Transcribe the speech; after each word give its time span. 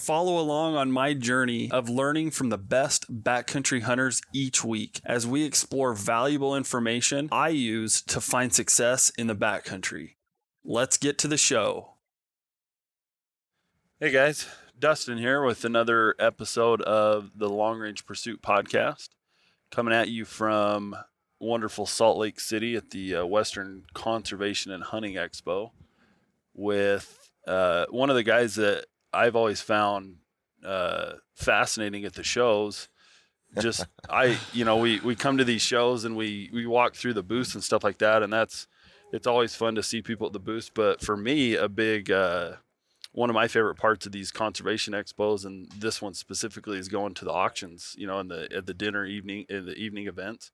Follow 0.00 0.38
along 0.38 0.76
on 0.76 0.90
my 0.90 1.12
journey 1.12 1.70
of 1.70 1.90
learning 1.90 2.30
from 2.30 2.48
the 2.48 2.56
best 2.56 3.22
backcountry 3.22 3.82
hunters 3.82 4.22
each 4.32 4.64
week 4.64 4.98
as 5.04 5.26
we 5.26 5.44
explore 5.44 5.92
valuable 5.92 6.56
information 6.56 7.28
I 7.30 7.50
use 7.50 8.00
to 8.04 8.18
find 8.18 8.50
success 8.50 9.10
in 9.18 9.26
the 9.26 9.36
backcountry. 9.36 10.14
Let's 10.64 10.96
get 10.96 11.18
to 11.18 11.28
the 11.28 11.36
show. 11.36 11.96
Hey 14.00 14.10
guys, 14.10 14.48
Dustin 14.78 15.18
here 15.18 15.44
with 15.44 15.66
another 15.66 16.14
episode 16.18 16.80
of 16.80 17.32
the 17.36 17.50
Long 17.50 17.78
Range 17.78 18.06
Pursuit 18.06 18.40
Podcast, 18.40 19.10
coming 19.70 19.92
at 19.92 20.08
you 20.08 20.24
from 20.24 20.96
wonderful 21.40 21.84
Salt 21.84 22.16
Lake 22.16 22.40
City 22.40 22.74
at 22.74 22.88
the 22.88 23.16
uh, 23.16 23.26
Western 23.26 23.82
Conservation 23.92 24.72
and 24.72 24.82
Hunting 24.82 25.16
Expo 25.16 25.72
with 26.54 27.30
uh, 27.46 27.84
one 27.90 28.08
of 28.08 28.16
the 28.16 28.22
guys 28.22 28.54
that 28.54 28.86
I've 29.12 29.36
always 29.36 29.60
found 29.60 30.16
uh, 30.64 31.14
fascinating 31.34 32.04
at 32.04 32.14
the 32.14 32.22
shows. 32.22 32.88
Just 33.58 33.86
I, 34.08 34.38
you 34.52 34.64
know, 34.64 34.76
we 34.76 35.00
we 35.00 35.16
come 35.16 35.38
to 35.38 35.44
these 35.44 35.62
shows 35.62 36.04
and 36.04 36.16
we 36.16 36.50
we 36.52 36.66
walk 36.66 36.94
through 36.94 37.14
the 37.14 37.22
booths 37.22 37.54
and 37.54 37.64
stuff 37.64 37.82
like 37.82 37.98
that, 37.98 38.22
and 38.22 38.32
that's 38.32 38.68
it's 39.12 39.26
always 39.26 39.56
fun 39.56 39.74
to 39.74 39.82
see 39.82 40.02
people 40.02 40.28
at 40.28 40.32
the 40.32 40.38
booths. 40.38 40.70
But 40.72 41.00
for 41.00 41.16
me, 41.16 41.56
a 41.56 41.68
big 41.68 42.12
uh, 42.12 42.52
one 43.12 43.28
of 43.28 43.34
my 43.34 43.48
favorite 43.48 43.74
parts 43.74 44.06
of 44.06 44.12
these 44.12 44.30
conservation 44.30 44.94
expos, 44.94 45.44
and 45.44 45.68
this 45.72 46.00
one 46.00 46.14
specifically, 46.14 46.78
is 46.78 46.88
going 46.88 47.14
to 47.14 47.24
the 47.24 47.32
auctions. 47.32 47.96
You 47.98 48.06
know, 48.06 48.20
in 48.20 48.28
the 48.28 48.48
at 48.54 48.66
the 48.66 48.74
dinner 48.74 49.04
evening 49.04 49.46
in 49.48 49.66
the 49.66 49.74
evening 49.74 50.06
events 50.06 50.52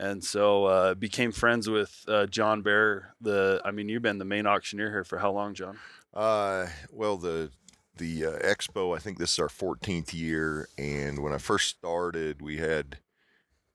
and 0.00 0.24
so 0.24 0.64
uh, 0.64 0.94
became 0.94 1.30
friends 1.30 1.68
with 1.68 2.04
uh, 2.08 2.26
John 2.26 2.62
Bair. 2.62 3.14
The 3.20 3.60
I 3.64 3.70
mean, 3.70 3.88
you've 3.88 4.02
been 4.02 4.18
the 4.18 4.24
main 4.24 4.46
auctioneer 4.46 4.90
here 4.90 5.04
for 5.04 5.18
how 5.18 5.30
long, 5.30 5.54
John? 5.54 5.78
Uh, 6.14 6.66
well, 6.90 7.18
the 7.18 7.50
the 7.96 8.26
uh, 8.26 8.38
expo. 8.38 8.96
I 8.96 9.00
think 9.00 9.18
this 9.18 9.32
is 9.32 9.38
our 9.38 9.48
14th 9.48 10.12
year, 10.12 10.68
and 10.78 11.22
when 11.22 11.32
I 11.32 11.38
first 11.38 11.68
started, 11.68 12.40
we 12.40 12.58
had 12.58 12.98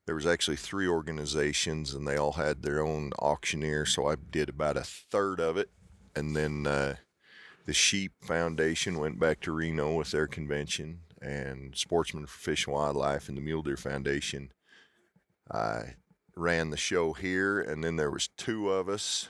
there 0.06 0.16
was 0.16 0.28
actually 0.28 0.58
three 0.58 0.88
organizations, 0.88 1.94
and 1.94 2.08
they 2.08 2.18
all 2.18 2.34
had 2.34 2.62
their 2.62 2.86
own 2.86 3.12
auctioneer. 3.20 3.86
So 3.86 4.08
I 4.08 4.16
did 4.16 4.50
about 4.50 4.78
a 4.78 4.84
third 4.84 5.40
of 5.40 5.58
it, 5.58 5.70
and 6.16 6.36
then 6.36 6.68
uh, 6.68 6.96
the 7.66 7.74
Sheep 7.74 8.14
Foundation 8.22 9.00
went 9.00 9.20
back 9.20 9.42
to 9.42 9.52
Reno 9.52 9.96
with 9.96 10.12
their 10.12 10.28
convention, 10.28 11.00
and 11.22 11.76
Sportsmen 11.76 12.28
for 12.28 12.38
Fish 12.38 12.68
and 12.68 12.76
Wildlife 12.76 13.28
and 13.28 13.38
the 13.38 13.42
Mule 13.42 13.64
Deer 13.64 13.78
Foundation. 13.78 14.52
I 15.52 15.96
ran 16.36 16.70
the 16.70 16.78
show 16.78 17.14
here, 17.14 17.60
and 17.60 17.84
then 17.84 17.96
there 17.96 18.12
was 18.12 18.28
two 18.28 18.70
of 18.70 18.90
us, 18.90 19.30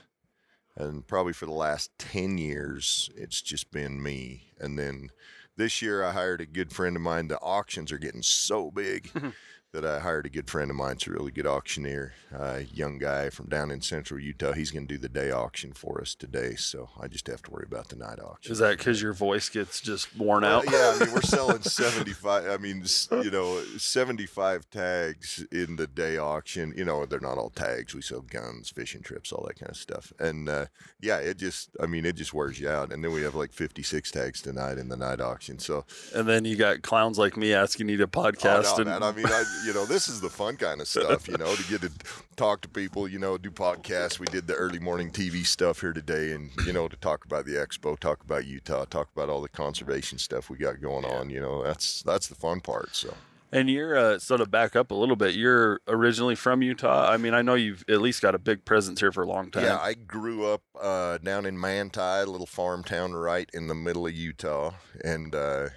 and 0.76 1.06
probably 1.06 1.32
for 1.32 1.46
the 1.46 1.52
last 1.52 1.90
ten 1.98 2.38
years, 2.38 3.10
it's 3.16 3.40
just 3.42 3.70
been 3.70 4.02
me. 4.02 4.52
And 4.60 4.78
then 4.78 5.10
this 5.56 5.80
year, 5.80 6.04
I 6.04 6.12
hired 6.12 6.40
a 6.40 6.46
good 6.46 6.72
friend 6.72 6.96
of 6.96 7.02
mine. 7.02 7.28
The 7.28 7.40
auctions 7.40 7.90
are 7.92 7.98
getting 7.98 8.22
so 8.22 8.70
big 8.70 9.10
that 9.76 9.84
I 9.84 10.00
hired 10.00 10.24
a 10.24 10.30
good 10.30 10.48
friend 10.48 10.70
of 10.70 10.76
mine. 10.76 10.92
It's 10.92 11.06
a 11.06 11.10
really 11.10 11.30
good 11.30 11.46
auctioneer, 11.46 12.14
a 12.32 12.62
young 12.62 12.96
guy 12.96 13.28
from 13.28 13.46
down 13.46 13.70
in 13.70 13.82
central 13.82 14.18
Utah. 14.18 14.54
He's 14.54 14.70
going 14.70 14.86
to 14.86 14.94
do 14.94 14.98
the 14.98 15.08
day 15.08 15.30
auction 15.30 15.72
for 15.72 16.00
us 16.00 16.14
today, 16.14 16.54
so 16.54 16.88
I 16.98 17.08
just 17.08 17.26
have 17.26 17.42
to 17.42 17.50
worry 17.50 17.66
about 17.68 17.90
the 17.90 17.96
night 17.96 18.18
auction. 18.18 18.52
Is 18.52 18.58
that 18.58 18.78
because 18.78 19.02
your 19.02 19.12
voice 19.12 19.50
gets 19.50 19.82
just 19.82 20.16
worn 20.16 20.44
out? 20.44 20.64
yeah, 20.70 20.96
I 20.96 21.04
mean, 21.04 21.12
we're 21.12 21.20
selling 21.20 21.60
75, 21.62 22.46
I 22.46 22.56
mean, 22.56 22.84
you 23.22 23.30
know, 23.30 23.62
75 23.76 24.70
tags 24.70 25.44
in 25.52 25.76
the 25.76 25.86
day 25.86 26.16
auction. 26.16 26.72
You 26.74 26.86
know, 26.86 27.04
they're 27.04 27.20
not 27.20 27.36
all 27.36 27.50
tags. 27.50 27.94
We 27.94 28.00
sell 28.00 28.22
guns, 28.22 28.70
fishing 28.70 29.02
trips, 29.02 29.30
all 29.30 29.44
that 29.46 29.58
kind 29.58 29.70
of 29.70 29.76
stuff. 29.76 30.10
And 30.18 30.48
uh, 30.48 30.66
yeah, 31.02 31.18
it 31.18 31.36
just, 31.36 31.76
I 31.78 31.84
mean, 31.84 32.06
it 32.06 32.16
just 32.16 32.32
wears 32.32 32.58
you 32.58 32.70
out. 32.70 32.92
And 32.94 33.04
then 33.04 33.12
we 33.12 33.20
have 33.24 33.34
like 33.34 33.52
56 33.52 34.10
tags 34.10 34.40
tonight 34.40 34.78
in 34.78 34.88
the 34.88 34.96
night 34.96 35.20
auction. 35.20 35.58
So, 35.58 35.84
And 36.14 36.26
then 36.26 36.46
you 36.46 36.56
got 36.56 36.80
clowns 36.80 37.18
like 37.18 37.36
me 37.36 37.52
asking 37.52 37.90
you 37.90 37.98
to 37.98 38.04
oh, 38.04 38.06
podcast. 38.06 38.62
no, 38.62 38.76
and 38.76 38.86
man, 38.86 39.02
I 39.02 39.12
mean, 39.12 39.26
I, 39.26 39.44
you 39.66 39.74
know, 39.74 39.84
this 39.84 40.08
is 40.08 40.20
the 40.20 40.30
fun 40.30 40.56
kind 40.56 40.80
of 40.80 40.86
stuff, 40.86 41.26
you 41.26 41.36
know, 41.36 41.54
to 41.54 41.62
get 41.64 41.82
to 41.82 41.90
talk 42.36 42.60
to 42.60 42.68
people, 42.68 43.08
you 43.08 43.18
know, 43.18 43.36
do 43.36 43.50
podcasts. 43.50 44.18
We 44.18 44.26
did 44.26 44.46
the 44.46 44.54
early 44.54 44.78
morning 44.78 45.10
TV 45.10 45.44
stuff 45.44 45.80
here 45.80 45.92
today 45.92 46.32
and, 46.32 46.50
you 46.64 46.72
know, 46.72 46.86
to 46.86 46.96
talk 46.96 47.24
about 47.24 47.46
the 47.46 47.54
expo, 47.54 47.98
talk 47.98 48.22
about 48.22 48.46
Utah, 48.46 48.84
talk 48.84 49.08
about 49.14 49.28
all 49.28 49.42
the 49.42 49.48
conservation 49.48 50.18
stuff 50.18 50.48
we 50.48 50.56
got 50.56 50.80
going 50.80 51.04
on, 51.04 51.30
you 51.30 51.40
know, 51.40 51.64
that's, 51.64 52.02
that's 52.02 52.28
the 52.28 52.36
fun 52.36 52.60
part. 52.60 52.94
So, 52.94 53.12
and 53.50 53.68
you're 53.68 53.96
uh, 53.96 54.18
sort 54.20 54.40
of 54.40 54.50
back 54.52 54.76
up 54.76 54.92
a 54.92 54.94
little 54.94 55.16
bit. 55.16 55.34
You're 55.34 55.80
originally 55.88 56.36
from 56.36 56.62
Utah. 56.62 57.10
I 57.10 57.16
mean, 57.16 57.34
I 57.34 57.42
know 57.42 57.54
you've 57.54 57.84
at 57.88 58.00
least 58.00 58.22
got 58.22 58.36
a 58.36 58.38
big 58.38 58.64
presence 58.64 59.00
here 59.00 59.10
for 59.10 59.24
a 59.24 59.28
long 59.28 59.50
time. 59.50 59.64
yeah, 59.64 59.78
I 59.78 59.94
grew 59.94 60.46
up 60.46 60.62
uh, 60.80 61.18
down 61.18 61.44
in 61.44 61.58
Manti, 61.58 62.00
a 62.00 62.26
little 62.26 62.46
farm 62.46 62.84
town 62.84 63.14
right 63.14 63.50
in 63.52 63.66
the 63.66 63.74
middle 63.74 64.06
of 64.06 64.14
Utah, 64.14 64.74
and 65.04 65.34
uh, 65.34 65.68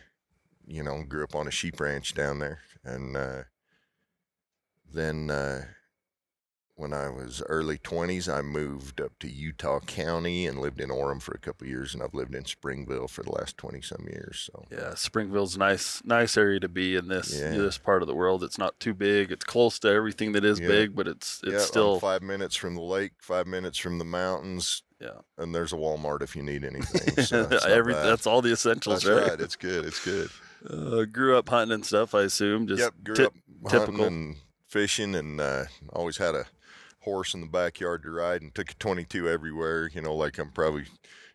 you 0.68 0.84
know, 0.84 1.04
grew 1.04 1.24
up 1.24 1.36
on 1.36 1.48
a 1.48 1.52
sheep 1.52 1.80
ranch 1.80 2.14
down 2.14 2.40
there. 2.40 2.60
And 2.84 3.16
uh, 3.16 3.44
then 4.94 5.30
uh, 5.30 5.66
when 6.76 6.94
I 6.94 7.10
was 7.10 7.44
early 7.48 7.78
twenties, 7.78 8.30
I 8.30 8.42
moved 8.42 9.02
up 9.02 9.12
to 9.20 9.30
Utah 9.30 9.82
County 9.82 10.48
and 10.48 10.60
lived 10.62 10.80
in 10.80 10.90
Orem 10.90 11.22
for 11.22 11.34
a 11.34 11.38
couple 11.40 11.66
of 11.66 11.70
years, 11.70 11.94
and 11.94 12.02
I've 12.02 12.14
lived 12.14 12.34
in 12.34 12.46
Springville 12.46 13.10
for 13.10 13.22
the 13.24 13.32
last 13.34 13.58
twenty 13.58 13.82
some 13.82 14.06
years. 14.10 14.50
So 14.52 14.66
Yeah, 14.72 14.94
Springville's 14.96 15.58
a 15.58 15.60
nice, 15.60 16.02
nice 16.06 16.38
area 16.38 16.60
to 16.62 16.70
be 16.70 16.96
in 16.96 17.10
this 17.10 17.38
Yeah. 17.38 17.50
this 17.52 17.78
part 17.78 18.02
of 18.02 18.08
the 18.08 18.16
world. 18.16 18.44
It's 18.46 18.58
not 18.58 18.80
too 18.80 18.94
big. 18.94 19.30
It's 19.32 19.44
close 19.44 19.78
to 19.80 19.90
everything 19.90 20.32
that 20.34 20.46
is 20.46 20.60
Yeah. 20.60 20.68
big, 20.70 20.96
but 20.96 21.08
it's 21.08 21.42
it's 21.44 21.52
yeah, 21.52 21.60
still 21.60 22.00
five 22.00 22.22
minutes 22.22 22.56
from 22.56 22.76
the 22.76 22.82
lake, 22.82 23.12
five 23.20 23.46
minutes 23.48 23.78
from 23.78 23.98
the 24.00 24.06
mountains. 24.06 24.84
Yeah. 25.02 25.22
and 25.38 25.56
there's 25.56 25.72
a 25.72 25.78
Walmart 25.78 26.22
if 26.22 26.36
you 26.36 26.44
need 26.44 26.66
anything. 26.66 27.24
So 27.26 27.48
every 27.66 27.94
that's 27.94 28.28
all 28.28 28.42
the 28.42 28.52
essentials, 28.52 29.04
That's 29.04 29.30
right. 29.30 29.40
It's 29.40 29.56
good. 29.56 29.86
It's 29.86 30.04
good. 30.04 30.30
Uh, 30.70 31.06
grew 31.06 31.38
up 31.38 31.48
hunting 31.48 31.74
and 31.74 31.86
stuff, 31.86 32.14
I 32.14 32.24
assume. 32.24 32.68
Just 32.68 32.82
yep, 32.82 32.94
grew 33.02 33.16
ti- 33.16 33.24
up 33.24 33.34
hunting 33.72 33.80
typical. 33.96 34.34
Fishing, 34.70 35.16
and 35.16 35.42
uh, 35.42 35.66
always 35.92 36.18
had 36.18 36.36
a 36.36 36.46
horse 37.02 37.34
in 37.34 37.42
the 37.42 37.48
backyard 37.48 38.04
to 38.04 38.12
ride, 38.12 38.42
and 38.42 38.54
took 38.54 38.72
a 38.72 38.76
22 38.76 39.28
everywhere. 39.28 39.90
You 39.94 40.02
know, 40.02 40.16
like 40.16 40.38
I'm 40.38 40.52
probably 40.52 40.86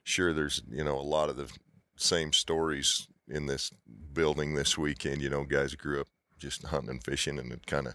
sure 0.03 0.33
there's 0.33 0.63
you 0.71 0.85
know 0.85 0.99
a 0.99 1.03
lot 1.03 1.29
of 1.29 1.37
the 1.37 1.51
same 1.97 2.33
stories 2.33 3.09
in 3.29 3.47
this 3.47 3.71
building 4.13 4.55
this 4.55 4.79
weekend. 4.79 5.21
You 5.21 5.31
know, 5.31 5.45
guys 5.45 5.75
grew 5.75 6.01
up 6.01 6.09
just 6.39 6.65
hunting 6.65 6.91
and 6.91 7.05
fishing, 7.05 7.39
and 7.39 7.53
it 7.53 7.67
kind 7.67 7.87
of 7.87 7.95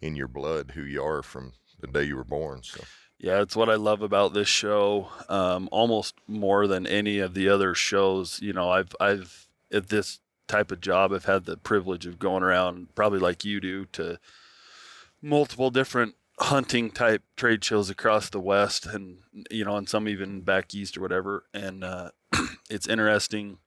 in 0.00 0.16
your 0.16 0.28
blood 0.28 0.72
who 0.74 0.82
you 0.82 1.02
are 1.02 1.22
from 1.22 1.52
the 1.80 1.86
day 1.86 2.04
you 2.04 2.16
were 2.16 2.24
born. 2.24 2.62
So 2.62 2.84
Yeah, 3.18 3.42
it's 3.42 3.56
what 3.56 3.68
I 3.68 3.74
love 3.74 4.02
about 4.02 4.32
this 4.32 4.48
show. 4.48 5.08
Um, 5.28 5.68
almost 5.72 6.14
more 6.26 6.66
than 6.66 6.86
any 6.86 7.18
of 7.18 7.34
the 7.34 7.48
other 7.48 7.74
shows. 7.74 8.40
You 8.40 8.52
know, 8.52 8.70
I've 8.70 8.94
I've 9.00 9.48
at 9.72 9.88
this 9.88 10.20
type 10.46 10.72
of 10.72 10.80
job, 10.80 11.12
I've 11.12 11.26
had 11.26 11.44
the 11.44 11.56
privilege 11.56 12.06
of 12.06 12.18
going 12.18 12.42
around, 12.42 12.94
probably 12.94 13.18
like 13.18 13.44
you 13.44 13.60
do, 13.60 13.84
to 13.92 14.18
multiple 15.22 15.70
different 15.70 16.14
hunting 16.40 16.90
type 16.90 17.22
trade 17.36 17.64
shows 17.64 17.90
across 17.90 18.30
the 18.30 18.40
West, 18.40 18.86
and 18.86 19.18
you 19.50 19.64
know, 19.64 19.76
and 19.76 19.88
some 19.88 20.08
even 20.08 20.40
back 20.42 20.74
east 20.74 20.96
or 20.96 21.00
whatever. 21.00 21.44
And 21.52 21.82
uh, 21.84 22.10
it's 22.70 22.86
interesting. 22.88 23.58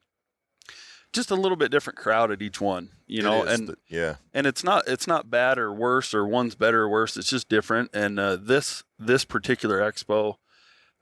Just 1.13 1.29
a 1.29 1.35
little 1.35 1.57
bit 1.57 1.72
different 1.72 2.00
crowd 2.00 2.31
at 2.31 2.41
each 2.41 2.61
one, 2.61 2.91
you 3.05 3.22
know, 3.22 3.41
and 3.59 3.67
the- 3.67 3.78
yeah, 3.90 4.16
and 4.34 4.47
it's 4.47 4.64
not 4.64 4.87
it's 4.87 5.08
not 5.08 5.29
bad 5.29 5.58
or 5.58 5.73
worse 5.73 6.14
or 6.14 6.26
one's 6.26 6.55
better 6.55 6.84
or 6.84 6.90
worse 6.90 7.17
it's 7.17 7.29
just 7.29 7.49
different 7.49 7.90
and 7.93 8.17
uh, 8.17 8.37
this 8.37 8.84
this 8.97 9.26
particular 9.26 9.79
expo 9.81 10.35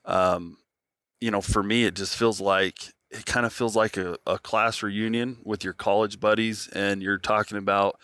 um 0.06 0.58
you 1.22 1.30
know 1.30 1.42
for 1.42 1.62
me 1.62 1.84
it 1.84 1.94
just 1.96 2.16
feels 2.16 2.42
like 2.42 2.94
it 3.12 3.26
kind 3.28 3.46
of 3.46 3.54
feels 3.54 3.76
like 3.76 3.98
a, 3.98 4.18
a 4.26 4.40
class 4.40 4.82
reunion 4.82 5.38
with 5.44 5.64
your 5.64 5.74
college 5.74 6.20
buddies 6.20 6.68
and 6.70 7.04
you're 7.04 7.18
talking 7.20 7.58
about 7.58 8.00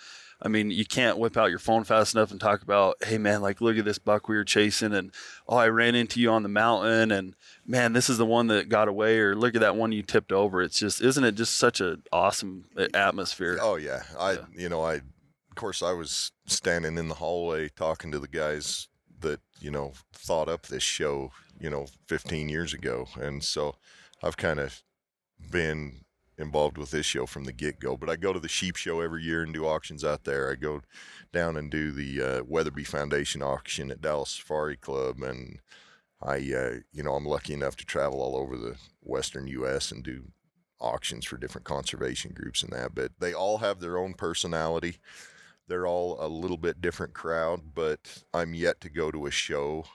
I 0.46 0.48
mean, 0.48 0.70
you 0.70 0.86
can't 0.86 1.18
whip 1.18 1.38
out 1.38 1.50
your 1.50 1.58
phone 1.58 1.84
fast 1.86 2.14
enough 2.14 2.30
and 2.30 2.40
talk 2.40 2.62
about, 2.62 3.04
hey 3.04 3.18
man, 3.18 3.42
like 3.42 3.62
look 3.62 3.80
at 3.80 3.84
this 3.84 3.98
buck 3.98 4.30
we 4.30 4.36
were 4.36 4.44
chasing, 4.44 4.94
and 4.94 5.12
oh, 5.48 5.58
I 5.58 5.70
ran 5.70 5.96
into 5.96 6.22
you 6.22 6.30
on 6.30 6.44
the 6.44 6.50
mountain, 6.50 7.12
and 7.12 7.36
man, 7.66 7.94
this 7.94 8.12
is 8.12 8.20
the 8.20 8.28
one 8.28 8.46
that 8.48 8.70
got 8.70 8.88
away, 8.88 9.18
or 9.18 9.36
look 9.36 9.56
at 9.56 9.62
that 9.62 9.76
one 9.76 9.92
you 9.92 10.04
tipped 10.04 10.32
over. 10.32 10.62
It's 10.62 10.78
just, 10.78 11.02
isn't 11.02 11.24
it 11.24 11.34
just 11.34 11.58
such 11.58 11.82
an 11.82 12.04
awesome 12.12 12.66
uh, 12.78 12.86
atmosphere? 12.94 13.58
Oh 13.60 13.76
yeah, 13.76 14.04
I 14.20 14.34
Yeah. 14.34 14.46
you 14.56 14.70
know 14.70 14.84
I 14.84 14.94
of 14.96 15.56
course 15.56 15.82
I 15.82 15.94
was 15.94 16.32
standing 16.46 17.00
in 17.00 17.08
the 17.08 17.16
hallway 17.16 17.70
talking 17.70 18.12
to 18.12 18.20
the 18.20 18.28
guys 18.28 18.88
that 19.22 19.40
you 19.60 19.72
know 19.72 19.94
thought 20.14 20.48
up 20.48 20.68
this 20.68 20.84
show 20.84 21.32
you 21.60 21.72
know 21.72 21.88
15 22.08 22.50
years 22.50 22.72
ago, 22.72 23.08
and 23.20 23.44
so 23.44 23.78
I've 24.22 24.38
kind 24.38 24.60
of 24.60 24.84
been 25.50 26.05
involved 26.38 26.78
with 26.78 26.92
this 26.92 27.06
show 27.06 27.26
from 27.26 27.46
the 27.46 27.54
get 27.54 27.80
go. 27.80 27.96
But 27.98 28.10
I 28.10 28.16
go 28.16 28.34
to 28.34 28.40
the 28.40 28.48
sheep 28.48 28.76
show 28.76 29.00
every 29.02 29.24
year 29.24 29.44
and 29.44 29.54
do 29.54 29.66
auctions 29.66 30.04
out 30.04 30.24
there. 30.24 30.52
I 30.52 30.56
go 30.56 30.82
down 31.32 31.58
and 31.58 31.70
do 31.70 31.92
the 31.92 32.22
uh, 32.22 32.44
Weatherby 32.44 32.84
Foundation 32.84 33.42
auction 33.42 33.92
at 33.92 34.02
Dallas 34.02 34.32
Safari 34.32 34.78
Club, 34.78 35.22
and 35.22 35.60
I, 36.22 36.36
uh, 36.36 36.80
you 36.92 37.04
know, 37.04 37.16
I'm 37.16 37.26
lucky 37.26 37.54
enough 37.54 37.76
to 37.78 37.86
travel 37.86 38.22
all 38.22 38.36
over 38.36 38.58
the 38.58 38.76
Western 39.02 39.48
U.S. 39.48 39.92
and 39.92 40.04
do 40.04 40.26
auctions 40.80 41.26
for 41.26 41.38
different 41.38 41.66
conservation 41.66 42.32
groups 42.34 42.64
and 42.64 42.72
that. 42.74 42.96
But 42.96 43.12
they 43.20 43.34
all 43.34 43.60
have 43.60 43.80
their 43.80 43.98
own 43.98 44.14
personality. 44.14 44.98
They're 45.68 45.88
all 45.88 46.18
a 46.24 46.28
little 46.28 46.58
bit 46.58 46.82
different 46.82 47.14
crowd, 47.14 47.74
but 47.74 48.24
I'm 48.34 48.54
yet 48.54 48.82
to 48.82 48.90
go 48.90 49.10
to 49.12 49.26
a 49.26 49.32
show 49.32 49.86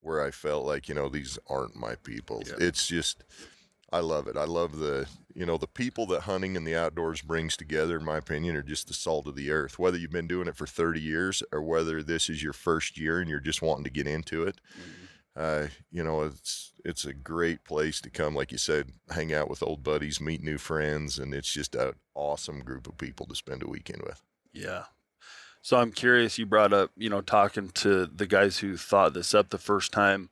where 0.00 0.24
I 0.24 0.30
felt 0.30 0.64
like, 0.64 0.88
you 0.88 0.94
know, 0.94 1.08
these 1.08 1.38
aren't 1.48 1.76
my 1.76 1.94
people. 1.96 2.42
Yeah. 2.46 2.54
It's 2.58 2.86
just, 2.86 3.22
I 3.92 4.00
love 4.00 4.28
it. 4.28 4.36
I 4.36 4.44
love 4.44 4.78
the, 4.78 5.08
you 5.34 5.44
know, 5.44 5.56
the 5.56 5.66
people 5.66 6.06
that 6.06 6.22
hunting 6.22 6.56
and 6.56 6.66
the 6.66 6.76
outdoors 6.76 7.22
brings 7.22 7.56
together, 7.56 7.98
in 7.98 8.04
my 8.04 8.18
opinion, 8.18 8.54
are 8.56 8.62
just 8.62 8.86
the 8.86 8.94
salt 8.94 9.26
of 9.26 9.34
the 9.34 9.50
earth. 9.50 9.78
Whether 9.78 9.98
you've 9.98 10.12
been 10.12 10.28
doing 10.28 10.46
it 10.46 10.56
for 10.56 10.66
30 10.66 11.00
years 11.00 11.42
or 11.52 11.60
whether 11.60 12.02
this 12.02 12.28
is 12.28 12.42
your 12.42 12.52
first 12.52 12.96
year 12.96 13.20
and 13.20 13.28
you're 13.28 13.40
just 13.40 13.62
wanting 13.62 13.84
to 13.84 13.90
get 13.90 14.06
into 14.06 14.44
it, 14.44 14.60
uh, 15.36 15.66
you 15.90 16.04
know, 16.04 16.22
it's 16.22 16.72
it's 16.84 17.04
a 17.04 17.12
great 17.12 17.64
place 17.64 18.00
to 18.00 18.10
come, 18.10 18.34
like 18.34 18.52
you 18.52 18.58
said, 18.58 18.90
hang 19.10 19.32
out 19.32 19.48
with 19.48 19.62
old 19.62 19.82
buddies, 19.82 20.20
meet 20.20 20.42
new 20.42 20.58
friends, 20.58 21.18
and 21.18 21.34
it's 21.34 21.52
just 21.52 21.74
an 21.74 21.92
awesome 22.14 22.60
group 22.60 22.88
of 22.88 22.98
people 22.98 23.26
to 23.26 23.34
spend 23.34 23.62
a 23.62 23.68
weekend 23.68 24.02
with. 24.02 24.22
Yeah. 24.52 24.84
So 25.62 25.76
I'm 25.76 25.92
curious. 25.92 26.38
You 26.38 26.46
brought 26.46 26.72
up, 26.72 26.90
you 26.96 27.10
know, 27.10 27.20
talking 27.20 27.70
to 27.70 28.06
the 28.06 28.26
guys 28.26 28.58
who 28.58 28.76
thought 28.76 29.14
this 29.14 29.34
up 29.34 29.50
the 29.50 29.58
first 29.58 29.92
time. 29.92 30.30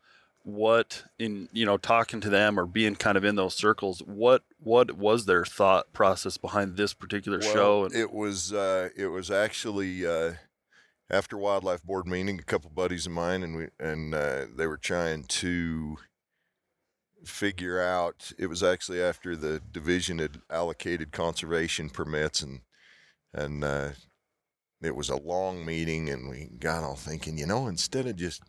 What 0.49 1.05
in 1.19 1.51
you 1.53 1.67
know 1.67 1.77
talking 1.77 2.23
to 2.23 2.31
them 2.31 2.59
or 2.59 2.65
being 2.65 2.97
kind 2.97 3.19
of 3.19 3.25
in 3.25 3.37
those 3.37 3.55
circles? 3.55 4.01
What 4.07 4.45
what 4.59 4.93
was 4.93 5.27
their 5.27 5.45
thought 5.45 5.93
process 5.93 6.39
behind 6.39 6.79
this 6.79 6.95
particular 6.95 7.43
show? 7.43 7.85
And, 7.85 7.95
it 7.95 8.15
was 8.15 8.51
uh, 8.51 8.89
it 8.97 9.09
was 9.09 9.31
actually 9.31 10.07
uh, 10.07 10.33
after 11.11 11.37
wildlife 11.37 11.83
board 11.83 12.07
meeting, 12.07 12.39
a 12.39 12.43
couple 12.43 12.71
buddies 12.71 13.05
of 13.05 13.13
mine, 13.13 13.43
and 13.43 13.57
we 13.57 13.67
and 13.79 14.15
uh, 14.15 14.47
they 14.57 14.67
were 14.67 14.79
trying 14.79 15.25
to 15.25 15.99
figure 17.27 17.79
out. 17.83 18.33
It 18.39 18.47
was 18.47 18.63
actually 18.63 19.03
after 19.03 19.37
the 19.37 19.61
division 19.71 20.19
had 20.19 20.41
allocated 20.49 21.13
conservation 21.13 21.91
permits, 21.91 22.41
and 22.41 22.61
and 23.35 23.63
uh, 23.63 23.91
it 24.81 24.97
was 24.97 25.11
a 25.11 25.17
long 25.17 25.67
meeting, 25.67 26.09
and 26.09 26.31
we 26.31 26.49
got 26.59 26.85
all 26.85 26.97
thinking, 26.97 27.37
you 27.37 27.45
know, 27.45 27.67
instead 27.67 28.07
of 28.07 28.17
just 28.17 28.43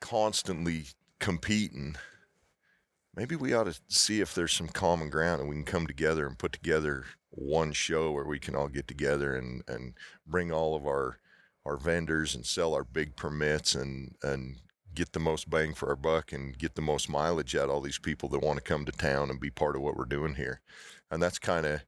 constantly 0.00 0.84
competing 1.18 1.96
maybe 3.14 3.36
we 3.36 3.52
ought 3.52 3.64
to 3.64 3.78
see 3.88 4.20
if 4.20 4.34
there's 4.34 4.52
some 4.52 4.68
common 4.68 5.10
ground 5.10 5.40
and 5.40 5.48
we 5.48 5.56
can 5.56 5.64
come 5.64 5.86
together 5.86 6.26
and 6.26 6.38
put 6.38 6.52
together 6.52 7.04
one 7.30 7.72
show 7.72 8.10
where 8.10 8.24
we 8.24 8.38
can 8.38 8.56
all 8.56 8.68
get 8.68 8.88
together 8.88 9.36
and, 9.36 9.62
and 9.68 9.94
bring 10.26 10.50
all 10.50 10.74
of 10.74 10.86
our 10.86 11.18
our 11.66 11.76
vendors 11.76 12.34
and 12.34 12.46
sell 12.46 12.74
our 12.74 12.84
big 12.84 13.16
permits 13.16 13.74
and 13.74 14.14
and 14.22 14.56
get 14.94 15.12
the 15.12 15.20
most 15.20 15.48
bang 15.48 15.74
for 15.74 15.88
our 15.88 15.96
buck 15.96 16.32
and 16.32 16.58
get 16.58 16.74
the 16.74 16.82
most 16.82 17.08
mileage 17.08 17.54
out 17.54 17.64
of 17.64 17.70
all 17.70 17.80
these 17.80 17.98
people 17.98 18.28
that 18.28 18.42
want 18.42 18.56
to 18.56 18.62
come 18.62 18.84
to 18.84 18.92
town 18.92 19.30
and 19.30 19.40
be 19.40 19.50
part 19.50 19.76
of 19.76 19.82
what 19.82 19.96
we're 19.96 20.04
doing 20.04 20.34
here. 20.34 20.60
And 21.10 21.22
that's 21.22 21.38
kind 21.38 21.66
of 21.66 21.82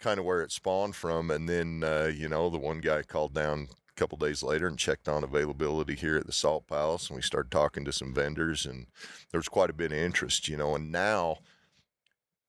kind 0.00 0.18
of 0.18 0.24
where 0.24 0.42
it 0.42 0.50
spawned 0.50 0.96
from. 0.96 1.30
And 1.30 1.48
then 1.48 1.84
uh, 1.84 2.10
you 2.12 2.28
know 2.28 2.50
the 2.50 2.58
one 2.58 2.80
guy 2.80 3.02
called 3.02 3.34
down 3.34 3.68
a 3.90 3.98
couple 3.98 4.18
days 4.18 4.42
later 4.42 4.66
and 4.66 4.78
checked 4.78 5.08
on 5.08 5.24
availability 5.24 5.94
here 5.94 6.16
at 6.16 6.26
the 6.26 6.32
salt 6.32 6.66
palace 6.66 7.08
and 7.08 7.16
we 7.16 7.22
started 7.22 7.50
talking 7.50 7.84
to 7.84 7.92
some 7.92 8.14
vendors 8.14 8.66
and 8.66 8.86
there 9.30 9.38
was 9.38 9.48
quite 9.48 9.70
a 9.70 9.74
bit 9.74 9.92
of 9.92 9.98
interest, 9.98 10.48
you 10.48 10.56
know, 10.56 10.74
and 10.74 10.90
now 10.90 11.38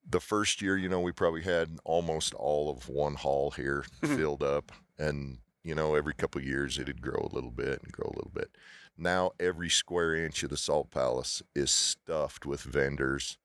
the 0.08 0.20
first 0.20 0.60
year, 0.60 0.76
you 0.76 0.88
know, 0.88 1.00
we 1.00 1.12
probably 1.12 1.42
had 1.42 1.78
almost 1.84 2.34
all 2.34 2.70
of 2.70 2.88
one 2.88 3.14
hall 3.14 3.52
here 3.52 3.84
mm-hmm. 4.02 4.16
filled 4.16 4.42
up 4.42 4.72
and 4.98 5.38
you 5.64 5.74
know, 5.76 5.94
every 5.94 6.12
couple 6.14 6.40
of 6.40 6.46
years 6.46 6.78
it'd 6.78 7.00
grow 7.00 7.28
a 7.30 7.34
little 7.34 7.50
bit 7.50 7.80
and 7.82 7.92
grow 7.92 8.10
a 8.12 8.16
little 8.16 8.32
bit. 8.34 8.50
Now 8.98 9.32
every 9.38 9.68
square 9.68 10.14
inch 10.14 10.42
of 10.42 10.50
the 10.50 10.56
Salt 10.56 10.90
Palace 10.90 11.42
is 11.54 11.70
stuffed 11.70 12.44
with 12.44 12.62
vendors. 12.62 13.38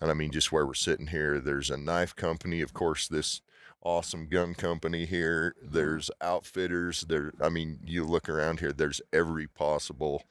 And 0.00 0.10
I 0.10 0.14
mean, 0.14 0.30
just 0.30 0.52
where 0.52 0.64
we're 0.64 0.74
sitting 0.74 1.08
here, 1.08 1.40
there's 1.40 1.70
a 1.70 1.76
knife 1.76 2.14
company, 2.14 2.60
of 2.60 2.72
course, 2.72 3.08
this 3.08 3.42
awesome 3.82 4.28
gun 4.28 4.54
company 4.54 5.04
here. 5.06 5.54
There's 5.62 6.10
outfitters. 6.20 7.02
There, 7.02 7.32
I 7.40 7.48
mean, 7.48 7.80
you 7.84 8.04
look 8.04 8.28
around 8.28 8.60
here, 8.60 8.72
there's 8.72 9.00
every 9.12 9.46
possible 9.46 10.24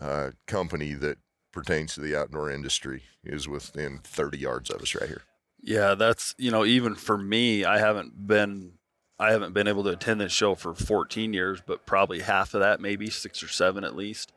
uh, 0.00 0.30
company 0.46 0.94
that 0.94 1.18
pertains 1.52 1.94
to 1.94 2.00
the 2.00 2.16
outdoor 2.16 2.50
industry 2.50 3.02
is 3.24 3.46
within 3.46 4.00
30 4.02 4.38
yards 4.38 4.70
of 4.70 4.80
us 4.80 4.94
right 4.94 5.08
here. 5.08 5.22
yeah, 5.60 5.94
that's 5.94 6.34
you 6.38 6.50
know 6.50 6.64
even 6.64 6.94
for 6.94 7.16
me, 7.18 7.64
I 7.64 7.78
haven't 7.78 8.26
been 8.26 8.72
I 9.18 9.30
haven't 9.32 9.52
been 9.52 9.68
able 9.68 9.84
to 9.84 9.90
attend 9.90 10.20
this 10.20 10.32
show 10.32 10.54
for 10.54 10.74
14 10.74 11.32
years, 11.32 11.62
but 11.64 11.86
probably 11.86 12.20
half 12.20 12.54
of 12.54 12.60
that, 12.60 12.80
maybe 12.80 13.08
six 13.08 13.42
or 13.42 13.48
seven 13.48 13.84
at 13.84 13.94
least. 13.94 14.32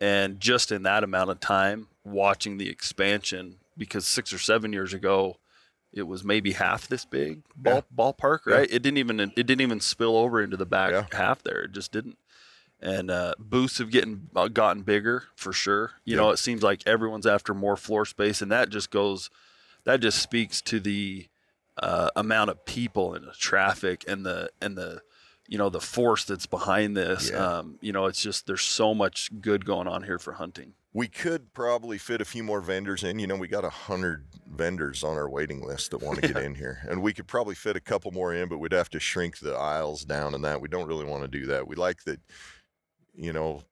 And 0.00 0.40
just 0.40 0.72
in 0.72 0.84
that 0.84 1.04
amount 1.04 1.30
of 1.30 1.40
time, 1.40 1.88
watching 2.04 2.56
the 2.56 2.70
expansion, 2.70 3.56
because 3.76 4.06
six 4.06 4.32
or 4.32 4.38
seven 4.38 4.72
years 4.72 4.94
ago, 4.94 5.36
it 5.96 6.06
was 6.06 6.22
maybe 6.22 6.52
half 6.52 6.86
this 6.88 7.04
big 7.04 7.42
ball, 7.56 7.84
ballpark, 7.94 8.40
Yeah. 8.46 8.54
right? 8.56 8.68
It 8.70 8.82
didn't 8.82 8.98
even 8.98 9.18
it 9.20 9.34
didn't 9.34 9.60
even 9.62 9.80
spill 9.80 10.16
over 10.16 10.42
into 10.42 10.56
the 10.56 10.66
back 10.66 10.92
Yeah. 10.92 11.06
half 11.12 11.42
there. 11.42 11.62
It 11.62 11.72
just 11.72 11.90
didn't. 11.92 12.18
And 12.80 13.10
uh, 13.10 13.34
booths 13.38 13.78
have 13.78 13.90
getting 13.90 14.28
uh, 14.36 14.48
gotten 14.48 14.82
bigger 14.82 15.24
for 15.34 15.52
sure. 15.52 15.92
You 16.04 16.14
Yeah. 16.16 16.22
know, 16.22 16.30
it 16.30 16.36
seems 16.36 16.62
like 16.62 16.86
everyone's 16.86 17.26
after 17.26 17.54
more 17.54 17.76
floor 17.76 18.04
space, 18.04 18.42
and 18.42 18.52
that 18.52 18.68
just 18.68 18.90
goes, 18.90 19.30
that 19.84 20.00
just 20.00 20.18
speaks 20.20 20.60
to 20.62 20.78
the 20.78 21.26
uh, 21.78 22.10
amount 22.14 22.50
of 22.50 22.64
people 22.66 23.14
and 23.14 23.26
the 23.26 23.32
traffic 23.32 24.04
and 24.06 24.24
the 24.26 24.50
and 24.60 24.76
the 24.76 25.00
you 25.48 25.56
know 25.56 25.68
the 25.70 25.80
force 25.80 26.24
that's 26.24 26.46
behind 26.46 26.96
this. 26.96 27.30
Yeah. 27.30 27.58
Um, 27.58 27.78
you 27.80 27.92
know, 27.92 28.06
it's 28.06 28.20
just 28.22 28.46
there's 28.46 28.62
so 28.62 28.94
much 28.94 29.30
good 29.40 29.64
going 29.64 29.86
on 29.88 30.02
here 30.02 30.18
for 30.18 30.34
hunting. 30.34 30.74
We 30.96 31.08
could 31.08 31.52
probably 31.52 31.98
fit 31.98 32.22
a 32.22 32.24
few 32.24 32.42
more 32.42 32.62
vendors 32.62 33.04
in. 33.04 33.18
You 33.18 33.26
know, 33.26 33.36
we 33.36 33.48
got 33.48 33.66
a 33.66 33.68
hundred 33.70 34.24
vendors 34.50 35.04
on 35.04 35.18
our 35.18 35.28
waiting 35.28 35.60
list 35.62 35.90
that 35.90 35.98
want 36.00 36.22
to 36.22 36.26
get 36.32 36.42
in 36.42 36.54
here, 36.54 36.78
and 36.88 37.02
we 37.02 37.12
could 37.12 37.26
probably 37.26 37.54
fit 37.54 37.76
a 37.76 37.80
couple 37.80 38.12
more 38.12 38.32
in, 38.32 38.48
but 38.48 38.56
we'd 38.56 38.72
have 38.72 38.88
to 38.90 38.98
shrink 38.98 39.38
the 39.40 39.52
aisles 39.54 40.06
down 40.06 40.34
and 40.34 40.42
that. 40.46 40.62
We 40.62 40.68
don't 40.68 40.86
really 40.86 41.04
want 41.04 41.20
to 41.20 41.28
do 41.28 41.44
that. 41.48 41.68
We 41.68 41.76
like 41.76 42.04
that. 42.04 42.18
You 43.14 43.34
know, 43.34 43.62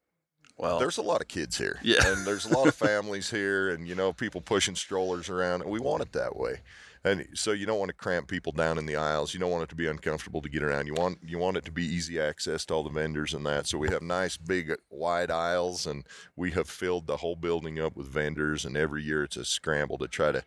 Well, 0.58 0.78
there's 0.78 0.98
a 0.98 1.02
lot 1.02 1.22
of 1.22 1.28
kids 1.28 1.56
here, 1.56 1.78
Yeah. 1.82 2.06
and 2.06 2.26
there's 2.26 2.44
a 2.44 2.54
lot 2.54 2.66
of 2.66 2.74
families 2.74 3.30
here, 3.30 3.70
and 3.70 3.88
you 3.88 3.94
know, 3.94 4.12
people 4.12 4.42
pushing 4.42 4.74
strollers 4.74 5.30
around, 5.30 5.62
and 5.62 5.70
we 5.70 5.80
want 5.80 6.02
it 6.02 6.12
that 6.12 6.36
way. 6.36 6.60
And 7.04 7.28
so 7.34 7.52
you 7.52 7.66
don't 7.66 7.78
want 7.78 7.90
to 7.90 7.94
cramp 7.94 8.28
people 8.28 8.52
down 8.52 8.78
in 8.78 8.86
the 8.86 8.96
aisles. 8.96 9.34
You 9.34 9.40
don't 9.40 9.50
want 9.50 9.64
it 9.64 9.68
to 9.68 9.74
be 9.74 9.86
uncomfortable 9.86 10.40
to 10.40 10.48
get 10.48 10.62
around. 10.62 10.86
You 10.86 10.94
want 10.94 11.18
you 11.22 11.38
want 11.38 11.58
it 11.58 11.64
to 11.66 11.70
be 11.70 11.84
easy 11.84 12.18
access 12.18 12.64
to 12.66 12.74
all 12.74 12.82
the 12.82 12.88
vendors 12.88 13.34
and 13.34 13.44
that. 13.44 13.66
So 13.66 13.76
we 13.76 13.90
have 13.90 14.00
nice 14.00 14.38
big 14.38 14.74
wide 14.88 15.30
aisles, 15.30 15.86
and 15.86 16.06
we 16.34 16.52
have 16.52 16.68
filled 16.68 17.06
the 17.06 17.18
whole 17.18 17.36
building 17.36 17.78
up 17.78 17.94
with 17.94 18.08
vendors. 18.08 18.64
And 18.64 18.74
every 18.74 19.02
year 19.02 19.22
it's 19.22 19.36
a 19.36 19.44
scramble 19.44 19.98
to 19.98 20.08
try 20.08 20.32
to, 20.32 20.44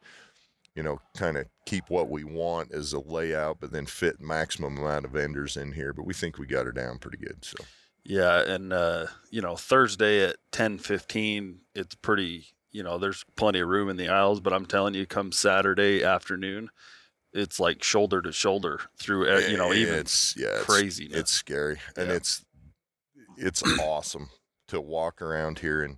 you 0.75 0.81
know, 0.81 0.99
kind 1.15 1.37
of 1.37 1.45
keep 1.67 1.91
what 1.91 2.09
we 2.09 2.23
want 2.23 2.73
as 2.73 2.91
a 2.91 2.99
layout, 2.99 3.59
but 3.59 3.71
then 3.71 3.85
fit 3.85 4.19
maximum 4.19 4.79
amount 4.79 5.05
of 5.05 5.11
vendors 5.11 5.57
in 5.57 5.73
here. 5.73 5.93
But 5.93 6.07
we 6.07 6.15
think 6.15 6.39
we 6.39 6.47
got 6.47 6.65
her 6.65 6.71
down 6.71 6.97
pretty 6.97 7.17
good. 7.17 7.45
So 7.45 7.63
Yeah, 8.03 8.41
and 8.41 8.73
uh, 8.73 9.07
you 9.29 9.41
know 9.41 9.57
Thursday 9.57 10.23
at 10.23 10.37
ten 10.51 10.79
fifteen, 10.79 11.59
it's 11.75 11.93
pretty. 11.93 12.47
You 12.71 12.83
know, 12.83 12.97
there's 12.97 13.23
plenty 13.35 13.59
of 13.59 13.67
room 13.69 13.89
in 13.89 13.97
the 13.97 14.09
aisles, 14.09 14.39
but 14.39 14.53
I'm 14.53 14.65
telling 14.65 14.93
you, 14.93 15.05
come 15.05 15.31
Saturday 15.31 16.03
afternoon, 16.03 16.69
it's 17.33 17.59
like 17.59 17.83
shoulder 17.83 18.21
to 18.21 18.31
shoulder 18.31 18.81
through. 18.99 19.25
You 19.49 19.57
know, 19.57 19.73
even 19.73 19.95
it's 19.95 20.35
yeah, 20.37 20.47
it's. 20.59 20.65
It's 21.19 21.31
scary, 21.31 21.79
and 21.95 22.09
Yeah. 22.09 22.15
it's 22.15 22.45
it's 23.37 23.63
awesome 23.79 24.29
to 24.67 24.81
walk 24.81 25.21
around 25.21 25.59
here 25.59 25.81
and 25.83 25.97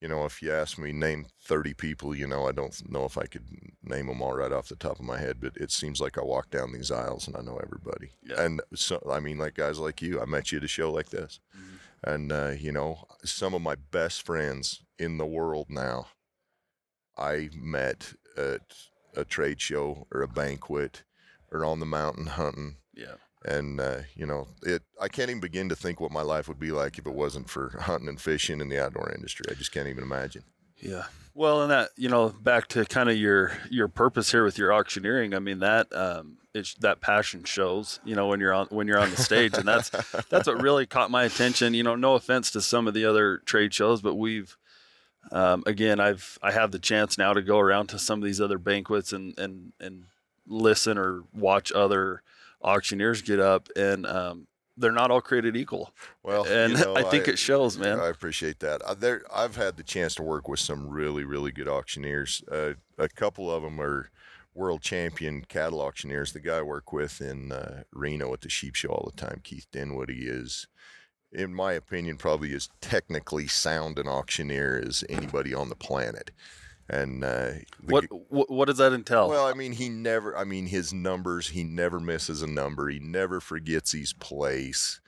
you 0.00 0.08
know 0.08 0.24
if 0.24 0.40
you 0.42 0.52
ask 0.52 0.78
me 0.78 0.92
name 0.92 1.26
30 1.42 1.74
people 1.74 2.14
you 2.14 2.26
know 2.26 2.46
i 2.46 2.52
don't 2.52 2.88
know 2.90 3.04
if 3.04 3.18
i 3.18 3.24
could 3.26 3.44
name 3.82 4.06
them 4.06 4.22
all 4.22 4.34
right 4.36 4.52
off 4.52 4.68
the 4.68 4.76
top 4.76 4.98
of 4.98 5.04
my 5.04 5.18
head 5.18 5.38
but 5.40 5.56
it 5.56 5.70
seems 5.70 6.00
like 6.00 6.16
i 6.18 6.22
walk 6.22 6.50
down 6.50 6.72
these 6.72 6.90
aisles 6.90 7.26
and 7.26 7.36
i 7.36 7.40
know 7.40 7.58
everybody 7.62 8.10
Yeah. 8.22 8.40
and 8.42 8.60
so 8.74 9.02
i 9.10 9.18
mean 9.20 9.38
like 9.38 9.54
guys 9.54 9.78
like 9.78 10.00
you 10.02 10.20
i 10.20 10.24
met 10.24 10.52
you 10.52 10.58
at 10.58 10.64
a 10.64 10.68
show 10.68 10.92
like 10.92 11.10
this 11.10 11.40
Mhm. 11.56 11.78
and 12.04 12.32
uh, 12.32 12.52
you 12.58 12.70
know 12.72 13.04
some 13.24 13.54
of 13.54 13.62
my 13.62 13.74
best 13.74 14.22
friends 14.22 14.82
in 14.98 15.18
the 15.18 15.26
world 15.26 15.66
now 15.68 16.06
i 17.16 17.48
met 17.54 18.14
at 18.36 18.60
a 19.16 19.24
trade 19.24 19.60
show 19.60 20.06
or 20.12 20.22
a 20.22 20.28
banquet 20.28 21.02
or 21.50 21.64
on 21.64 21.80
the 21.80 21.86
mountain 21.86 22.26
hunting 22.26 22.76
yeah. 22.94 23.14
and 23.44 23.80
uh, 23.80 24.00
you 24.14 24.26
know 24.26 24.46
it 24.62 24.82
i 25.00 25.08
can't 25.08 25.30
even 25.30 25.40
begin 25.40 25.68
to 25.68 25.76
think 25.76 26.00
what 26.00 26.10
my 26.10 26.22
life 26.22 26.48
would 26.48 26.60
be 26.60 26.72
like 26.72 26.98
if 26.98 27.06
it 27.06 27.14
wasn't 27.14 27.48
for 27.48 27.76
hunting 27.80 28.08
and 28.08 28.20
fishing 28.20 28.60
in 28.60 28.68
the 28.68 28.82
outdoor 28.82 29.12
industry 29.12 29.44
i 29.50 29.54
just 29.54 29.72
can't 29.72 29.88
even 29.88 30.04
imagine 30.04 30.42
Yeah. 30.80 31.04
Well, 31.34 31.62
and 31.62 31.70
that 31.70 31.90
you 31.96 32.08
know, 32.08 32.30
back 32.30 32.68
to 32.68 32.86
kind 32.86 33.10
of 33.10 33.16
your 33.16 33.52
your 33.70 33.88
purpose 33.88 34.32
here 34.32 34.42
with 34.42 34.56
your 34.56 34.72
auctioneering. 34.72 35.34
I 35.34 35.38
mean 35.38 35.58
that 35.58 35.94
um, 35.94 36.38
it's 36.54 36.74
that 36.76 37.02
passion 37.02 37.44
shows. 37.44 38.00
You 38.04 38.14
know, 38.14 38.26
when 38.28 38.40
you're 38.40 38.54
on 38.54 38.68
when 38.70 38.86
you're 38.86 38.98
on 38.98 39.10
the 39.10 39.16
stage, 39.18 39.54
and 39.54 39.68
that's 39.68 39.90
that's 40.30 40.46
what 40.46 40.62
really 40.62 40.86
caught 40.86 41.10
my 41.10 41.24
attention. 41.24 41.74
You 41.74 41.82
know, 41.82 41.94
no 41.94 42.14
offense 42.14 42.50
to 42.52 42.62
some 42.62 42.88
of 42.88 42.94
the 42.94 43.04
other 43.04 43.38
trade 43.38 43.74
shows, 43.74 44.00
but 44.00 44.14
we've 44.14 44.56
um, 45.32 45.62
again, 45.66 46.00
I've 46.00 46.38
I 46.42 46.52
have 46.52 46.70
the 46.70 46.78
chance 46.78 47.18
now 47.18 47.32
to 47.32 47.42
go 47.42 47.58
around 47.58 47.88
to 47.88 47.98
some 47.98 48.20
of 48.20 48.24
these 48.24 48.40
other 48.40 48.58
banquets 48.58 49.12
and 49.12 49.38
and 49.38 49.72
and 49.80 50.04
listen 50.46 50.98
or 50.98 51.24
watch 51.34 51.72
other 51.72 52.22
auctioneers 52.62 53.22
get 53.22 53.40
up, 53.40 53.68
and 53.76 54.06
um, 54.06 54.46
they're 54.76 54.92
not 54.92 55.10
all 55.10 55.20
created 55.20 55.56
equal. 55.56 55.92
Well, 56.22 56.44
and 56.46 56.72
you 56.72 56.78
know, 56.84 56.96
I 56.96 57.02
think 57.02 57.28
it 57.28 57.38
shows, 57.38 57.78
man. 57.78 57.98
I 58.00 58.08
appreciate 58.08 58.60
that. 58.60 58.82
Uh, 58.82 58.94
there, 58.94 59.22
I've 59.34 59.56
had 59.56 59.76
the 59.76 59.82
chance 59.82 60.14
to 60.16 60.22
work 60.22 60.48
with 60.48 60.60
some 60.60 60.88
really, 60.88 61.24
really 61.24 61.52
good 61.52 61.68
auctioneers. 61.68 62.42
Uh, 62.50 62.74
a 62.98 63.08
couple 63.08 63.50
of 63.50 63.62
them 63.62 63.80
are 63.80 64.10
world 64.54 64.80
champion 64.80 65.44
cattle 65.48 65.80
auctioneers. 65.80 66.32
The 66.32 66.40
guy 66.40 66.58
I 66.58 66.62
work 66.62 66.92
with 66.92 67.20
in 67.20 67.52
uh, 67.52 67.82
Reno 67.92 68.32
at 68.32 68.40
the 68.40 68.48
sheep 68.48 68.74
show 68.74 68.88
all 68.88 69.10
the 69.14 69.20
time, 69.20 69.40
Keith 69.42 69.66
Dinwoody, 69.72 70.28
is, 70.28 70.66
in 71.32 71.54
my 71.54 71.72
opinion, 71.72 72.16
probably 72.16 72.54
as 72.54 72.68
technically 72.80 73.46
sound 73.46 73.98
an 73.98 74.08
auctioneer 74.08 74.82
as 74.86 75.04
anybody 75.08 75.52
on 75.54 75.68
the 75.68 75.76
planet. 75.76 76.30
And 76.88 77.24
uh, 77.24 77.52
the 77.82 77.92
what, 77.92 78.02
g- 78.02 78.08
what 78.28 78.50
what 78.50 78.64
does 78.66 78.78
that 78.78 78.92
entail? 78.92 79.28
well, 79.28 79.46
I 79.46 79.54
mean, 79.54 79.72
he 79.72 79.88
never. 79.88 80.36
I 80.36 80.44
mean, 80.44 80.66
his 80.66 80.92
numbers. 80.92 81.48
He 81.48 81.64
never 81.64 81.98
misses 81.98 82.42
a 82.42 82.46
number. 82.46 82.88
He 82.88 83.00
never 83.00 83.40
forgets 83.40 83.92
his 83.92 84.12
place. 84.12 85.00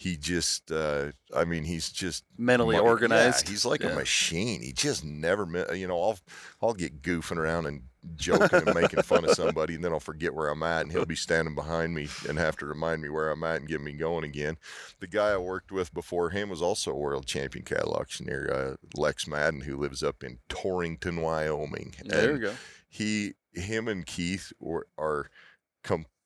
He 0.00 0.16
just. 0.16 0.72
Uh, 0.72 1.12
I 1.36 1.44
mean, 1.44 1.64
he's 1.64 1.90
just 1.90 2.24
Mentally 2.38 2.76
mo- 2.76 2.84
organized. 2.84 3.44
Yeah, 3.46 3.50
he's 3.50 3.66
like 3.66 3.82
Yeah. 3.82 3.90
a 3.90 3.94
machine. 3.94 4.62
He 4.62 4.72
just 4.72 5.04
never. 5.04 5.46
You 5.74 5.86
know, 5.88 6.00
I'll 6.02 6.18
I'll 6.62 6.72
get 6.72 7.02
goofing 7.02 7.36
around 7.36 7.66
and 7.66 7.82
joking 8.16 8.62
and 8.66 8.74
making 8.74 9.02
fun 9.02 9.26
of 9.26 9.32
somebody, 9.32 9.74
and 9.74 9.84
then 9.84 9.92
I'll 9.92 10.00
forget 10.00 10.32
where 10.32 10.48
I'm 10.48 10.62
at, 10.62 10.80
and 10.80 10.90
he'll 10.90 11.04
be 11.04 11.16
standing 11.16 11.54
behind 11.54 11.94
me 11.94 12.08
and 12.26 12.38
have 12.38 12.56
to 12.56 12.64
remind 12.66 13.02
me 13.02 13.10
where 13.10 13.28
I'm 13.30 13.44
at 13.44 13.56
and 13.56 13.68
get 13.68 13.82
me 13.82 13.92
going 13.92 14.24
again. 14.24 14.56
The 15.00 15.06
guy 15.06 15.32
I 15.32 15.36
worked 15.36 15.70
with 15.70 15.92
before 15.92 16.30
him 16.30 16.48
was 16.48 16.62
also 16.62 16.92
a 16.92 16.96
world 16.96 17.26
champion 17.26 17.66
cattle 17.66 17.92
auctioneer, 17.92 18.50
uh, 18.50 18.98
Lex 18.98 19.26
Madden, 19.28 19.60
who 19.60 19.76
lives 19.76 20.02
up 20.02 20.24
in 20.24 20.38
Torrington, 20.48 21.20
Wyoming. 21.20 21.94
there 22.06 22.30
And 22.30 22.38
we 22.38 22.46
go. 22.46 22.54
he 22.88 23.34
him 23.52 23.86
and 23.86 24.06
Keith 24.06 24.50
were, 24.58 24.86
are 24.96 25.28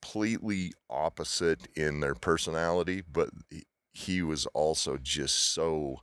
completely 0.05 0.73
opposite 0.91 1.67
in 1.75 2.01
their 2.01 2.15
personality, 2.15 3.03
but 3.11 3.31
he, 3.93 4.23
was 4.23 4.47
also 4.47 4.99
just 4.99 5.55
so 5.55 6.01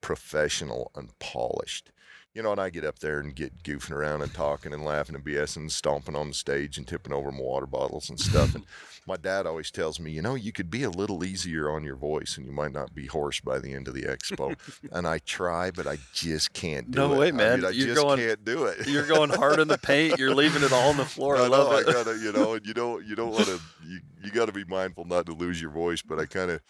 professional 0.00 0.90
and 0.94 1.10
polished. 1.18 1.90
You 2.32 2.42
know, 2.44 2.52
and 2.52 2.60
I 2.60 2.70
get 2.70 2.84
up 2.84 3.00
there 3.00 3.18
and 3.18 3.34
get 3.34 3.64
goofing 3.64 3.90
around 3.90 4.22
and 4.22 4.32
talking 4.32 4.72
and 4.72 4.84
laughing 4.84 5.16
and 5.16 5.24
BS 5.24 5.56
and 5.56 5.70
stomping 5.70 6.14
on 6.14 6.28
the 6.28 6.34
stage 6.34 6.78
and 6.78 6.86
tipping 6.86 7.12
over 7.12 7.32
my 7.32 7.40
water 7.40 7.66
bottles 7.66 8.08
and 8.08 8.20
stuff. 8.20 8.54
And 8.54 8.64
my 9.06 9.16
dad 9.16 9.48
always 9.48 9.72
tells 9.72 9.98
me, 9.98 10.12
you 10.12 10.22
know, 10.22 10.36
you 10.36 10.52
could 10.52 10.70
be 10.70 10.84
a 10.84 10.90
little 10.90 11.24
easier 11.24 11.68
on 11.68 11.82
your 11.82 11.96
voice 11.96 12.36
and 12.36 12.46
you 12.46 12.52
might 12.52 12.70
not 12.70 12.94
be 12.94 13.06
hoarse 13.06 13.40
by 13.40 13.58
the 13.58 13.74
end 13.74 13.88
of 13.88 13.94
the 13.94 14.02
expo. 14.02 14.54
and 14.92 15.08
I 15.08 15.18
try, 15.18 15.72
but 15.72 15.88
I 15.88 15.98
just 16.14 16.52
can't 16.52 16.92
do 16.92 16.98
No 17.00 17.06
it. 17.06 17.14
No 17.14 17.18
way, 17.20 17.28
I 17.28 17.32
man. 17.32 17.58
mean, 17.62 17.66
I 17.66 17.70
You're 17.70 17.86
just 17.94 18.00
going- 18.00 18.18
can't 18.20 18.44
do 18.44 18.64
it. 18.66 18.86
You're 18.86 19.06
going 19.08 19.30
hard 19.30 19.58
in 19.58 19.66
the 19.66 19.78
paint. 19.78 20.16
You're 20.20 20.32
leaving 20.34 20.62
it 20.62 20.72
all 20.72 20.90
on 20.90 20.98
the 20.98 21.04
floor. 21.04 21.36
I 21.36 21.46
I 21.46 21.48
love 21.48 21.72
know, 21.72 21.78
it. 21.78 21.88
I 21.88 21.92
gotta, 21.92 22.16
you 22.16 22.30
know, 22.30 22.54
and 22.54 22.64
you 22.64 22.74
don't, 22.74 23.04
you 23.04 23.16
don't 23.16 23.32
want 23.32 23.46
to, 23.46 23.58
you, 23.84 23.98
you 24.22 24.30
got 24.30 24.46
to 24.46 24.52
be 24.52 24.64
mindful 24.66 25.04
not 25.04 25.26
to 25.26 25.32
lose 25.32 25.60
your 25.60 25.72
voice. 25.72 26.00
But 26.00 26.20
I 26.20 26.26
kind 26.26 26.52
of, 26.52 26.60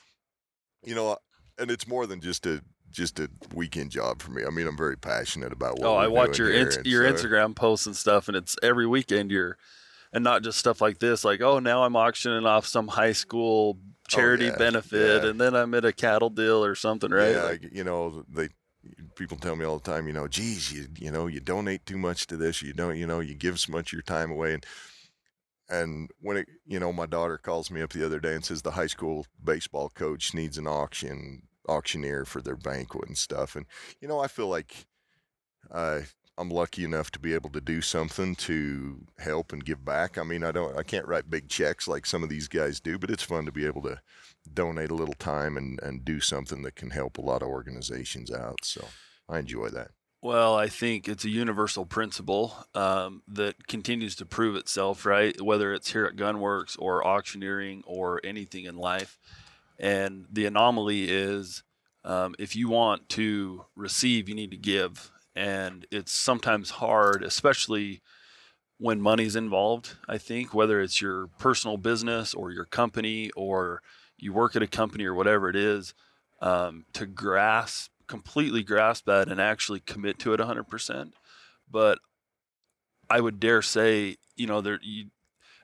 you 0.86 0.94
know, 0.94 1.18
and 1.58 1.70
it's 1.70 1.86
more 1.86 2.06
than 2.06 2.22
just 2.22 2.46
a, 2.46 2.62
just 2.90 3.20
a 3.20 3.30
weekend 3.54 3.90
job 3.90 4.22
for 4.22 4.30
me. 4.30 4.44
I 4.44 4.50
mean, 4.50 4.66
I'm 4.66 4.76
very 4.76 4.96
passionate 4.96 5.52
about 5.52 5.78
what. 5.78 5.86
oh, 5.86 5.94
I 5.94 6.08
watch 6.08 6.38
your 6.38 6.52
ins- 6.52 6.78
your 6.84 7.06
so- 7.06 7.28
Instagram 7.28 7.54
posts 7.54 7.86
and 7.86 7.96
stuff, 7.96 8.28
and 8.28 8.36
it's 8.36 8.56
every 8.62 8.86
weekend 8.86 9.30
you're, 9.30 9.56
and 10.12 10.24
not 10.24 10.42
just 10.42 10.58
stuff 10.58 10.80
like 10.80 10.98
this. 10.98 11.24
Like, 11.24 11.40
oh, 11.40 11.58
now 11.58 11.84
I'm 11.84 11.96
auctioning 11.96 12.46
off 12.46 12.66
some 12.66 12.88
high 12.88 13.12
school 13.12 13.78
oh, 13.78 13.92
charity 14.08 14.46
yeah, 14.46 14.56
benefit, 14.56 15.22
yeah. 15.22 15.30
and 15.30 15.40
then 15.40 15.54
I'm 15.54 15.74
at 15.74 15.84
a 15.84 15.92
cattle 15.92 16.30
deal 16.30 16.64
or 16.64 16.74
something, 16.74 17.10
right? 17.10 17.32
Yeah, 17.32 17.42
Like, 17.42 17.68
you 17.72 17.84
know, 17.84 18.24
they 18.28 18.48
people 19.14 19.36
tell 19.36 19.56
me 19.56 19.64
all 19.64 19.78
the 19.78 19.90
time, 19.90 20.06
you 20.06 20.12
know, 20.12 20.26
geez, 20.26 20.72
you 20.72 20.86
you 20.98 21.10
know, 21.10 21.26
you 21.26 21.40
donate 21.40 21.86
too 21.86 21.98
much 21.98 22.26
to 22.28 22.36
this, 22.36 22.62
you 22.62 22.72
don't, 22.72 22.96
you 22.96 23.06
know, 23.06 23.20
you 23.20 23.34
give 23.34 23.60
so 23.60 23.72
much 23.72 23.88
of 23.88 23.92
your 23.94 24.02
time 24.02 24.30
away, 24.30 24.54
and 24.54 24.66
and 25.68 26.10
when 26.20 26.36
it, 26.36 26.48
you 26.66 26.80
know, 26.80 26.92
my 26.92 27.06
daughter 27.06 27.38
calls 27.38 27.70
me 27.70 27.80
up 27.80 27.92
the 27.92 28.04
other 28.04 28.18
day 28.18 28.34
and 28.34 28.44
says 28.44 28.62
the 28.62 28.72
high 28.72 28.88
school 28.88 29.26
baseball 29.42 29.88
coach 29.88 30.34
needs 30.34 30.58
an 30.58 30.66
auction 30.66 31.42
auctioneer 31.68 32.24
for 32.24 32.40
their 32.40 32.56
banquet 32.56 33.08
and 33.08 33.18
stuff, 33.18 33.56
and 33.56 33.66
you 34.00 34.08
know, 34.08 34.20
I 34.20 34.28
feel 34.28 34.48
like 34.48 34.86
uh, 35.70 36.00
I'm 36.40 36.48
lucky 36.48 36.84
enough 36.84 37.10
to 37.12 37.18
be 37.18 37.34
able 37.34 37.50
to 37.50 37.60
do 37.60 37.82
something 37.82 38.34
to 38.36 39.04
help 39.18 39.52
and 39.52 39.62
give 39.62 39.84
back. 39.84 40.16
I 40.16 40.22
mean, 40.22 40.42
I 40.42 40.52
don't, 40.52 40.76
I 40.78 40.82
can't 40.82 41.06
write 41.06 41.28
big 41.28 41.48
checks 41.48 41.86
like 41.86 42.06
some 42.06 42.22
of 42.22 42.30
these 42.30 42.48
guys 42.48 42.80
do, 42.80 42.98
but 42.98 43.10
it's 43.10 43.22
fun 43.22 43.44
to 43.44 43.52
be 43.52 43.66
able 43.66 43.82
to 43.82 44.00
donate 44.54 44.90
a 44.90 44.94
little 44.94 45.14
time 45.14 45.58
and, 45.58 45.78
and 45.82 46.02
do 46.02 46.18
something 46.18 46.62
that 46.62 46.76
can 46.76 46.90
help 46.90 47.18
a 47.18 47.22
lot 47.22 47.42
of 47.42 47.48
organizations 47.48 48.32
out. 48.32 48.64
So 48.64 48.86
I 49.28 49.38
enjoy 49.38 49.68
that. 49.68 49.90
Well, 50.22 50.54
I 50.54 50.68
think 50.68 51.08
it's 51.08 51.24
a 51.24 51.30
universal 51.30 51.84
principle 51.84 52.54
um, 52.74 53.22
that 53.28 53.66
continues 53.66 54.14
to 54.16 54.26
prove 54.26 54.56
itself, 54.56 55.04
right? 55.04 55.38
Whether 55.40 55.74
it's 55.74 55.92
here 55.92 56.06
at 56.06 56.16
Gunwerks 56.16 56.76
or 56.78 57.06
auctioneering 57.06 57.82
or 57.86 58.20
anything 58.24 58.64
in 58.64 58.76
life. 58.76 59.18
And 59.80 60.26
the 60.30 60.46
anomaly 60.46 61.10
is 61.10 61.62
um, 62.04 62.34
if 62.38 62.54
you 62.54 62.68
want 62.68 63.08
to 63.10 63.64
receive, 63.74 64.28
you 64.28 64.34
need 64.34 64.50
to 64.50 64.56
give. 64.56 65.10
And 65.34 65.86
it's 65.90 66.12
sometimes 66.12 66.70
hard, 66.70 67.22
especially 67.22 68.02
when 68.78 69.00
money's 69.00 69.36
involved, 69.36 69.96
I 70.08 70.18
think, 70.18 70.54
whether 70.54 70.80
it's 70.80 71.00
your 71.00 71.28
personal 71.38 71.76
business 71.76 72.32
or 72.34 72.50
your 72.50 72.64
company 72.64 73.30
or 73.36 73.82
you 74.18 74.32
work 74.32 74.56
at 74.56 74.62
a 74.62 74.66
company 74.66 75.04
or 75.04 75.14
whatever 75.14 75.48
it 75.48 75.56
is, 75.56 75.94
um, 76.40 76.86
to 76.94 77.06
grasp, 77.06 77.90
completely 78.06 78.62
grasp 78.62 79.04
that 79.06 79.28
and 79.28 79.40
actually 79.40 79.80
commit 79.80 80.18
to 80.20 80.32
it 80.32 80.40
100%. 80.40 81.12
But 81.70 81.98
I 83.08 83.20
would 83.20 83.38
dare 83.40 83.62
say, 83.62 84.16
you 84.36 84.46
know, 84.46 84.60
there, 84.60 84.78
you, 84.82 85.06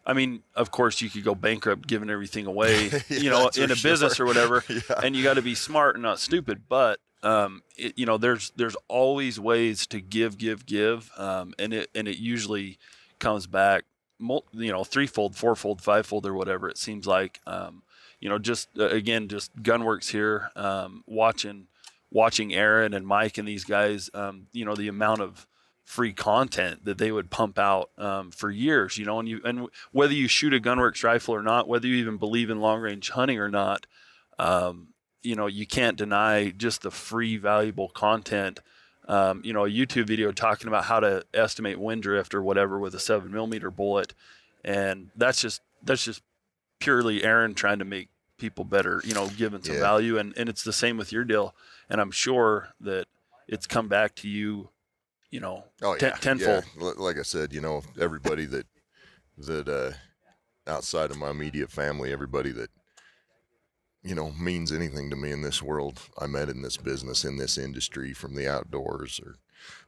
I 0.06 0.12
mean, 0.12 0.44
of 0.54 0.70
course, 0.70 1.00
you 1.00 1.10
could 1.10 1.24
go 1.24 1.34
bankrupt 1.34 1.86
giving 1.86 2.08
everything 2.10 2.46
away, 2.46 2.90
you 3.08 3.28
know, 3.28 3.50
in 3.56 3.72
a 3.72 3.76
business 3.76 4.20
or 4.20 4.24
whatever 4.24 4.62
yeah. 4.68 5.00
and 5.02 5.16
you 5.16 5.24
got 5.24 5.34
to 5.34 5.42
be 5.42 5.56
smart 5.56 5.96
and 5.96 6.02
not 6.02 6.20
stupid. 6.20 6.62
But 6.68 7.00
um, 7.24 7.62
it, 7.76 7.98
you 7.98 8.06
know, 8.06 8.16
there's 8.16 8.50
there's 8.56 8.76
always 8.86 9.40
ways 9.40 9.86
to 9.88 10.00
give, 10.00 10.38
give, 10.38 10.64
give, 10.64 11.10
um, 11.16 11.54
and 11.58 11.74
it 11.74 11.90
and 11.94 12.06
it 12.06 12.18
usually 12.18 12.78
comes 13.18 13.48
back, 13.48 13.84
you 14.20 14.72
know, 14.72 14.84
threefold, 14.84 15.34
fourfold, 15.34 15.82
fivefold, 15.82 16.24
or 16.24 16.34
whatever 16.34 16.68
it 16.68 16.78
seems 16.78 17.06
like. 17.06 17.40
Um, 17.44 17.82
you 18.20 18.28
know, 18.28 18.38
just 18.38 18.68
uh, 18.78 18.88
again, 18.88 19.26
just 19.26 19.56
Gunwerks 19.56 20.10
here, 20.10 20.50
um, 20.54 21.02
watching 21.06 21.66
watching 22.12 22.54
Aaron 22.54 22.94
and 22.94 23.04
Mike 23.04 23.38
and 23.38 23.48
these 23.48 23.64
guys. 23.64 24.08
Um, 24.14 24.46
you 24.52 24.64
know, 24.64 24.76
the 24.76 24.88
amount 24.88 25.20
of 25.20 25.48
free 25.86 26.12
content 26.12 26.84
that 26.84 26.98
they 26.98 27.10
would 27.12 27.30
pump 27.30 27.58
out 27.58 27.90
um, 27.96 28.30
for 28.30 28.50
years. 28.50 28.98
You 28.98 29.06
know, 29.06 29.18
and 29.20 29.28
you 29.28 29.40
and 29.44 29.68
whether 29.92 30.12
you 30.12 30.28
shoot 30.28 30.52
a 30.52 30.60
Gunwerks 30.60 31.02
rifle 31.02 31.34
or 31.34 31.42
not, 31.42 31.68
whether 31.68 31.86
you 31.86 31.94
even 31.96 32.18
believe 32.18 32.50
in 32.50 32.60
long 32.60 32.80
range 32.80 33.08
hunting 33.10 33.38
or 33.38 33.48
not, 33.48 33.86
um, 34.38 34.88
you 35.22 35.34
know, 35.34 35.46
you 35.46 35.66
can't 35.66 35.96
deny 35.96 36.50
just 36.50 36.82
the 36.82 36.90
free, 36.90 37.36
valuable 37.38 37.88
content. 37.88 38.60
Um, 39.08 39.40
you 39.44 39.52
know, 39.52 39.64
a 39.64 39.70
YouTube 39.70 40.08
video 40.08 40.32
talking 40.32 40.66
about 40.66 40.84
how 40.86 40.98
to 40.98 41.24
estimate 41.32 41.78
wind 41.78 42.02
drift 42.02 42.34
or 42.34 42.42
whatever 42.42 42.78
with 42.80 42.92
a 42.94 42.98
seven 43.00 43.30
millimeter 43.30 43.70
bullet, 43.70 44.12
and 44.64 45.10
that's 45.16 45.40
just 45.40 45.60
that's 45.82 46.04
just 46.04 46.22
purely 46.80 47.22
Aaron 47.22 47.54
trying 47.54 47.78
to 47.78 47.84
make 47.84 48.08
people 48.36 48.64
better. 48.64 49.00
You 49.04 49.14
know, 49.14 49.28
giving 49.28 49.62
some 49.62 49.76
Yeah. 49.76 49.80
value, 49.80 50.18
and 50.18 50.36
and 50.36 50.48
it's 50.48 50.64
the 50.64 50.72
same 50.72 50.96
with 50.96 51.12
your 51.12 51.22
deal. 51.22 51.54
And 51.88 52.00
I'm 52.00 52.10
sure 52.10 52.70
that 52.80 53.06
it's 53.46 53.68
come 53.68 53.86
back 53.86 54.16
to 54.16 54.28
you. 54.28 54.70
You 55.36 55.40
know, 55.40 55.64
Oh 55.82 55.94
ten- 55.98 56.12
yeah, 56.12 56.16
tenfold. 56.18 56.64
yeah. 56.78 56.92
Like 56.96 57.18
I 57.18 57.22
said, 57.22 57.52
you 57.52 57.60
know, 57.60 57.82
everybody 58.00 58.46
that 58.46 58.66
that 59.36 59.68
uh, 59.68 59.92
outside 60.66 61.10
of 61.10 61.18
my 61.18 61.28
immediate 61.28 61.70
family, 61.70 62.10
everybody 62.10 62.52
that 62.52 62.70
you 64.02 64.14
know 64.14 64.32
means 64.32 64.72
anything 64.72 65.10
to 65.10 65.16
me 65.16 65.32
in 65.32 65.42
this 65.42 65.62
world, 65.62 66.00
I 66.18 66.26
met 66.26 66.48
in 66.48 66.62
this 66.62 66.78
business, 66.78 67.22
in 67.22 67.36
this 67.36 67.58
industry, 67.58 68.14
from 68.14 68.34
the 68.34 68.48
outdoors 68.48 69.20
or 69.22 69.34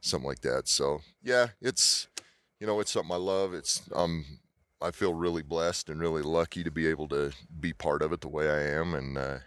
something 0.03 0.29
like 0.29 0.43
that. 0.43 0.69
So 0.69 1.01
yeah, 1.23 1.47
it's 1.63 2.09
you 2.61 2.67
know, 2.67 2.79
it's 2.81 2.91
something 2.91 3.15
I 3.15 3.17
love. 3.17 3.55
It's 3.55 3.81
um, 3.95 4.27
I 4.83 4.91
feel 4.91 5.15
really 5.15 5.43
blessed 5.43 5.89
and 5.89 5.99
really 5.99 6.21
lucky 6.21 6.63
to 6.63 6.71
be 6.71 6.87
able 6.87 7.09
to 7.09 7.33
be 7.59 7.73
part 7.73 8.03
of 8.03 8.13
it 8.13 8.21
the 8.21 8.29
way 8.29 8.51
I 8.51 8.65
am, 8.79 8.93
and 8.93 9.17
uh, 9.17 9.39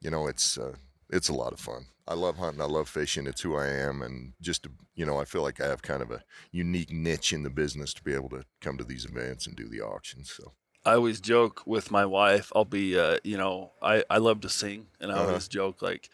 you 0.00 0.10
know, 0.10 0.28
it's 0.28 0.56
uh, 0.56 0.76
it's 1.10 1.28
a 1.28 1.34
lot 1.34 1.52
of 1.52 1.60
fun. 1.60 1.86
I 2.06 2.14
love 2.14 2.36
hunting. 2.36 2.60
I 2.60 2.66
love 2.66 2.88
fishing. 2.88 3.26
It's 3.26 3.40
who 3.40 3.56
I 3.56 3.66
am, 3.68 4.02
and 4.02 4.34
just 4.40 4.64
to, 4.64 4.72
you 4.94 5.06
know, 5.06 5.18
I 5.18 5.24
feel 5.24 5.42
like 5.42 5.60
I 5.60 5.66
have 5.66 5.82
kind 5.82 6.02
of 6.02 6.10
a 6.10 6.22
unique 6.52 6.92
niche 6.92 7.32
in 7.32 7.42
the 7.42 7.50
business 7.50 7.94
to 7.94 8.02
be 8.04 8.12
able 8.14 8.28
to 8.30 8.44
come 8.60 8.76
to 8.78 8.84
these 8.84 9.04
events 9.06 9.46
and 9.46 9.56
do 9.56 9.68
the 9.68 9.80
auctions. 9.80 10.30
So 10.30 10.54
I 10.84 10.94
always 10.94 11.20
joke 11.20 11.62
with 11.66 11.90
my 11.90 12.04
wife. 12.04 12.52
I'll 12.54 12.64
be, 12.66 12.98
uh, 12.98 13.18
you 13.24 13.38
know, 13.38 13.72
I, 13.80 14.04
I 14.10 14.18
love 14.18 14.40
to 14.42 14.48
sing, 14.50 14.88
and 15.00 15.10
I 15.10 15.14
Uh-huh. 15.14 15.16
always 15.16 15.48
joke 15.48 15.80
like, 15.80 16.10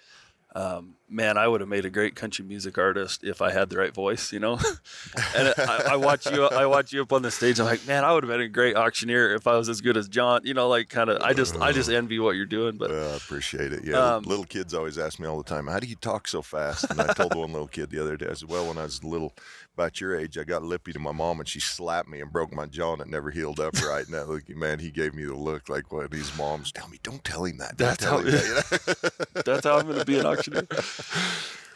um, 0.54 0.95
man, 1.09 1.38
I 1.38 1.47
would 1.47 1.61
have 1.61 1.69
made 1.69 1.85
a 1.85 1.90
great 1.90 2.16
country 2.16 2.45
music 2.45 2.76
artist 2.76 3.23
if 3.23 3.40
I 3.40 3.52
had 3.52 3.71
the 3.71 3.78
right 3.78 3.95
voice, 3.95 4.33
you 4.33 4.40
know. 4.40 4.54
and 5.37 5.54
I, 5.57 5.90
I, 5.90 5.97
watch 5.97 6.26
you, 6.30 6.45
I 6.45 6.66
watch 6.66 6.92
you 6.92 7.02
up 7.02 7.12
on 7.12 7.23
the 7.23 7.30
stage. 7.30 7.61
I'm 7.61 7.66
like, 7.66 7.87
man, 7.87 8.04
I 8.04 8.12
would 8.12 8.25
have 8.25 8.30
been 8.30 8.40
a 8.40 8.49
great 8.49 8.75
auctioneer 8.75 9.35
if 9.35 9.47
I 9.47 9.57
was 9.57 9.69
as 9.69 9.80
good 9.80 9.97
as 9.97 10.09
John. 10.09 10.40
You 10.45 10.54
know, 10.54 10.69
like 10.69 10.88
kind 10.88 11.09
of. 11.09 11.23
I 11.23 11.35
just, 11.35 11.57
I 11.57 11.71
just 11.71 11.88
envy 11.88 12.19
what 12.19 12.33
you're 12.33 12.47
doing. 12.47 12.78
But 12.78 12.90
I 12.90 13.16
appreciate 13.16 13.73
it. 13.73 13.85
Yeah, 13.85 14.16
um, 14.16 14.25
little 14.25 14.45
kids 14.45 14.75
always 14.75 14.99
ask 14.99 15.21
me 15.21 15.26
all 15.26 15.38
the 15.38 15.49
time, 15.49 15.69
"How 15.69 15.78
do 15.78 15.87
you 15.87 15.97
talk 15.97 16.26
so 16.26 16.42
fast?" 16.42 16.90
And 16.90 17.00
I 17.00 17.12
told 17.12 17.35
one 17.35 17.52
little 17.52 17.69
kid 17.69 17.90
the 17.90 18.00
other 18.00 18.16
day, 18.16 18.26
I 18.28 18.35
said, 18.35 18.49
"Well, 18.49 18.66
when 18.66 18.78
I 18.78 18.83
was 18.85 19.04
little, 19.04 19.35
about 19.80 20.00
your 20.00 20.14
age, 20.14 20.37
I 20.37 20.44
got 20.44 20.62
lippy 20.62 20.92
to 20.92 20.99
my 20.99 21.12
mom, 21.12 21.40
and 21.40 21.49
she 21.49 21.58
slapped 21.58 22.08
me 22.08 22.20
and 22.20 22.30
broke 22.30 22.52
my 22.52 22.66
jaw, 22.66 22.92
and 22.92 23.02
it 23.02 23.08
never 23.08 23.30
healed 23.30 23.60
up 23.60 23.80
right." 23.82 24.04
And 24.04 24.14
that 24.14 24.28
look, 24.28 24.49
man, 24.50 24.78
he 24.78 24.90
gave 24.90 25.14
me 25.14 25.25
the 25.25 25.34
look 25.34 25.68
like 25.68 25.90
what 25.90 26.10
these 26.10 26.37
moms 26.37 26.70
tell 26.70 26.88
me, 26.88 26.99
"Don't 27.02 27.25
tell 27.25 27.44
him 27.44 27.58
that." 27.58 27.78
That's 27.78 28.04
how. 28.04 28.18
That, 28.18 28.92
you 29.34 29.40
know? 29.40 29.42
that's 29.44 29.64
how 29.64 29.78
I'm 29.78 29.87
going 29.87 29.99
to 29.99 30.04
be 30.04 30.18
an 30.18 30.26
auctioneer. 30.26 30.66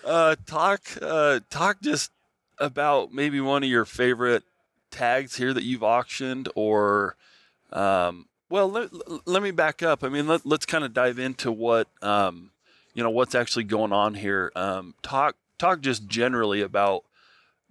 Uh, 0.04 0.36
talk, 0.44 0.82
uh, 1.00 1.40
talk 1.48 1.80
just 1.80 2.10
about 2.58 3.14
maybe 3.14 3.40
one 3.40 3.62
of 3.62 3.70
your 3.70 3.86
favorite 3.86 4.42
tags 4.90 5.36
here 5.36 5.54
that 5.54 5.62
you've 5.62 5.82
auctioned, 5.82 6.46
or, 6.54 7.16
um, 7.72 8.26
well, 8.50 8.70
let, 8.70 8.90
let 9.26 9.42
me 9.42 9.50
back 9.50 9.82
up. 9.82 10.04
I 10.04 10.10
mean, 10.10 10.26
let, 10.26 10.44
let's 10.44 10.66
kind 10.66 10.84
of 10.84 10.92
dive 10.92 11.18
into 11.18 11.50
what, 11.50 11.88
um, 12.02 12.50
you 12.92 13.02
know, 13.02 13.08
what's 13.08 13.34
actually 13.34 13.64
going 13.64 13.94
on 13.94 14.12
here. 14.12 14.52
Um, 14.54 14.92
talk, 15.02 15.36
talk 15.56 15.80
just 15.80 16.06
generally 16.06 16.60
about 16.60 17.04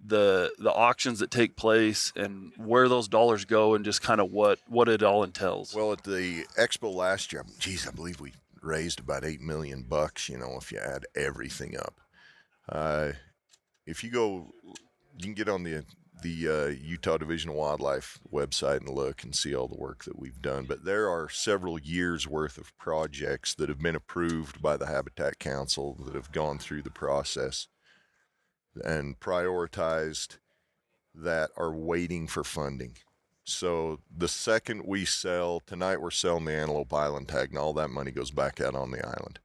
the 0.06 0.52
the 0.58 0.72
auctions 0.72 1.18
that 1.20 1.30
take 1.30 1.56
place 1.56 2.12
and 2.14 2.52
where 2.56 2.88
those 2.88 3.08
dollars 3.08 3.44
go 3.44 3.74
and 3.74 3.84
just 3.84 4.02
kind 4.02 4.20
of 4.20 4.30
what 4.30 4.58
what 4.68 4.88
it 4.88 5.02
all 5.02 5.24
entails. 5.24 5.74
Well, 5.74 5.92
at 5.92 6.04
the 6.04 6.44
expo 6.58 6.92
last 6.94 7.32
year, 7.32 7.44
geez, 7.58 7.88
I 7.88 7.90
believe 7.90 8.20
we 8.20 8.32
raised 8.62 9.00
about 9.00 9.24
eight 9.24 9.40
million 9.40 9.84
bucks. 9.88 10.28
You 10.28 10.38
know, 10.38 10.56
if 10.60 10.70
you 10.70 10.78
add 10.78 11.06
everything 11.14 11.76
up, 11.78 12.00
uh, 12.68 13.12
if 13.86 14.04
you 14.04 14.10
go, 14.10 14.52
you 15.16 15.22
can 15.22 15.34
get 15.34 15.48
on 15.48 15.62
the 15.62 15.84
the 16.22 16.48
uh, 16.48 16.66
Utah 16.66 17.18
Division 17.18 17.50
of 17.50 17.56
Wildlife 17.56 18.18
website 18.32 18.78
and 18.78 18.88
look 18.88 19.24
and 19.24 19.34
see 19.34 19.54
all 19.54 19.68
the 19.68 19.76
work 19.76 20.04
that 20.04 20.18
we've 20.18 20.40
done. 20.40 20.64
But 20.64 20.84
there 20.84 21.08
are 21.08 21.28
several 21.28 21.78
years 21.78 22.26
worth 22.26 22.56
of 22.56 22.76
projects 22.78 23.54
that 23.54 23.68
have 23.68 23.80
been 23.80 23.96
approved 23.96 24.62
by 24.62 24.76
the 24.76 24.86
Habitat 24.86 25.38
Council 25.38 25.96
that 26.04 26.14
have 26.14 26.32
gone 26.32 26.58
through 26.58 26.82
the 26.82 26.90
process 26.90 27.66
and 28.82 29.18
prioritized 29.20 30.38
that 31.14 31.50
are 31.56 31.72
waiting 31.72 32.26
for 32.26 32.44
funding. 32.44 32.96
So 33.44 34.00
the 34.16 34.28
second 34.28 34.84
we 34.86 35.04
sell 35.04 35.60
tonight, 35.60 36.00
we're 36.00 36.10
selling 36.10 36.46
the 36.46 36.52
Antelope 36.52 36.92
Island 36.92 37.28
tag, 37.28 37.50
and 37.50 37.58
all 37.58 37.74
that 37.74 37.90
money 37.90 38.10
goes 38.10 38.30
back 38.30 38.60
out 38.60 38.74
on 38.74 38.90
the 38.90 39.06
island. 39.06 39.38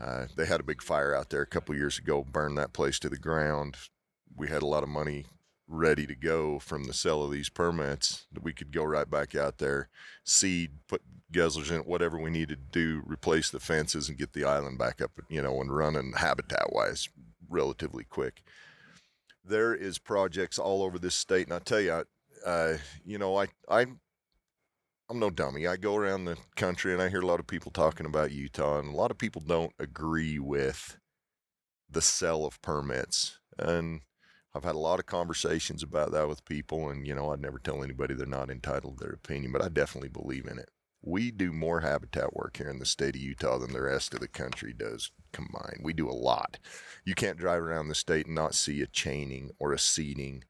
Uh, 0.00 0.26
they 0.36 0.46
had 0.46 0.60
a 0.60 0.64
big 0.64 0.82
fire 0.82 1.14
out 1.14 1.30
there 1.30 1.42
a 1.42 1.46
couple 1.46 1.74
years 1.76 1.98
ago, 1.98 2.24
burned 2.24 2.58
that 2.58 2.72
place 2.72 2.98
to 2.98 3.08
the 3.08 3.18
ground. 3.18 3.76
We 4.36 4.48
had 4.48 4.62
a 4.62 4.66
lot 4.66 4.82
of 4.82 4.88
money 4.88 5.26
ready 5.68 6.06
to 6.06 6.16
go 6.16 6.58
from 6.58 6.84
the 6.84 6.92
sale 6.92 7.22
of 7.22 7.30
these 7.30 7.48
permits 7.48 8.26
that 8.32 8.42
we 8.42 8.52
could 8.52 8.72
go 8.72 8.82
right 8.82 9.08
back 9.08 9.36
out 9.36 9.58
there, 9.58 9.88
seed, 10.24 10.72
put 10.88 11.02
guzzlers 11.32 11.70
in 11.70 11.80
whatever 11.82 12.18
we 12.18 12.30
needed 12.30 12.72
to 12.72 12.78
do, 12.78 13.02
replace 13.06 13.50
the 13.50 13.60
fences 13.60 14.08
and 14.08 14.18
get 14.18 14.32
the 14.32 14.44
island 14.44 14.78
back 14.78 15.00
up, 15.00 15.12
you 15.28 15.40
know, 15.40 15.60
and 15.60 15.74
running 15.74 16.12
habitat 16.16 16.72
wise 16.72 17.08
relatively 17.52 18.04
quick. 18.04 18.42
There 19.44 19.74
is 19.74 19.98
projects 19.98 20.58
all 20.58 20.82
over 20.82 20.98
this 20.98 21.14
state, 21.14 21.46
and 21.46 21.54
I 21.54 21.58
tell 21.58 21.80
you, 21.80 22.04
uh, 22.46 22.74
you 23.04 23.18
know, 23.18 23.38
I 23.38 23.48
I 23.68 23.86
I'm 25.10 25.18
no 25.18 25.30
dummy. 25.30 25.66
I 25.66 25.76
go 25.76 25.96
around 25.96 26.24
the 26.24 26.38
country 26.56 26.92
and 26.92 27.02
I 27.02 27.08
hear 27.08 27.20
a 27.20 27.26
lot 27.26 27.40
of 27.40 27.46
people 27.46 27.70
talking 27.70 28.06
about 28.06 28.32
Utah, 28.32 28.78
and 28.78 28.88
a 28.88 28.96
lot 28.96 29.10
of 29.10 29.18
people 29.18 29.42
don't 29.44 29.74
agree 29.78 30.38
with 30.38 30.98
the 31.90 32.00
sale 32.00 32.46
of 32.46 32.62
permits. 32.62 33.38
And 33.58 34.00
I've 34.54 34.64
had 34.64 34.74
a 34.74 34.78
lot 34.78 34.98
of 34.98 35.06
conversations 35.06 35.82
about 35.82 36.12
that 36.12 36.28
with 36.28 36.44
people, 36.44 36.88
and 36.88 37.06
you 37.06 37.14
know, 37.14 37.30
I'd 37.30 37.40
never 37.40 37.58
tell 37.58 37.82
anybody 37.82 38.14
they're 38.14 38.26
not 38.26 38.50
entitled 38.50 38.98
to 38.98 39.04
their 39.04 39.14
opinion, 39.14 39.52
but 39.52 39.62
I 39.62 39.68
definitely 39.68 40.08
believe 40.08 40.46
in 40.46 40.58
it. 40.58 40.70
We 41.02 41.30
do 41.30 41.52
more 41.52 41.80
habitat 41.80 42.34
work 42.34 42.58
here 42.58 42.70
in 42.70 42.78
the 42.78 42.86
state 42.86 43.16
of 43.16 43.20
Utah 43.20 43.58
than 43.58 43.72
the 43.72 43.82
rest 43.82 44.14
of 44.14 44.20
the 44.20 44.28
country 44.28 44.72
does 44.72 45.10
combined. 45.32 45.80
We 45.82 45.92
do 45.92 46.08
a 46.08 46.12
lot. 46.12 46.58
You 47.04 47.14
can't 47.14 47.38
drive 47.38 47.62
around 47.62 47.88
the 47.88 47.94
state 47.94 48.26
and 48.26 48.34
not 48.34 48.54
see 48.54 48.80
a 48.82 48.86
chaining 48.86 49.50
or 49.58 49.72
a 49.72 49.78
seeding 49.78 50.44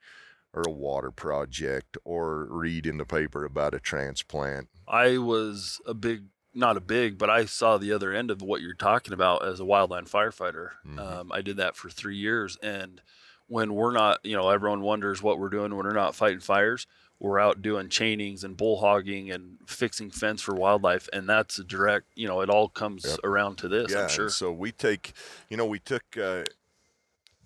or 0.53 0.63
a 0.67 0.71
water 0.71 1.11
project 1.11 1.97
or 2.05 2.47
read 2.51 2.87
in 2.87 2.99
the 2.99 3.07
paper 3.07 3.45
about 3.45 3.75
a 3.75 3.81
transplant. 3.81 4.69
I 4.87 5.17
was 5.17 5.81
a 5.87 5.95
big, 5.95 6.25
not 6.55 6.77
a 6.77 6.81
big, 6.81 7.17
but 7.17 7.31
I 7.31 7.47
saw 7.47 7.79
the 7.79 7.93
other 7.93 8.13
end 8.13 8.31
of 8.31 8.43
what 8.43 8.61
you're 8.61 8.75
talking 8.75 9.15
about 9.15 9.47
as 9.47 9.61
a 9.61 9.65
wildland 9.65 10.11
firefighter. 10.11 10.73
Mm-hmm. 10.87 10.99
Um, 10.99 11.33
I 11.33 11.41
did 11.41 11.57
that 11.57 11.77
for 11.77 11.89
three 11.89 12.17
years. 12.17 12.59
And 12.63 13.01
when 13.47 13.75
we're 13.75 13.93
not, 13.93 14.19
you 14.23 14.37
know, 14.37 14.51
everyone 14.51 14.83
wonders 14.83 15.23
what 15.23 15.39
we're 15.39 15.49
doing 15.49 15.75
when 15.75 15.87
we're 15.87 15.95
not 15.95 16.15
fighting 16.15 16.41
fires. 16.41 16.87
We're 17.23 17.39
out 17.39 17.63
doing 17.63 17.87
chainings 17.87 18.43
and 18.43 18.57
bull 18.57 18.81
hogging 18.81 19.31
and 19.31 19.59
fixing 19.65 20.11
fence 20.11 20.43
for 20.43 20.57
wildlife, 20.57 21.09
and 21.13 21.29
that's 21.29 21.57
a 21.57 21.63
direct. 21.63 22.07
You 22.17 22.27
know, 22.27 22.41
it 22.41 22.51
all 22.51 22.69
comes 22.69 23.05
yep. 23.05 23.21
around 23.23 23.59
to 23.59 23.69
this. 23.69 23.93
Yeah, 23.93 24.03
I'm 24.03 24.09
sure. 24.09 24.29
So 24.29 24.51
we 24.51 24.73
take, 24.73 25.13
you 25.49 25.57
know, 25.57 25.65
we 25.65 25.79
took 25.79 26.03
uh, 26.21 26.43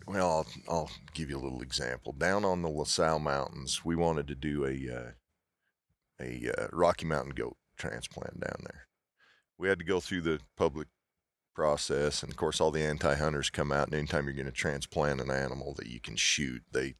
well, 0.06 0.30
I'll, 0.30 0.46
I'll, 0.74 0.90
give 1.12 1.28
you 1.28 1.36
a 1.36 1.42
little 1.44 1.60
example. 1.60 2.12
Down 2.12 2.42
on 2.42 2.62
the 2.62 2.70
La 2.70 2.84
Sal 2.84 3.18
Mountains, 3.18 3.84
we 3.84 3.96
wanted 3.96 4.26
to 4.28 4.34
do 4.34 4.64
a 4.64 4.96
uh, 4.96 5.10
a 6.18 6.50
uh, 6.56 6.68
Rocky 6.72 7.04
Mountain 7.04 7.34
goat 7.34 7.58
transplant 7.76 8.40
down 8.40 8.60
there. 8.62 8.86
We 9.58 9.68
had 9.68 9.78
to 9.78 9.84
go 9.84 10.00
through 10.00 10.22
the 10.22 10.40
public 10.56 10.88
process, 11.54 12.22
and 12.22 12.32
of 12.32 12.38
course, 12.38 12.62
all 12.62 12.70
the 12.70 12.82
anti-hunters 12.82 13.50
come 13.50 13.72
out. 13.72 13.88
And 13.88 13.94
anytime 13.96 14.24
you're 14.24 14.32
going 14.32 14.46
to 14.46 14.52
transplant 14.52 15.20
an 15.20 15.30
animal 15.30 15.74
that 15.74 15.88
you 15.88 16.00
can 16.00 16.16
shoot, 16.16 16.62
they 16.72 16.94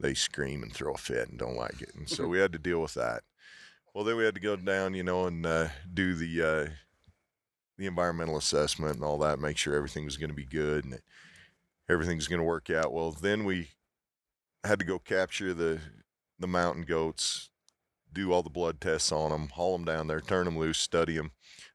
they 0.00 0.14
scream 0.14 0.62
and 0.62 0.72
throw 0.72 0.94
a 0.94 0.98
fit 0.98 1.28
and 1.28 1.38
don't 1.38 1.56
like 1.56 1.80
it. 1.82 1.94
And 1.94 2.08
so 2.08 2.26
we 2.28 2.38
had 2.38 2.52
to 2.52 2.58
deal 2.58 2.80
with 2.80 2.94
that. 2.94 3.22
Well, 3.94 4.04
then 4.04 4.16
we 4.16 4.24
had 4.24 4.34
to 4.34 4.40
go 4.40 4.56
down, 4.56 4.94
you 4.94 5.02
know, 5.02 5.26
and 5.26 5.44
uh, 5.44 5.68
do 5.92 6.14
the 6.14 6.42
uh, 6.42 6.70
the 7.76 7.86
environmental 7.86 8.36
assessment 8.36 8.96
and 8.96 9.04
all 9.04 9.18
that, 9.18 9.38
make 9.38 9.56
sure 9.56 9.74
everything 9.74 10.04
was 10.04 10.16
going 10.16 10.30
to 10.30 10.36
be 10.36 10.44
good. 10.44 10.84
And 10.84 11.00
everything's 11.88 12.28
going 12.28 12.40
to 12.40 12.46
work 12.46 12.70
out. 12.70 12.92
Well, 12.92 13.10
then 13.10 13.44
we 13.44 13.70
had 14.64 14.78
to 14.78 14.84
go 14.84 14.98
capture 14.98 15.52
the 15.54 15.80
the 16.38 16.46
mountain 16.46 16.84
goats, 16.84 17.50
do 18.12 18.32
all 18.32 18.42
the 18.42 18.48
blood 18.48 18.80
tests 18.80 19.12
on 19.12 19.30
them, 19.30 19.48
haul 19.48 19.76
them 19.76 19.84
down 19.84 20.06
there, 20.06 20.20
turn 20.20 20.46
them 20.46 20.58
loose, 20.58 20.78
study 20.78 21.16
them. 21.16 21.32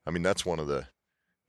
I 0.07 0.11
mean, 0.11 0.23
that's 0.23 0.45
one 0.45 0.59
of 0.59 0.65
the, 0.65 0.88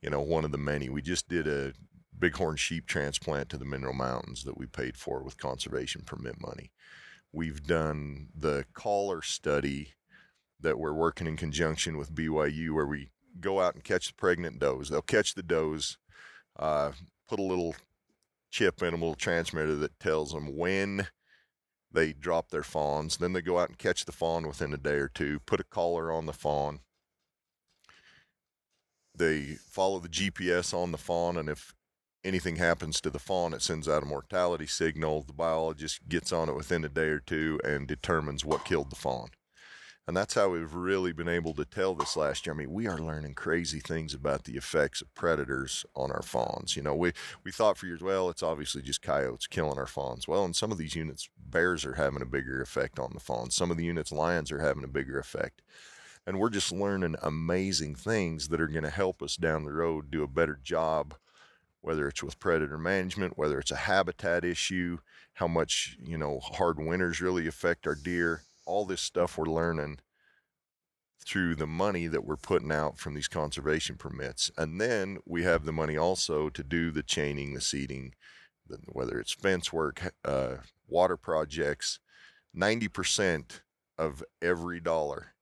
you 0.02 0.10
know, 0.10 0.20
one 0.20 0.44
of 0.44 0.52
the 0.52 0.58
many. 0.58 0.90
We 0.90 1.00
just 1.00 1.26
did 1.26 1.46
a 1.46 1.72
bighorn 2.18 2.56
sheep 2.56 2.86
transplant 2.86 3.48
to 3.50 3.58
the 3.58 3.64
Mineral 3.64 3.94
Mountains 3.94 4.44
that 4.44 4.56
we 4.56 4.66
paid 4.66 4.96
for 4.96 5.22
with 5.22 5.38
conservation 5.38 6.02
permit 6.04 6.40
money. 6.40 6.72
We've 7.32 7.66
done 7.66 8.28
the 8.34 8.64
collar 8.72 9.22
study 9.22 9.94
that 10.60 10.78
we're 10.78 10.92
working 10.92 11.26
in 11.26 11.36
conjunction 11.36 11.98
with 11.98 12.14
BYU, 12.14 12.72
where 12.72 12.86
we 12.86 13.10
go 13.40 13.60
out 13.60 13.74
and 13.74 13.84
catch 13.84 14.08
the 14.08 14.14
pregnant 14.14 14.58
does. 14.58 14.88
They'll 14.88 15.02
catch 15.02 15.34
the 15.34 15.42
does, 15.42 15.98
uh, 16.58 16.92
put 17.28 17.38
a 17.38 17.42
little 17.42 17.76
chip 18.50 18.82
in 18.82 18.88
a 18.88 18.96
little 18.96 19.14
transmitter 19.14 19.74
that 19.76 20.00
tells 20.00 20.32
them 20.32 20.56
when 20.56 21.08
they 21.92 22.12
drop 22.12 22.50
their 22.50 22.62
fawns. 22.62 23.18
Then 23.18 23.32
they 23.32 23.42
go 23.42 23.58
out 23.58 23.68
and 23.68 23.78
catch 23.78 24.04
the 24.04 24.12
fawn 24.12 24.46
within 24.46 24.72
a 24.72 24.78
day 24.78 24.96
or 24.96 25.08
two, 25.08 25.40
put 25.40 25.60
a 25.60 25.64
collar 25.64 26.10
on 26.10 26.26
the 26.26 26.32
fawn. 26.32 26.80
They 29.14 29.56
follow 29.70 29.98
the 29.98 30.08
GPS 30.08 30.74
on 30.74 30.92
the 30.92 30.98
fawn, 30.98 31.36
and 31.36 31.48
if 31.48 31.74
anything 32.26 32.56
happens 32.56 33.00
to 33.00 33.10
the 33.10 33.18
fawn, 33.18 33.54
it 33.54 33.62
sends 33.62 33.88
out 33.88 34.02
a 34.02 34.06
mortality 34.06 34.66
signal. 34.66 35.22
The 35.22 35.32
biologist 35.32 36.08
gets 36.08 36.32
on 36.32 36.48
it 36.48 36.56
within 36.56 36.84
a 36.84 36.88
day 36.88 37.08
or 37.08 37.20
two 37.20 37.60
and 37.64 37.86
determines 37.86 38.44
what 38.44 38.64
killed 38.64 38.90
the 38.90 38.96
fawn. 38.96 39.28
And 40.08 40.16
that's 40.16 40.34
how 40.34 40.50
we've 40.50 40.74
really 40.74 41.12
been 41.12 41.28
able 41.28 41.52
to 41.54 41.64
tell 41.64 41.94
this 41.94 42.16
last 42.16 42.46
year. 42.46 42.54
I 42.54 42.58
mean, 42.58 42.72
we 42.72 42.86
are 42.86 42.98
learning 42.98 43.34
crazy 43.34 43.80
things 43.80 44.14
about 44.14 44.44
the 44.44 44.56
effects 44.56 45.00
of 45.00 45.12
predators 45.14 45.84
on 45.96 46.12
our 46.12 46.22
fawns. 46.22 46.76
You 46.76 46.82
know, 46.82 46.94
we, 46.94 47.12
we 47.42 47.50
thought 47.50 47.76
for 47.76 47.86
years, 47.86 48.02
well, 48.02 48.30
it's 48.30 48.42
obviously 48.42 48.82
just 48.82 49.02
coyotes 49.02 49.48
killing 49.48 49.78
our 49.78 49.86
fawns. 49.86 50.28
Well, 50.28 50.44
in 50.44 50.54
some 50.54 50.70
of 50.70 50.78
these 50.78 50.94
units, 50.94 51.28
bears 51.36 51.84
are 51.84 51.94
having 51.94 52.22
a 52.22 52.26
bigger 52.26 52.62
effect 52.62 53.00
on 53.00 53.10
the 53.14 53.20
fawns. 53.20 53.56
Some 53.56 53.72
of 53.72 53.76
the 53.76 53.84
units, 53.84 54.12
lions 54.12 54.52
are 54.52 54.60
having 54.60 54.84
a 54.84 54.88
bigger 54.88 55.18
effect. 55.18 55.62
And 56.24 56.38
we're 56.38 56.50
just 56.50 56.70
learning 56.70 57.16
amazing 57.20 57.96
things 57.96 58.48
that 58.48 58.60
are 58.60 58.68
going 58.68 58.84
to 58.84 58.90
help 58.90 59.22
us 59.22 59.36
down 59.36 59.64
the 59.64 59.72
road 59.72 60.10
do 60.10 60.22
a 60.22 60.28
better 60.28 60.58
job, 60.62 61.14
whether 61.86 62.08
it's 62.08 62.22
with 62.22 62.40
predator 62.40 62.76
management, 62.76 63.38
whether 63.38 63.60
it's 63.60 63.70
a 63.70 63.76
habitat 63.76 64.44
issue, 64.44 64.98
how 65.34 65.46
much, 65.46 65.96
you 66.02 66.18
know, 66.18 66.40
hard 66.40 66.78
winters 66.78 67.20
really 67.20 67.46
affect 67.46 67.86
our 67.86 67.94
deer 67.94 68.42
all 68.66 68.84
this 68.84 69.00
stuff 69.00 69.38
we're 69.38 69.46
learning 69.46 70.00
through 71.24 71.54
the 71.54 71.66
money 71.66 72.08
that 72.08 72.24
we're 72.24 72.36
putting 72.36 72.72
out 72.72 72.98
from 72.98 73.14
these 73.14 73.28
conservation 73.28 73.96
permits. 73.96 74.50
And 74.58 74.80
then 74.80 75.18
we 75.24 75.44
have 75.44 75.64
the 75.64 75.72
money 75.72 75.96
also 75.96 76.50
to 76.50 76.62
do 76.62 76.90
the 76.90 77.02
chaining, 77.02 77.54
the 77.54 77.60
seeding, 77.60 78.14
whether 78.86 79.18
it's 79.20 79.32
fence 79.32 79.72
work, 79.72 80.12
uh, 80.24 80.56
water 80.88 81.16
projects. 81.16 82.00
90% 82.56 83.60
of 83.96 84.24
every 84.42 84.80
dollar 84.80 85.34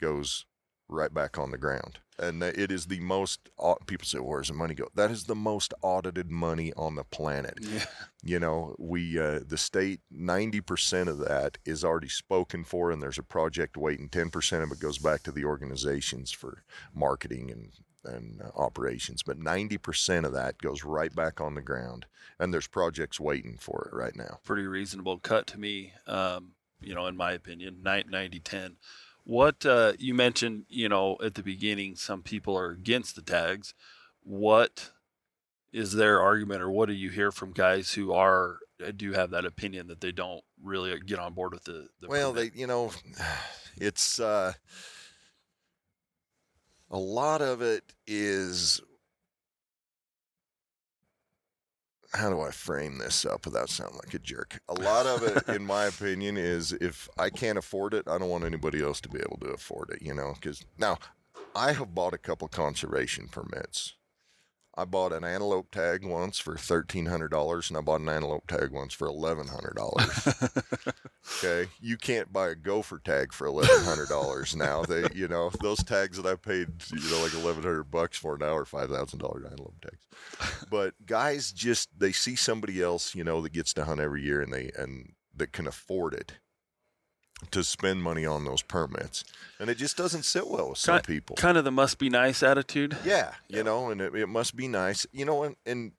goes 0.00 0.46
right 0.90 1.12
back 1.12 1.38
on 1.38 1.50
the 1.50 1.58
ground. 1.58 1.98
And 2.18 2.42
it 2.42 2.70
is 2.70 2.86
the 2.86 3.00
most 3.00 3.48
people 3.86 4.06
say, 4.06 4.18
"Where's 4.18 4.48
the 4.48 4.54
money 4.54 4.74
go?" 4.74 4.88
That 4.94 5.10
is 5.10 5.24
the 5.24 5.34
most 5.34 5.72
audited 5.80 6.30
money 6.30 6.72
on 6.74 6.94
the 6.94 7.04
planet. 7.04 7.58
Yeah. 7.60 7.84
You 8.22 8.38
know, 8.38 8.76
we 8.78 9.18
uh, 9.18 9.40
the 9.46 9.56
state 9.56 10.00
ninety 10.10 10.60
percent 10.60 11.08
of 11.08 11.16
that 11.20 11.56
is 11.64 11.82
already 11.82 12.10
spoken 12.10 12.64
for, 12.64 12.90
and 12.90 13.02
there's 13.02 13.16
a 13.16 13.22
project 13.22 13.78
waiting. 13.78 14.10
Ten 14.10 14.28
percent 14.28 14.62
of 14.62 14.70
it 14.70 14.80
goes 14.80 14.98
back 14.98 15.22
to 15.22 15.32
the 15.32 15.46
organizations 15.46 16.30
for 16.30 16.62
marketing 16.94 17.50
and 17.50 17.72
and 18.04 18.42
uh, 18.42 18.50
operations, 18.54 19.22
but 19.22 19.38
ninety 19.38 19.78
percent 19.78 20.26
of 20.26 20.34
that 20.34 20.58
goes 20.58 20.84
right 20.84 21.14
back 21.14 21.40
on 21.40 21.54
the 21.54 21.62
ground, 21.62 22.04
and 22.38 22.52
there's 22.52 22.66
projects 22.66 23.18
waiting 23.18 23.56
for 23.58 23.88
it 23.90 23.96
right 23.96 24.16
now. 24.16 24.40
Pretty 24.44 24.66
reasonable 24.66 25.16
cut 25.18 25.46
to 25.46 25.58
me. 25.58 25.94
Um, 26.06 26.52
you 26.82 26.94
know, 26.94 27.06
in 27.06 27.16
my 27.16 27.32
opinion, 27.32 27.78
90 27.82 28.40
10. 28.40 28.76
What 29.24 29.64
uh, 29.66 29.92
you 29.98 30.14
mentioned, 30.14 30.64
you 30.68 30.88
know, 30.88 31.16
at 31.22 31.34
the 31.34 31.42
beginning, 31.42 31.96
some 31.96 32.22
people 32.22 32.56
are 32.56 32.70
against 32.70 33.16
the 33.16 33.22
tags. 33.22 33.74
What 34.22 34.90
is 35.72 35.92
their 35.92 36.20
argument, 36.20 36.62
or 36.62 36.70
what 36.70 36.88
do 36.88 36.94
you 36.94 37.10
hear 37.10 37.30
from 37.30 37.52
guys 37.52 37.92
who 37.92 38.12
are 38.12 38.58
uh, 38.84 38.90
do 38.96 39.12
have 39.12 39.30
that 39.30 39.44
opinion 39.44 39.86
that 39.88 40.00
they 40.00 40.12
don't 40.12 40.42
really 40.62 40.98
get 41.00 41.18
on 41.18 41.34
board 41.34 41.52
with 41.52 41.64
the? 41.64 41.88
the 42.00 42.08
well, 42.08 42.32
permit? 42.32 42.54
they, 42.54 42.60
you 42.60 42.66
know, 42.66 42.90
it's 43.76 44.18
uh, 44.18 44.52
a 46.90 46.98
lot 46.98 47.42
of 47.42 47.62
it 47.62 47.84
is. 48.06 48.80
How 52.12 52.28
do 52.28 52.40
I 52.40 52.50
frame 52.50 52.98
this 52.98 53.24
up 53.24 53.44
without 53.44 53.70
sounding 53.70 53.98
like 54.04 54.14
a 54.14 54.18
jerk? 54.18 54.60
A 54.68 54.74
lot 54.74 55.06
of 55.06 55.22
it, 55.22 55.54
in 55.54 55.64
my 55.64 55.84
opinion, 55.86 56.36
is 56.36 56.72
if 56.72 57.08
I 57.16 57.30
can't 57.30 57.56
afford 57.56 57.94
it, 57.94 58.08
I 58.08 58.18
don't 58.18 58.28
want 58.28 58.44
anybody 58.44 58.82
else 58.82 59.00
to 59.02 59.08
be 59.08 59.20
able 59.20 59.38
to 59.42 59.50
afford 59.50 59.90
it. 59.90 60.02
You 60.02 60.14
know, 60.14 60.34
because 60.34 60.64
now 60.76 60.98
I 61.54 61.72
have 61.72 61.94
bought 61.94 62.12
a 62.12 62.18
couple 62.18 62.48
conservation 62.48 63.28
permits. 63.28 63.94
I 64.80 64.86
bought 64.86 65.12
an 65.12 65.24
antelope 65.24 65.70
tag 65.70 66.06
once 66.06 66.38
for 66.38 66.56
thirteen 66.56 67.04
hundred 67.04 67.28
dollars, 67.28 67.68
and 67.68 67.76
I 67.76 67.82
bought 67.82 68.00
an 68.00 68.08
antelope 68.08 68.46
tag 68.46 68.70
once 68.70 68.94
for 68.94 69.06
eleven 69.06 69.46
hundred 69.46 69.76
dollars. 69.76 70.26
okay, 71.44 71.70
you 71.82 71.98
can't 71.98 72.32
buy 72.32 72.48
a 72.48 72.54
gopher 72.54 72.98
tag 72.98 73.34
for 73.34 73.46
eleven 73.46 73.84
hundred 73.84 74.08
dollars 74.08 74.56
now. 74.56 74.82
They, 74.82 75.06
you 75.14 75.28
know, 75.28 75.50
those 75.60 75.84
tags 75.84 76.16
that 76.16 76.24
I 76.24 76.34
paid, 76.34 76.68
you 76.90 77.10
know, 77.10 77.22
like 77.22 77.34
eleven 77.34 77.62
hundred 77.62 77.90
bucks 77.90 78.16
for 78.16 78.38
now 78.38 78.56
are 78.56 78.64
five 78.64 78.88
thousand 78.88 79.18
dollar 79.18 79.44
antelope 79.44 79.74
tags. 79.82 80.06
But 80.70 80.94
guys 81.04 81.52
just 81.52 81.90
they 81.98 82.12
see 82.12 82.34
somebody 82.34 82.80
else, 82.80 83.14
you 83.14 83.22
know, 83.22 83.42
that 83.42 83.52
gets 83.52 83.74
to 83.74 83.84
hunt 83.84 84.00
every 84.00 84.22
year, 84.22 84.40
and 84.40 84.50
they 84.50 84.70
and 84.78 85.12
that 85.36 85.52
can 85.52 85.66
afford 85.66 86.14
it 86.14 86.38
to 87.50 87.64
spend 87.64 88.02
money 88.02 88.26
on 88.26 88.44
those 88.44 88.62
permits, 88.62 89.24
and 89.58 89.70
it 89.70 89.76
just 89.76 89.96
doesn't 89.96 90.24
sit 90.24 90.48
well 90.48 90.70
with 90.70 90.78
some 90.78 91.00
people. 91.00 91.36
kind 91.36 91.56
of 91.56 91.64
the 91.64 91.70
must 91.70 91.98
be 91.98 92.08
nice 92.08 92.42
attitude. 92.42 92.96
Yeah, 93.04 93.32
you 93.48 93.62
know, 93.62 93.90
and 93.90 94.00
it, 94.00 94.14
it 94.14 94.28
must 94.28 94.56
be 94.56 94.68
nice, 94.68 95.06
you 95.12 95.24
know, 95.24 95.42
and, 95.42 95.56
and 95.64 95.92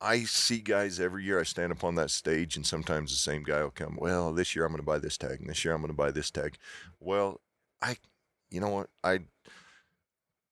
I 0.00 0.24
see 0.24 0.58
guys 0.58 1.00
every 1.00 1.24
year. 1.24 1.40
I 1.40 1.44
stand 1.44 1.72
up 1.72 1.84
on 1.84 1.94
that 1.96 2.10
stage, 2.10 2.56
and 2.56 2.66
sometimes 2.66 3.10
the 3.10 3.18
same 3.18 3.42
guy 3.42 3.62
will 3.62 3.70
come. 3.70 3.96
Well, 3.98 4.32
this 4.32 4.54
year 4.54 4.64
I'm 4.64 4.72
going 4.72 4.80
to 4.80 4.86
buy 4.86 4.98
this 4.98 5.18
tag, 5.18 5.40
and 5.40 5.48
this 5.48 5.64
year 5.64 5.74
I'm 5.74 5.80
going 5.80 5.92
to 5.92 5.96
buy 5.96 6.10
this 6.10 6.30
tag. 6.30 6.56
Well, 7.00 7.40
I, 7.82 7.96
you 8.50 8.60
know 8.60 8.68
what, 8.68 8.90
I, 9.02 9.20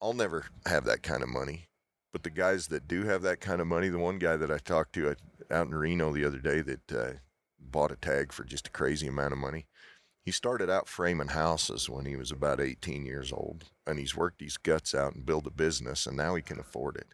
I'll 0.01 0.15
never 0.15 0.47
have 0.67 0.85
that 0.85 1.03
kind 1.03 1.23
of 1.23 1.29
money. 1.29 1.69
But 2.13 2.23
the 2.23 2.31
guys 2.31 2.69
that 2.69 2.89
do 2.89 3.05
have 3.05 3.23
that 3.23 3.41
kind 3.41 3.61
of 3.61 3.67
money, 3.67 3.89
the 3.89 3.99
one 3.99 4.19
guy 4.19 4.37
that 4.37 4.51
I 4.51 4.59
talked 4.59 4.95
to 4.95 5.15
out 5.51 5.67
in 5.67 5.75
Reno 5.75 6.13
the 6.13 6.25
other 6.25 6.39
day 6.39 6.63
that 6.63 6.93
uh, 6.93 7.13
bought 7.61 7.93
a 7.93 7.97
tag 7.97 8.33
for 8.33 8.43
just 8.43 8.69
a 8.69 8.71
crazy 8.71 9.07
amount 9.07 9.33
of 9.33 9.39
money. 9.39 9.67
He 10.27 10.33
started 10.33 10.69
out 10.69 10.89
framing 10.89 11.29
houses 11.29 11.89
when 11.89 12.05
he 12.05 12.17
was 12.17 12.33
about 12.33 12.61
18 12.61 13.07
years 13.07 13.33
old, 13.33 13.67
and 13.87 13.97
he's 13.97 14.17
worked 14.17 14.41
his 14.41 14.57
guts 14.57 14.93
out 14.93 15.15
and 15.15 15.25
built 15.25 15.47
a 15.47 15.53
business, 15.53 16.05
and 16.05 16.17
now 16.17 16.35
he 16.35 16.43
can 16.43 16.59
afford 16.59 16.97
it. 16.97 17.07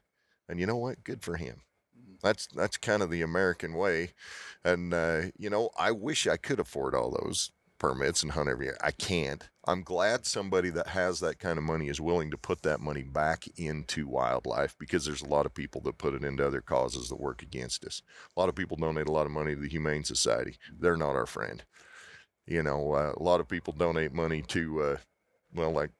And 0.48 0.59
you 0.59 0.64
know 0.64 0.79
what? 0.79 1.05
Good 1.05 1.22
for 1.22 1.37
him. 1.37 1.61
That's 2.22 2.46
that's 2.46 2.79
kind 2.79 3.03
of 3.03 3.11
the 3.11 3.20
American 3.20 3.75
way, 3.75 4.12
and 4.64 4.94
uh, 4.94 5.25
you 5.37 5.51
know 5.51 5.68
I 5.77 5.90
wish 5.90 6.27
I 6.27 6.38
could 6.38 6.59
afford 6.59 6.94
all 6.94 7.11
those 7.11 7.51
permits 7.79 8.22
and 8.22 8.33
hunt 8.33 8.48
every 8.48 8.66
year. 8.66 8.79
I 8.81 8.92
can't. 8.92 9.46
I'm 9.66 9.83
glad 9.83 10.25
somebody 10.25 10.70
that 10.70 10.87
has 10.87 11.20
that 11.20 11.38
kind 11.38 11.59
of 11.59 11.64
money 11.64 11.88
is 11.88 12.01
willing 12.01 12.31
to 12.31 12.38
put 12.38 12.62
that 12.62 12.81
money 12.81 13.03
back 13.03 13.44
into 13.59 14.09
wildlife 14.09 14.75
because 14.79 15.05
there's 15.05 15.20
a 15.20 15.29
lot 15.29 15.44
of 15.44 15.53
people 15.53 15.83
that 15.83 15.98
put 15.98 16.14
it 16.14 16.25
into 16.25 16.46
other 16.46 16.62
causes 16.62 17.11
that 17.11 17.20
work 17.20 17.42
against 17.42 17.85
us. 17.85 18.01
A 18.35 18.40
lot 18.40 18.48
of 18.48 18.55
people 18.55 18.79
donate 18.79 19.09
a 19.09 19.12
lot 19.12 19.27
of 19.27 19.33
money 19.33 19.55
to 19.55 19.61
the 19.61 19.68
Humane 19.68 20.05
Society. 20.05 20.57
They're 20.79 20.96
not 20.96 21.16
our 21.16 21.27
friend. 21.27 21.62
You 22.46 22.62
know, 22.62 22.92
uh, 22.92 23.12
a 23.16 23.22
lot 23.22 23.40
of 23.40 23.48
people 23.48 23.72
donate 23.72 24.12
money 24.12 24.42
to, 24.48 24.83
uh, 24.83 24.96
well, 25.55 25.70
like 25.70 25.90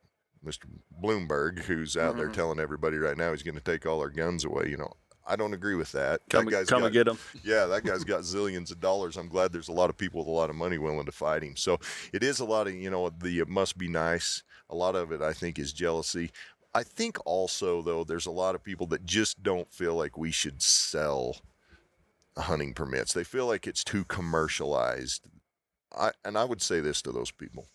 Mr. 0.45 0.65
Bloomberg, 1.03 1.61
who's 1.61 1.97
out 1.97 2.17
there 2.17 2.29
Mhm. 2.29 2.33
telling 2.35 2.59
everybody 2.59 2.97
right 2.99 3.17
now 3.17 3.31
he's 3.31 3.45
going 3.45 3.55
to 3.55 3.61
take 3.61 3.87
all 3.87 4.01
our 4.01 4.11
guns 4.11 4.45
away. 4.45 4.69
You 4.69 4.77
know, 4.79 4.93
I 5.25 5.37
don't 5.37 5.55
agree 5.55 5.77
with 5.77 5.93
that. 5.93 6.21
Come, 6.29 6.47
that 6.47 6.51
guy's 6.51 6.69
come 6.69 6.81
got, 6.81 6.87
and 6.87 6.93
get 6.95 7.07
him. 7.07 7.19
yeah, 7.45 7.67
that 7.67 7.85
guy's 7.85 8.03
got 8.05 8.23
zillions 8.23 8.73
of 8.73 8.81
dollars. 8.81 9.17
I'm 9.17 9.29
glad 9.29 9.53
there's 9.53 9.69
a 9.69 9.73
lot 9.73 9.89
of 9.89 9.97
people 9.97 10.19
with 10.21 10.27
a 10.29 10.33
lot 10.33 10.51
of 10.51 10.57
money 10.57 10.79
willing 10.79 11.07
to 11.07 11.13
fight 11.13 11.45
him. 11.45 11.55
So 11.57 11.79
it 12.13 12.25
is 12.25 12.41
a 12.41 12.45
lot 12.45 12.67
of, 12.67 12.75
you 12.75 12.91
know, 12.91 13.09
the 13.11 13.39
it 13.39 13.49
must 13.49 13.79
be 13.79 13.87
nice. 13.89 14.43
A 14.69 14.75
lot 14.75 14.97
of 14.97 15.13
it, 15.13 15.23
I 15.23 15.33
think, 15.33 15.61
is 15.61 15.73
jealousy. 15.73 16.33
I 16.75 16.83
think 16.83 17.19
also, 17.25 17.83
though, 17.83 18.03
there's 18.03 18.27
a 18.27 18.31
lot 18.33 18.55
of 18.57 18.65
people 18.65 18.87
that 18.89 19.05
just 19.05 19.43
don't 19.45 19.71
feel 19.73 19.95
like 19.95 20.19
we 20.19 20.33
should 20.33 20.61
sell 20.63 21.37
hunting 22.37 22.73
permits. 22.75 23.13
They 23.13 23.25
feel 23.25 23.47
like 23.47 23.67
it's 23.67 23.85
too 23.85 24.05
commercialized. 24.07 25.23
I, 25.95 26.13
and 26.25 26.37
I 26.39 26.45
would 26.45 26.63
say 26.63 26.81
this 26.81 27.03
to 27.03 27.13
those 27.13 27.31
people 27.31 27.67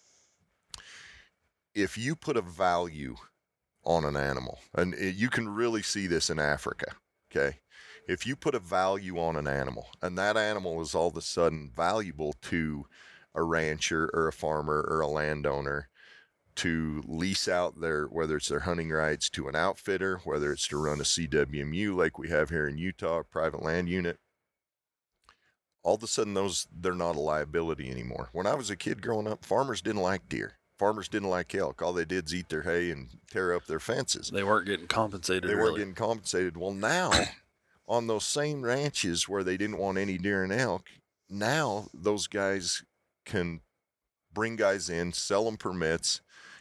if 1.75 1.95
you 1.95 2.15
put 2.15 2.38
a 2.38 2.41
value 2.41 3.15
on 3.84 4.03
an 4.03 4.17
animal, 4.17 4.60
and 4.73 4.93
it- 4.95 5.15
you 5.15 5.30
can 5.30 5.47
really 5.47 5.84
see 5.84 6.08
this 6.08 6.30
in 6.30 6.39
Africa, 6.39 6.95
okay? 7.32 7.60
If 8.08 8.25
you 8.25 8.36
put 8.36 8.56
a 8.56 8.60
value 8.60 9.19
on 9.19 9.36
an 9.36 9.47
animal, 9.47 9.89
and 10.01 10.17
that 10.17 10.38
animal 10.38 10.82
is 10.82 10.95
all 10.95 11.10
of 11.10 11.17
a 11.17 11.21
sudden 11.21 11.69
valuable 11.69 12.34
to 12.43 12.88
a 13.36 13.43
rancher 13.43 14.10
or 14.13 14.27
a 14.27 14.34
farmer 14.34 14.82
or 14.89 15.01
a 15.01 15.08
landowner 15.08 15.89
to 16.56 17.03
lease 17.06 17.47
out 17.47 17.80
their, 17.80 18.06
whether 18.06 18.38
it's 18.38 18.49
their 18.49 18.62
hunting 18.62 18.89
rights 18.89 19.30
to 19.30 19.47
an 19.47 19.56
outfitter, 19.56 20.17
whether 20.23 20.51
it's 20.51 20.67
to 20.69 20.77
run 20.77 20.99
a 20.99 21.03
CWMU 21.06 21.95
like 21.95 22.17
we 22.17 22.30
have 22.30 22.49
here 22.49 22.67
in 22.67 22.80
Utah, 22.80 23.19
a 23.19 23.23
private 23.23 23.62
land 23.62 23.88
unit, 23.88 24.19
all 25.88 25.95
of 25.95 26.04
a 26.04 26.08
sudden 26.08 26.34
those 26.34 26.67
they're 26.82 26.93
not 26.93 27.15
a 27.15 27.19
liability 27.19 27.89
anymore. 27.89 28.28
When 28.34 28.45
I 28.45 28.56
was 28.56 28.69
a 28.69 28.76
kid 28.76 29.02
growing 29.02 29.26
up, 29.26 29.45
farmers 29.45 29.82
didn't 29.82 30.02
like 30.02 30.28
deer. 30.28 30.58
Farmers 30.78 31.08
didn't 31.08 31.30
like 31.30 31.56
elk. 31.56 31.82
All 31.82 31.93
they 31.93 32.04
did 32.04 32.26
is 32.26 32.36
eat 32.36 32.50
their 32.50 32.63
hay 32.63 32.91
and 32.91 33.08
tear 33.32 33.56
up 33.56 33.67
their 33.67 33.80
fences. 33.80 34.30
They 34.30 34.43
weren't 34.43 34.67
getting 34.67 34.88
compensated. 34.88 35.50
They 35.50 35.56
weren't 35.56 35.67
really. 35.67 35.80
getting 35.80 35.95
compensated. 35.95 36.58
Well, 36.58 36.73
now 36.73 37.13
on 37.88 38.08
those 38.08 38.26
same 38.26 38.63
ranches 38.63 39.30
where 39.30 39.45
they 39.45 39.56
didn't 39.56 39.78
want 39.78 39.97
any 39.97 40.17
deer 40.17 40.43
and 40.43 40.52
elk, 40.52 40.88
now 41.30 41.88
those 41.93 42.28
guys 42.28 42.84
can 43.26 43.62
bring 44.34 44.58
guys 44.58 44.89
in, 44.89 45.13
sell 45.13 45.45
them 45.45 45.56
permits 45.56 46.19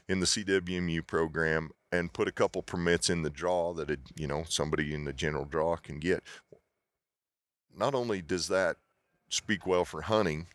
in 0.08 0.20
the 0.20 0.26
CWMU 0.26 1.04
program, 1.04 1.72
and 1.90 2.12
put 2.12 2.28
a 2.28 2.32
couple 2.32 2.62
permits 2.62 3.10
in 3.10 3.22
the 3.22 3.30
draw 3.30 3.74
that 3.74 3.90
it, 3.90 4.00
you 4.14 4.28
know 4.28 4.44
somebody 4.48 4.94
in 4.94 5.04
the 5.04 5.12
general 5.12 5.44
draw 5.44 5.74
can 5.74 5.98
get. 5.98 6.22
Not 7.76 7.92
only 7.92 8.22
does 8.22 8.46
that 8.46 8.76
speak 9.28 9.66
well 9.66 9.84
for 9.84 10.02
hunting, 10.02 10.46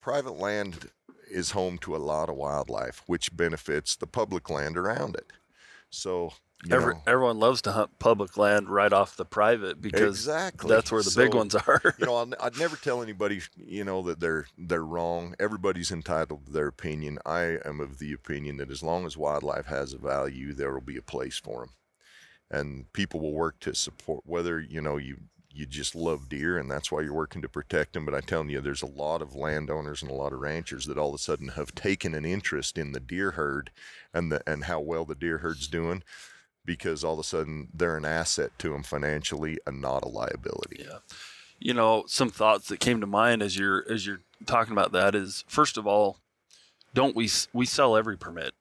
private 0.00 0.38
land 0.38 0.90
is 1.30 1.52
home 1.52 1.78
to 1.78 1.94
a 1.94 1.98
lot 1.98 2.28
of 2.28 2.36
wildlife, 2.36 3.02
which 3.06 3.36
benefits 3.36 3.96
the 3.96 4.06
public 4.06 4.50
land 4.50 4.76
around 4.76 5.14
it. 5.14 5.32
So 5.90 6.32
Every, 6.70 6.94
everyone 7.06 7.38
loves 7.38 7.62
to 7.62 7.72
hunt 7.72 7.98
public 7.98 8.36
land 8.36 8.68
right 8.68 8.92
off 8.92 9.16
the 9.16 9.24
private 9.24 9.80
because 9.80 10.18
exactly 10.18 10.68
that's 10.68 10.92
where 10.92 11.02
the 11.02 11.14
big 11.16 11.32
ones 11.32 11.54
are. 11.54 11.80
you 11.98 12.04
know, 12.04 12.16
I'd, 12.22 12.34
I'd 12.38 12.58
never 12.58 12.76
tell 12.76 13.02
anybody, 13.02 13.40
you 13.56 13.82
know, 13.82 14.02
that 14.02 14.20
they're 14.20 14.46
they're 14.58 14.84
wrong. 14.84 15.34
Everybody's 15.40 15.90
entitled 15.90 16.44
to 16.46 16.52
their 16.52 16.66
opinion. 16.66 17.18
I 17.24 17.58
am 17.64 17.80
of 17.80 17.98
the 17.98 18.12
opinion 18.12 18.58
that 18.58 18.70
as 18.70 18.82
long 18.82 19.06
as 19.06 19.16
wildlife 19.16 19.66
has 19.66 19.94
a 19.94 19.98
value, 19.98 20.52
there 20.52 20.74
will 20.74 20.82
be 20.82 20.98
a 20.98 21.02
place 21.02 21.38
for 21.38 21.60
them, 21.60 21.70
and 22.50 22.92
people 22.92 23.20
will 23.20 23.32
work 23.32 23.58
to 23.60 23.74
support. 23.74 24.24
Whether 24.26 24.60
you 24.60 24.82
know 24.82 24.98
you 24.98 25.16
you 25.52 25.66
just 25.66 25.94
love 25.94 26.28
deer 26.28 26.58
and 26.58 26.70
that's 26.70 26.92
why 26.92 27.00
you're 27.00 27.12
working 27.12 27.42
to 27.42 27.48
protect 27.48 27.92
them. 27.92 28.04
But 28.04 28.14
I'm 28.14 28.22
telling 28.22 28.50
you, 28.50 28.60
there's 28.60 28.82
a 28.82 28.86
lot 28.86 29.20
of 29.22 29.34
landowners 29.34 30.02
and 30.02 30.10
a 30.10 30.14
lot 30.14 30.32
of 30.32 30.40
ranchers 30.40 30.86
that 30.86 30.98
all 30.98 31.08
of 31.08 31.14
a 31.14 31.18
sudden 31.18 31.48
have 31.48 31.74
taken 31.74 32.14
an 32.14 32.24
interest 32.24 32.78
in 32.78 32.92
the 32.92 33.00
deer 33.00 33.32
herd 33.32 33.70
and 34.14 34.30
the 34.30 34.42
and 34.46 34.64
how 34.64 34.80
well 34.80 35.04
the 35.04 35.14
deer 35.14 35.38
herd's 35.38 35.68
doing. 35.68 36.02
Because 36.64 37.02
all 37.02 37.14
of 37.14 37.18
a 37.18 37.24
sudden 37.24 37.68
they're 37.74 37.96
an 37.96 38.04
asset 38.04 38.52
to 38.58 38.70
them 38.70 38.82
financially 38.82 39.58
and 39.66 39.80
not 39.80 40.04
a 40.04 40.08
liability. 40.08 40.84
Yeah. 40.84 40.98
You 41.58 41.74
know, 41.74 42.04
some 42.06 42.30
thoughts 42.30 42.68
that 42.68 42.80
came 42.80 43.00
to 43.00 43.06
mind 43.06 43.42
as 43.42 43.58
you're 43.58 43.84
as 43.90 44.06
you're 44.06 44.20
talking 44.46 44.72
about 44.72 44.92
that 44.92 45.14
is 45.14 45.44
first 45.48 45.76
of 45.76 45.86
all, 45.86 46.18
don't 46.94 47.16
we 47.16 47.28
we 47.52 47.66
sell 47.66 47.96
every 47.96 48.16
permit? 48.16 48.54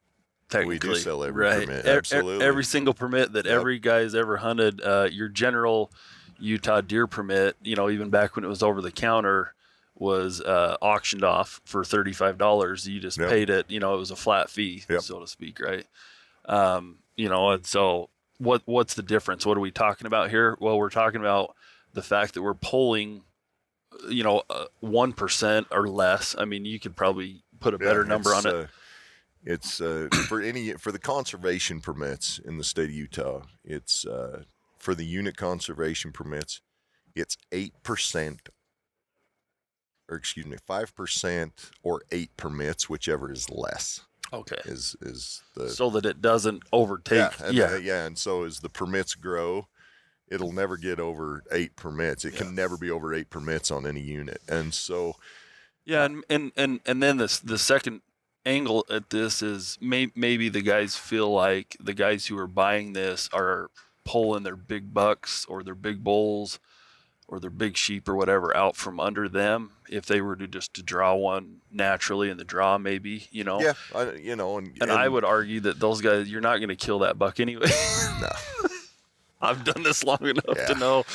We 0.66 0.80
do 0.80 0.96
sell 0.96 1.24
every 1.24 1.46
right? 1.46 1.68
permit, 1.68 1.86
absolutely. 1.86 2.44
Every 2.44 2.64
single 2.64 2.96
permit 2.96 3.34
that 3.34 3.46
Yep. 3.46 3.56
every 3.56 3.78
guy's 3.78 4.16
ever 4.16 4.38
hunted, 4.38 4.82
uh, 4.82 5.08
your 5.12 5.28
general 5.28 5.92
Utah 6.40 6.82
deer 6.82 7.08
permit, 7.08 7.56
you 7.62 7.76
know, 7.76 7.90
even 7.90 8.10
back 8.10 8.36
when 8.36 8.46
it 8.46 8.50
was 8.50 8.64
over 8.64 8.82
the 8.82 8.92
counter, 8.92 9.54
was 9.96 10.40
uh, 10.42 10.78
auctioned 10.82 11.24
off 11.24 11.60
for 11.66 11.84
thirty 11.84 12.14
five 12.14 12.38
dollars. 12.38 12.88
You 12.88 13.00
just 13.00 13.18
Yep. 13.18 13.30
paid 13.30 13.50
it. 13.50 13.70
You 13.70 13.80
know, 13.80 13.96
it 13.96 14.00
was 14.00 14.12
a 14.12 14.16
flat 14.16 14.50
fee, 14.50 14.84
Yep. 14.90 15.02
so 15.02 15.20
to 15.20 15.28
speak, 15.28 15.60
right? 15.60 15.86
Um, 16.46 17.00
you 17.18 17.28
know, 17.30 17.52
and 17.52 17.66
so 17.66 18.10
what 18.38 18.62
what's 18.66 18.94
the 18.94 19.04
difference? 19.04 19.46
What 19.46 19.58
are 19.58 19.62
we 19.62 19.72
talking 19.72 20.08
about 20.08 20.30
here? 20.30 20.58
Well, 20.62 20.78
we're 20.78 20.90
talking 20.90 21.20
about 21.20 21.56
the 21.94 22.02
fact 22.02 22.34
that 22.36 22.42
we're 22.42 22.54
pulling, 22.54 23.24
you 24.08 24.24
know, 24.24 24.44
one 24.80 25.14
or 25.72 25.88
less. 25.90 26.36
I 26.38 26.46
mean, 26.46 26.64
you 26.66 26.80
could 26.80 26.96
probably 26.96 27.44
put 27.60 27.74
a 27.74 27.78
better 27.78 28.04
Yeah, 28.04 28.10
number 28.10 28.34
on 28.34 28.46
it. 28.46 28.54
uh, 28.54 28.68
it's 29.44 29.82
uh, 29.82 30.08
for 30.28 30.42
any 30.42 30.74
for 30.74 30.92
the 30.92 31.00
conservation 31.00 31.82
permits 31.82 32.40
in 32.40 32.58
the 32.58 32.64
state 32.64 32.86
of 32.90 32.92
Utah. 32.96 33.42
It's 33.66 34.06
uh, 34.06 34.44
for 34.80 34.96
the 34.96 35.06
unit 35.06 35.38
conservation 35.38 36.12
permits. 36.12 36.62
It's 37.16 37.38
eight 37.52 37.74
percent, 37.84 38.50
or 40.10 40.16
excuse 40.18 40.46
me, 40.46 40.58
five 40.66 40.96
percent 40.96 41.70
or 41.84 42.02
eight 42.12 42.36
permits, 42.38 42.90
whichever 42.90 43.32
is 43.32 43.50
less. 43.50 44.02
okay, 44.34 44.60
Is 44.66 44.96
is 45.02 45.42
the 45.56 45.70
so 45.70 45.90
that 45.92 46.06
it 46.06 46.22
doesn't 46.22 46.64
overtake. 46.72 47.18
yeah 47.18 47.46
and, 47.48 47.56
yeah. 47.58 47.64
uh, 47.66 47.76
yeah, 47.78 48.06
and 48.06 48.18
so 48.18 48.44
as 48.44 48.60
the 48.60 48.70
permits 48.70 49.16
grow, 49.16 49.68
it'll 50.30 50.52
never 50.52 50.78
get 50.78 51.00
over 51.00 51.44
eight 51.52 51.76
permits. 51.76 52.26
It 52.26 52.36
can 52.36 52.56
never 52.56 52.78
be 52.78 52.90
over 52.92 53.14
eight 53.14 53.30
permits 53.30 53.72
on 53.72 53.86
any 53.86 54.02
unit, 54.02 54.42
and 54.48 54.74
so 54.74 55.16
Yeah, 55.86 56.06
and 56.06 56.24
and 56.30 56.52
and, 56.56 56.80
and 56.86 57.04
then 57.04 57.18
this 57.18 57.40
the 57.40 57.58
second 57.58 58.02
angle 58.46 58.86
at 58.90 59.10
this 59.10 59.42
is 59.42 59.78
may, 59.82 60.12
maybe 60.16 60.48
the 60.48 60.62
guys 60.62 60.96
feel 60.96 61.30
like 61.32 61.76
the 61.80 61.94
guys 61.94 62.28
who 62.28 62.38
are 62.38 62.48
buying 62.48 62.94
this 62.94 63.30
are 63.34 63.70
pulling 64.04 64.44
their 64.44 64.56
big 64.56 64.94
bucks 64.94 65.46
or 65.46 65.64
their 65.64 65.76
big 65.76 66.04
bulls 66.04 66.60
or 67.28 67.40
their 67.40 67.50
big 67.52 67.78
sheep 67.78 68.10
or 68.10 68.16
whatever 68.16 68.56
out 68.58 68.76
from 68.76 69.00
under 69.00 69.30
them 69.30 69.72
if 69.90 70.06
they 70.06 70.20
were 70.20 70.36
to 70.36 70.48
just 70.48 70.74
to 70.74 70.82
draw 70.82 71.14
one 71.14 71.58
naturally 71.72 72.30
in 72.30 72.38
the 72.38 72.44
draw 72.44 72.78
maybe 72.78 73.28
you 73.32 73.44
know 73.44 73.62
yeah, 73.62 73.74
I, 73.94 74.14
you 74.14 74.36
know, 74.36 74.58
and, 74.58 74.76
and, 74.82 74.92
I 74.92 75.08
would 75.08 75.24
argue 75.24 75.60
that 75.62 75.80
those 75.80 76.02
guys 76.02 76.30
you're 76.30 76.42
not 76.42 76.58
going 76.58 76.70
to 76.70 76.76
kill 76.76 77.00
that 77.00 77.20
buck 77.20 77.40
anyway 77.40 77.68
no. 78.20 78.30
I've 79.42 79.64
done 79.64 79.84
this 79.84 80.04
long 80.04 80.26
enough 80.26 80.58
Yeah. 80.58 80.66
to 80.66 80.76
know 80.76 81.06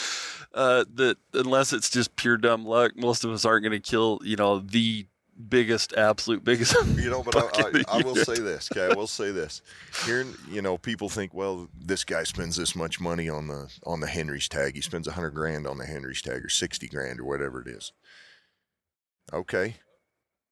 uh, 0.55 0.85
that 0.95 1.19
unless 1.33 1.73
it's 1.73 1.91
just 1.91 2.17
pure 2.17 2.37
dumb 2.37 2.65
luck, 2.65 2.97
most 2.97 3.25
of 3.25 3.31
us 3.31 3.45
aren't 3.45 3.65
going 3.65 3.73
to 3.73 3.81
kill, 3.81 4.21
you 4.23 4.37
know, 4.37 4.61
the 4.61 5.07
biggest, 5.49 5.93
absolute 5.95 6.45
biggest. 6.45 6.75
You 6.97 7.11
know, 7.11 7.23
but 7.23 7.37
I, 7.37 7.63
I, 7.63 7.99
I 7.99 8.03
will 8.03 8.17
say 8.17 8.35
this. 8.35 8.71
Okay, 8.73 8.87
I 8.91 8.95
will 8.95 9.07
say 9.07 9.31
this. 9.31 9.63
Here, 10.07 10.25
you 10.51 10.63
know, 10.63 10.79
people 10.79 11.09
think, 11.09 11.35
well, 11.35 11.69
this 11.79 12.05
guy 12.05 12.23
spends 12.23 12.57
this 12.57 12.75
much 12.75 13.01
money 13.01 13.29
on 13.29 13.49
the 13.49 13.73
on 13.85 14.01
the 14.01 14.07
Henry's 14.07 14.49
tag. 14.49 14.75
He 14.75 14.81
spends 14.81 15.07
a 15.07 15.13
hundred 15.13 15.31
grand 15.31 15.67
on 15.67 15.79
the 15.79 15.87
Henry's 15.87 16.23
tag, 16.23 16.45
or 16.45 16.49
sixty 16.49 16.89
grand, 16.89 17.21
or 17.21 17.25
whatever 17.25 17.61
it 17.61 17.69
is. 17.69 17.93
Okay. 19.33 19.77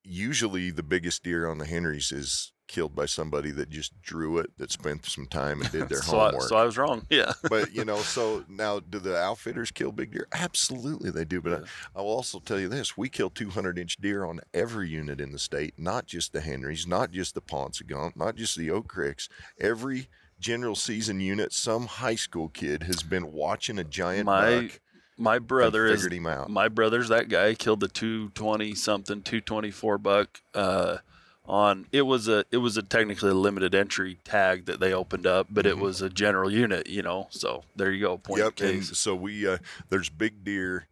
Usually, 0.05 0.71
the 0.71 0.83
biggest 0.83 1.23
deer 1.23 1.49
on 1.49 1.59
the 1.59 1.67
Henry's 1.67 2.11
is 2.13 2.53
killed 2.73 2.95
by 2.95 3.05
somebody 3.07 3.51
that 3.51 3.69
just 3.69 3.93
drew 4.03 4.39
it, 4.39 4.51
that 4.57 4.73
spent 4.73 5.05
some 5.05 5.27
time 5.27 5.61
and 5.61 5.71
did 5.71 5.89
their 5.91 6.01
so, 6.03 6.19
I, 6.19 6.25
homework. 6.31 6.49
so 6.49 6.57
I 6.57 6.65
was 6.65 6.79
wrong. 6.79 7.07
Yeah. 7.11 7.33
but 7.51 7.73
you 7.75 7.85
know, 7.85 7.97
so 8.17 8.45
now 8.49 8.81
do 8.81 8.99
the 8.99 9.17
outfitters 9.17 9.71
kill 9.71 9.93
big 9.93 10.13
deer? 10.13 10.27
Absolutely, 10.33 11.11
they 11.11 11.25
do. 11.27 11.41
But 11.43 11.51
Yeah. 11.51 11.67
I, 11.95 11.99
I 11.99 12.03
will 12.03 12.11
also 12.11 12.39
tell 12.41 12.59
you 12.59 12.69
this: 12.69 12.97
we 12.97 13.09
kill 13.09 13.29
200 13.31 13.79
inch 13.79 13.97
deer 13.99 14.25
on 14.25 14.41
every 14.55 14.89
unit 14.89 15.21
in 15.21 15.33
the 15.33 15.39
state, 15.39 15.75
not 15.77 16.07
just 16.07 16.33
the 16.33 16.41
Henrys, 16.41 16.87
not 16.87 17.11
just 17.13 17.35
the 17.35 17.43
Paunsaugunt, 17.43 18.17
not 18.17 18.35
just 18.37 18.57
the 18.57 18.71
Oak 18.71 18.89
Creeks. 18.89 19.29
Every 19.61 20.09
general 20.41 20.75
season 20.75 21.21
unit, 21.21 21.53
some 21.53 21.87
high 21.87 22.17
school 22.17 22.49
kid 22.49 22.85
has 22.85 23.03
been 23.03 23.31
watching 23.33 23.79
a 23.79 23.85
giant 23.85 24.27
My 24.27 24.63
buck 24.63 24.81
My 25.19 25.39
brother 25.39 25.87
is 25.87 26.05
him 26.07 26.27
out. 26.27 26.49
my 26.51 26.69
brother's 26.69 27.09
that 27.11 27.29
guy 27.29 27.55
killed 27.55 27.81
the 27.81 27.87
220 27.89 28.75
something 28.75 29.23
224 29.23 29.99
buck 29.99 30.41
uh 30.55 30.97
on 31.45 31.87
it 31.93 32.03
was 32.03 32.29
a 32.29 32.45
it 32.53 32.59
was 32.59 32.77
a 32.77 32.83
technically 32.83 33.31
a 33.31 33.35
limited 33.35 33.75
entry 33.75 34.19
tag 34.25 34.67
that 34.67 34.79
they 34.79 34.93
opened 34.93 35.27
up 35.27 35.49
but 35.51 35.67
it 35.67 35.75
Mhm. 35.77 35.81
was 35.81 36.01
a 36.01 36.09
general 36.09 36.51
unit 36.53 36.89
you 36.89 37.03
know 37.03 37.27
so 37.31 37.65
there 37.75 37.91
you 37.91 38.01
go 38.01 38.17
point 38.19 38.39
Yep, 38.39 38.49
and 38.49 38.57
case 38.57 38.97
so 38.97 39.15
we 39.17 39.47
uh, 39.47 39.59
there's 39.91 40.09
big 40.09 40.45
deer. 40.45 40.87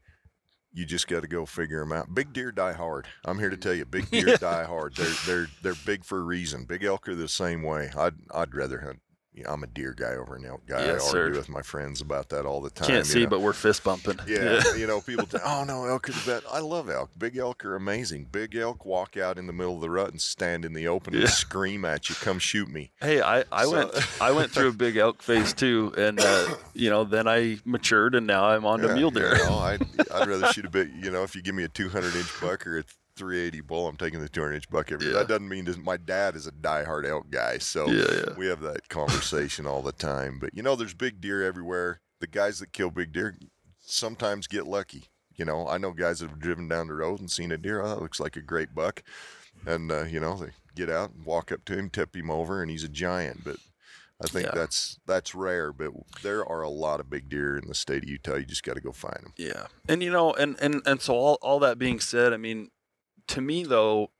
You 0.73 0.87
just 0.87 1.09
got 1.09 1.23
to 1.23 1.29
go 1.29 1.47
figure 1.47 1.81
them 1.81 1.91
out. 1.91 2.15
Big 2.15 2.33
deer 2.33 2.53
die 2.53 2.75
hard. 2.75 3.09
I'm 3.25 3.41
here 3.41 3.51
to 3.51 3.57
tell 3.57 3.75
you, 3.75 3.85
big 3.85 4.09
deer 4.13 4.37
die 4.37 4.63
hard. 4.63 4.95
They're 4.95 5.17
they're 5.27 5.47
they're 5.63 5.75
big 5.85 6.05
for 6.05 6.19
a 6.19 6.23
reason. 6.23 6.65
Big 6.65 6.85
elk 6.85 7.09
are 7.09 7.17
the 7.17 7.27
same 7.27 7.65
way. 7.65 7.91
I'd 7.97 8.15
I'd 8.33 8.55
rather 8.55 8.81
hunt. 8.81 9.01
I'm 9.49 9.63
a 9.63 9.67
deer 9.67 9.93
guy 9.97 10.13
over 10.15 10.37
an 10.37 10.45
elk 10.47 10.67
guy. 10.67 10.85
Yes, 10.85 11.09
I 11.09 11.11
sir. 11.13 11.23
argue 11.25 11.39
with 11.39 11.49
my 11.49 11.63
friends 11.63 12.01
about 12.01 12.29
that 12.31 12.47
all 12.47 12.61
the 12.61 12.71
time. 12.71 12.89
can't 12.89 13.07
see 13.07 13.23
know. 13.25 13.29
but 13.31 13.41
we're 13.41 13.53
fist 13.53 13.85
bumping 13.85 14.19
Yeah, 14.27 14.63
you 14.77 14.87
know, 14.87 15.01
people 15.01 15.27
say, 15.31 15.39
"Oh 15.45 15.65
no, 15.65 15.85
elk 15.87 16.09
are 16.09 16.13
the 16.13 16.23
best." 16.27 16.47
I 16.53 16.61
love 16.61 16.89
elk. 16.91 17.11
Big 17.19 17.37
elk 17.37 17.65
are 17.65 17.77
amazing. 17.77 18.27
Big 18.31 18.55
elk 18.57 18.85
walk 18.85 19.17
out 19.17 19.39
in 19.39 19.47
the 19.47 19.53
middle 19.53 19.75
of 19.77 19.81
the 19.81 19.91
rut 19.91 20.11
and 20.11 20.21
stand 20.21 20.65
in 20.65 20.73
the 20.73 20.89
open 20.89 21.15
Yeah. 21.15 21.21
and 21.21 21.31
scream 21.31 21.85
at 21.85 22.09
you, 22.09 22.15
"Come 22.17 22.39
shoot 22.39 22.69
me!" 22.69 22.93
Hey, 23.01 23.21
I, 23.21 23.45
I 23.53 23.65
So- 23.65 23.71
went 23.73 24.21
I 24.23 24.31
went 24.33 24.51
through 24.53 24.69
a 24.69 24.73
big 24.73 24.97
elk 24.97 25.23
phase 25.23 25.53
too, 25.53 25.93
and 25.97 26.21
uh, 26.21 26.55
you 26.75 26.91
know 26.91 27.05
then 27.05 27.27
I 27.29 27.59
matured, 27.65 28.15
and 28.15 28.27
now 28.27 28.45
I'm 28.47 28.65
on 28.65 28.81
to 28.81 28.89
Yeah, 28.89 28.95
mule 28.95 29.11
deer. 29.11 29.37
You 29.37 29.45
know, 29.45 29.59
I'd, 29.59 29.83
I'd 30.13 30.29
rather 30.29 30.47
shoot 30.53 30.65
a 30.65 30.71
bit. 30.71 30.89
You 30.91 31.11
know, 31.11 31.23
if 31.23 31.35
you 31.35 31.43
give 31.43 31.55
me 31.55 31.65
a 31.65 31.69
200 31.69 32.15
inch 32.15 32.41
buck 32.41 32.67
or 32.67 32.79
a 32.79 32.85
380 33.21 33.61
bull, 33.61 33.87
I'm 33.87 33.97
taking 33.97 34.21
the 34.21 34.29
200 34.29 34.55
inch 34.55 34.71
buck 34.71 34.91
every. 34.91 35.07
Yeah. 35.09 35.13
That 35.13 35.29
doesn't 35.29 35.49
mean 35.49 35.69
my 35.85 35.97
dad 35.99 36.35
is 36.35 36.47
a 36.47 36.53
diehard 36.53 37.07
elk 37.09 37.31
guy, 37.31 37.59
so 37.59 37.87
Yeah, 37.89 38.05
yeah. 38.11 38.35
we 38.37 38.47
have 38.47 38.61
that 38.63 38.89
conversation 38.89 39.67
all 39.67 39.83
the 39.83 39.93
time. 39.93 40.39
But 40.41 40.55
you 40.55 40.63
know, 40.63 40.75
there's 40.75 40.95
big 40.95 41.21
deer 41.21 41.43
everywhere. 41.47 42.01
The 42.21 42.27
guys 42.27 42.59
that 42.59 42.73
kill 42.73 42.91
big 42.91 43.13
deer 43.13 43.39
sometimes 43.81 44.47
get 44.47 44.67
lucky. 44.67 45.05
You 45.37 45.45
know, 45.45 45.69
I 45.69 45.79
know 45.79 45.93
guys 45.93 46.21
that 46.21 46.31
have 46.31 46.39
driven 46.41 46.69
down 46.69 46.89
the 46.89 46.95
road 46.95 47.21
and 47.21 47.31
seen 47.31 47.53
a 47.53 47.57
deer. 47.59 47.81
Oh, 47.83 47.89
that 47.89 48.03
looks 48.03 48.21
like 48.21 48.37
a 48.37 48.43
great 48.43 48.75
buck, 48.75 49.03
and 49.67 49.91
uh, 49.93 50.05
you 50.05 50.21
know 50.21 50.37
they 50.37 50.51
get 50.75 50.91
out 50.91 51.13
and 51.13 51.25
walk 51.25 51.53
up 51.53 51.65
to 51.67 51.75
him, 51.79 51.91
tip 51.91 52.15
him 52.17 52.31
over, 52.31 52.63
and 52.63 52.71
he's 52.71 52.85
a 52.85 52.89
giant. 52.89 53.45
But 53.45 53.57
I 54.23 54.27
think 54.29 54.47
Yeah. 54.47 54.53
that's 54.55 54.99
that's 55.07 55.35
rare. 55.35 55.73
But 55.73 55.93
there 56.23 56.45
are 56.45 56.61
a 56.61 56.69
lot 56.69 57.01
of 57.01 57.09
big 57.09 57.31
deer 57.31 57.57
in 57.57 57.69
the 57.69 57.75
state 57.75 58.03
of 58.03 58.09
Utah. 58.11 58.35
You 58.37 58.45
just 58.45 58.63
got 58.65 58.75
to 58.75 58.83
go 58.83 58.93
find 58.93 59.17
them. 59.23 59.33
Yeah, 59.39 59.67
and 59.89 60.03
you 60.03 60.11
know, 60.11 60.35
and 60.35 60.59
and 60.61 60.83
and 60.85 61.01
so 61.01 61.15
all 61.15 61.39
all 61.41 61.59
that 61.61 61.79
being 61.79 62.01
said, 62.01 62.35
I 62.35 62.37
mean, 62.37 62.71
to 63.31 63.41
me 63.41 63.65
though, 63.65 64.11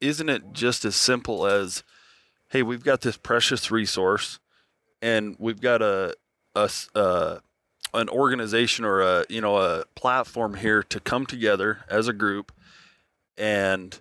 isn't 0.00 0.28
it 0.28 0.52
just 0.52 0.84
as 0.84 0.96
simple 0.96 1.46
as, 1.46 1.82
hey, 2.48 2.62
we've 2.62 2.84
got 2.84 3.00
this 3.02 3.16
precious 3.16 3.70
resource, 3.70 4.38
and 5.00 5.36
we've 5.38 5.60
got 5.60 5.82
a 5.82 6.14
a 6.54 6.70
uh, 6.94 7.38
an 7.94 8.08
organization 8.08 8.84
or 8.84 9.00
a 9.00 9.24
you 9.28 9.40
know 9.40 9.58
a 9.58 9.84
platform 9.94 10.54
here 10.54 10.82
to 10.82 11.00
come 11.00 11.26
together 11.26 11.84
as 11.88 12.08
a 12.08 12.12
group, 12.12 12.52
and 13.36 14.00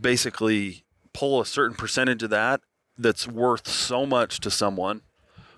basically 0.00 0.84
pull 1.12 1.40
a 1.40 1.46
certain 1.46 1.76
percentage 1.76 2.22
of 2.22 2.30
that 2.30 2.60
that's 2.96 3.26
worth 3.26 3.68
so 3.68 4.04
much 4.04 4.40
to 4.40 4.50
someone, 4.50 5.02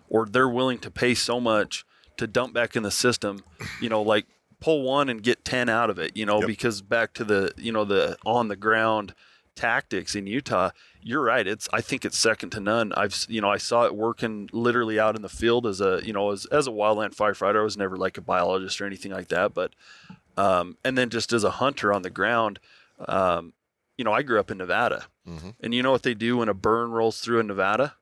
or 0.08 0.26
they're 0.26 0.48
willing 0.48 0.78
to 0.78 0.90
pay 0.90 1.14
so 1.14 1.40
much 1.40 1.84
to 2.16 2.26
dump 2.26 2.52
back 2.52 2.76
in 2.76 2.82
the 2.82 2.90
system, 2.90 3.42
you 3.80 3.88
know, 3.88 4.02
like 4.02 4.26
pull 4.60 4.82
one 4.82 5.08
and 5.08 5.22
get 5.22 5.44
10 5.44 5.68
out 5.68 5.90
of 5.90 5.98
it, 5.98 6.16
you 6.16 6.24
know, 6.26 6.38
Yep. 6.40 6.46
because 6.46 6.82
back 6.82 7.12
to 7.14 7.24
the, 7.24 7.52
you 7.56 7.72
know, 7.72 7.84
the 7.84 8.16
on 8.26 8.48
the 8.48 8.56
ground 8.56 9.14
tactics 9.56 10.14
in 10.14 10.26
Utah, 10.26 10.70
you're 11.02 11.22
right. 11.22 11.46
It's, 11.46 11.68
I 11.72 11.80
think 11.80 12.04
it's 12.04 12.18
second 12.18 12.50
to 12.50 12.60
none. 12.60 12.92
I've, 12.94 13.26
you 13.28 13.40
know, 13.40 13.50
I 13.50 13.56
saw 13.56 13.84
it 13.84 13.94
working 13.94 14.48
literally 14.52 14.98
out 15.00 15.16
in 15.16 15.22
the 15.22 15.28
field 15.28 15.66
as 15.66 15.80
a, 15.80 16.00
you 16.04 16.12
know, 16.12 16.30
as, 16.30 16.46
as 16.46 16.66
a 16.66 16.70
wildland 16.70 17.14
firefighter. 17.16 17.60
I 17.60 17.62
was 17.64 17.76
never 17.76 17.96
like 17.96 18.16
a 18.16 18.20
biologist 18.22 18.80
or 18.80 18.86
anything 18.86 19.12
like 19.12 19.28
that, 19.28 19.52
but, 19.54 19.72
um, 20.36 20.76
and 20.84 20.96
then 20.96 21.10
just 21.10 21.32
as 21.32 21.44
a 21.44 21.50
hunter 21.52 21.92
on 21.92 22.02
the 22.02 22.10
ground, 22.10 22.60
um, 23.08 23.52
you 23.98 24.04
know, 24.04 24.12
I 24.12 24.22
grew 24.22 24.40
up 24.40 24.50
in 24.50 24.58
Nevada 24.58 25.04
Mhm. 25.28 25.54
and 25.60 25.74
you 25.74 25.82
know 25.82 25.90
what 25.90 26.02
they 26.04 26.14
do 26.14 26.38
when 26.38 26.48
a 26.48 26.54
burn 26.54 26.90
rolls 26.90 27.20
through 27.20 27.40
in 27.40 27.46
Nevada? 27.46 27.94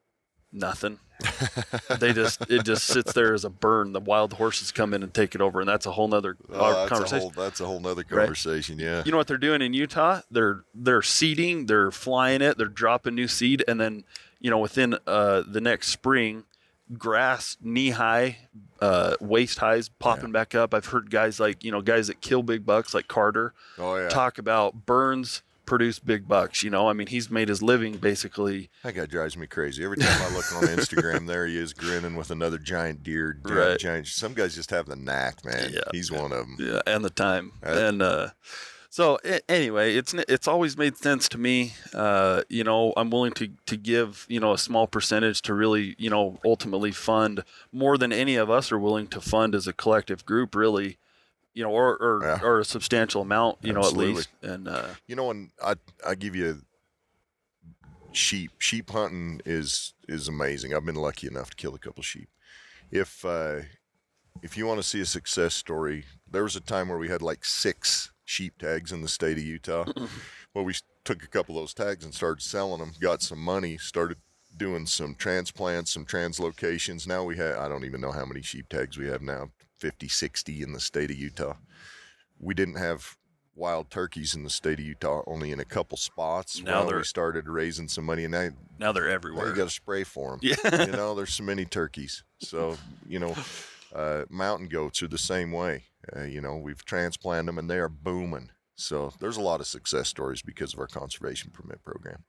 Nothing 0.53 0.99
they 1.99 2.13
just 2.13 2.49
it 2.49 2.65
just 2.65 2.87
sits 2.87 3.13
there 3.13 3.35
as 3.35 3.45
a 3.45 3.51
burn. 3.51 3.93
The 3.93 4.01
wild 4.01 4.35
horses 4.35 4.71
come 4.71 4.95
in 4.95 5.03
and 5.03 5.13
take 5.13 5.35
it 5.35 5.41
over, 5.41 5.61
and 5.61 5.69
that's 5.69 5.85
a 5.87 5.93
whole 5.93 6.07
nother 6.09 6.37
Oh, 6.51 6.73
that's 6.73 6.89
conversation. 6.89 7.17
A 7.19 7.21
whole, 7.21 7.31
that's 7.31 7.61
a 7.61 7.67
whole 7.67 7.81
nother 7.81 8.05
Right. 8.09 8.21
conversation. 8.21 8.79
Yeah. 8.79 9.03
You 9.05 9.11
know 9.11 9.19
what 9.19 9.27
they're 9.27 9.37
doing 9.37 9.61
in 9.61 9.73
Utah? 9.75 10.21
They're 10.31 10.65
they're 10.75 11.03
seeding, 11.03 11.67
they're 11.67 11.91
flying 11.91 12.41
it, 12.41 12.57
they're 12.57 12.67
dropping 12.69 13.17
new 13.17 13.27
seed, 13.27 13.65
and 13.67 13.81
then 13.81 14.05
you 14.41 14.51
know 14.51 14.59
within 14.59 14.97
uh, 15.07 15.43
the 15.47 15.61
next 15.61 15.89
spring, 15.89 16.45
grass 16.97 17.57
knee 17.61 17.91
high, 17.91 18.39
uh, 18.81 19.17
waist 19.21 19.59
highs 19.59 19.89
popping 19.89 20.31
back 20.31 20.55
up. 20.55 20.73
I've 20.73 20.87
heard 20.87 21.11
guys 21.11 21.41
like 21.41 21.65
you 21.65 21.73
know 21.73 21.83
guys 21.83 22.07
that 22.07 22.21
kill 22.21 22.45
big 22.45 22.65
bucks 22.65 22.95
like 22.95 23.09
Carter 23.09 23.55
oh 23.79 23.97
yeah. 23.97 24.09
talk 24.09 24.39
about 24.39 24.87
burns 24.87 25.43
produce 25.69 25.99
big 25.99 26.27
bucks. 26.27 26.63
You 26.63 26.71
know, 26.71 26.89
I 26.89 26.93
mean 26.95 27.07
he's 27.07 27.31
made 27.31 27.49
his 27.49 27.63
living 27.63 27.99
basically. 27.99 28.71
That 28.83 28.95
guy 28.95 29.07
drives 29.07 29.37
me 29.37 29.47
crazy. 29.47 29.85
Every 29.85 29.99
time 29.99 30.21
I 30.23 30.35
look 30.35 30.53
on 30.55 30.63
Instagram, 30.65 31.27
there 31.27 31.47
he 31.47 31.57
is 31.59 31.73
grinning 31.73 32.17
with 32.17 32.31
another 32.31 32.59
giant 32.59 33.03
deer. 33.03 33.35
Giant, 33.47 33.59
Right. 33.59 33.79
giant. 33.79 34.07
Some 34.09 34.35
guys 34.35 34.55
just 34.55 34.71
have 34.71 34.87
the 34.87 34.97
knack, 34.97 35.45
man. 35.45 35.71
Yeah. 35.73 35.81
He's 35.93 36.11
one 36.11 36.33
of 36.33 36.39
them. 36.47 36.57
Yeah, 36.59 36.81
and 36.87 37.05
the 37.05 37.11
time. 37.11 37.53
Uh, 37.65 37.71
and 37.71 38.03
uh, 38.03 38.29
so 38.91 39.19
anyway, 39.49 39.95
it's 39.95 40.15
it's 40.15 40.49
always 40.49 40.77
made 40.79 40.97
sense 40.97 41.29
to 41.29 41.39
me. 41.39 41.75
Uh, 41.95 42.43
you 42.49 42.65
know, 42.65 42.95
I'm 42.97 43.11
willing 43.11 43.33
to 43.35 43.49
to 43.67 43.77
give 43.77 44.25
you 44.29 44.41
know 44.41 44.53
a 44.55 44.59
small 44.59 44.87
percentage 44.87 45.43
to 45.43 45.55
really 45.55 45.95
you 45.99 46.09
know 46.09 46.39
ultimately 46.45 46.91
fund 46.93 47.45
more 47.73 47.99
than 47.99 48.13
any 48.13 48.37
of 48.37 48.49
us 48.51 48.73
are 48.73 48.79
willing 48.79 49.07
to 49.09 49.21
fund 49.21 49.55
as 49.55 49.67
a 49.67 49.73
collective 49.75 50.25
group. 50.25 50.55
Really, 50.55 50.97
you 51.59 51.65
know, 51.65 51.73
or 51.73 51.97
or, 51.97 52.21
Yeah. 52.23 52.39
or 52.41 52.61
a 52.61 52.65
substantial 52.65 53.21
amount, 53.21 53.59
you 53.63 53.73
know, 53.73 53.85
at 53.85 53.93
least. 53.95 54.29
And 54.43 54.69
uh, 54.69 54.91
You 55.09 55.17
know, 55.17 55.31
and 55.33 55.51
I 55.63 55.75
I 56.07 56.15
give 56.15 56.37
you 56.37 56.63
sheep. 58.13 58.53
Sheep 58.59 58.91
hunting 58.91 59.41
is 59.45 59.95
is 60.09 60.29
amazing. 60.29 60.73
I've 60.73 60.87
been 60.87 60.95
lucky 60.95 61.27
enough 61.27 61.51
to 61.51 61.57
kill 61.57 61.75
a 61.75 61.79
couple 61.79 62.03
sheep. 62.05 62.29
If 62.93 63.25
uh, 63.25 63.63
if 64.41 64.57
you 64.57 64.67
want 64.67 64.81
to 64.81 64.87
see 64.87 65.01
a 65.01 65.07
success 65.07 65.55
story, 65.55 66.05
there 66.31 66.45
was 66.45 66.55
a 66.55 66.61
time 66.61 66.89
where 66.89 66.99
we 66.99 67.09
had 67.09 67.23
like 67.23 67.45
six 67.45 68.13
sheep 68.25 68.57
tags 68.59 68.93
in 68.93 69.03
the 69.03 69.09
state 69.09 69.37
of 69.37 69.43
Utah. 69.43 69.85
well, 70.55 70.65
we 70.65 70.75
took 71.05 71.25
a 71.25 71.29
couple 71.29 71.57
of 71.57 71.63
those 71.63 71.75
tags 71.75 72.05
and 72.05 72.15
started 72.15 72.41
selling 72.43 72.79
them. 72.79 72.93
Got 73.01 73.21
some 73.21 73.41
money. 73.41 73.79
Started 73.79 74.19
doing 74.57 74.87
some 74.87 75.17
transplants, 75.17 75.91
some 75.93 76.05
translocations. 76.05 77.07
Now 77.07 77.25
we 77.25 77.37
have 77.37 77.59
I 77.59 77.69
don't 77.69 77.85
even 77.85 78.01
know 78.01 78.13
how 78.13 78.25
many 78.27 78.43
sheep 78.43 78.69
tags 78.69 78.97
we 78.97 79.09
have 79.09 79.23
now. 79.23 79.51
50, 79.79 80.09
60 80.09 80.63
in 80.63 80.73
the 80.73 80.81
state 80.81 81.11
of 81.11 81.17
Utah. 81.17 81.55
We 82.39 82.55
didn't 82.55 82.77
have 82.77 83.17
wild 83.55 83.91
turkeys 83.91 84.35
in 84.37 84.45
the 84.45 84.51
state 84.51 84.79
of 84.79 84.85
Utah, 84.85 85.23
only 85.27 85.51
in 85.51 85.59
a 85.61 85.65
couple 85.65 85.97
spots. 85.99 86.63
Now 86.63 86.81
well, 86.81 86.87
they're- 86.89 86.99
we 86.99 87.05
started 87.05 87.49
raising 87.49 87.89
some 87.89 88.05
money, 88.05 88.25
and 88.25 88.33
now, 88.33 88.51
now 88.79 88.93
they're 88.93 89.09
everywhere. 89.09 89.49
you 89.49 89.55
got 89.55 89.65
to 89.65 89.71
spray 89.75 90.05
for 90.05 90.31
them. 90.31 90.41
yeah. 90.43 90.85
you 90.87 90.93
know, 90.93 91.15
there's 91.15 91.35
so 91.35 91.43
many 91.45 91.65
turkeys. 91.65 92.23
So, 92.41 92.77
you 93.09 93.19
know, 93.19 93.35
uh, 93.95 94.25
mountain 94.31 94.69
goats 94.69 95.03
are 95.03 95.09
the 95.09 95.19
same 95.19 95.51
way. 95.51 95.85
Uh, 96.17 96.23
you 96.23 96.41
know, 96.41 96.57
we've 96.57 96.85
transplanted 96.85 97.49
them, 97.49 97.59
and 97.59 97.69
they 97.69 97.79
are 97.79 97.89
booming. 97.89 98.51
So 98.77 99.13
there's 99.19 99.37
a 99.37 99.41
lot 99.43 99.61
of 99.61 99.67
success 99.67 100.09
stories 100.09 100.41
because 100.43 100.73
of 100.73 100.79
our 100.79 100.87
conservation 100.87 101.51
permit 101.51 101.83
program. 101.85 102.23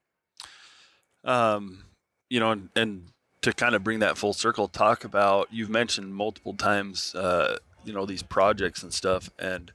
um, 1.24 1.86
you 2.30 2.40
know, 2.40 2.52
and, 2.52 2.70
and 2.76 3.08
to 3.42 3.54
kind 3.54 3.76
of 3.76 3.84
bring 3.84 4.00
that 4.00 4.18
full 4.18 4.34
circle, 4.34 4.68
talk 4.68 5.04
about 5.04 5.48
you've 5.52 5.70
mentioned 5.70 6.14
multiple 6.14 6.54
times, 6.54 7.16
uh, 7.16 7.58
you 7.86 7.94
know, 7.94 8.06
these 8.06 8.24
projects 8.24 8.84
and 8.84 8.94
stuff, 8.94 9.30
and 9.40 9.72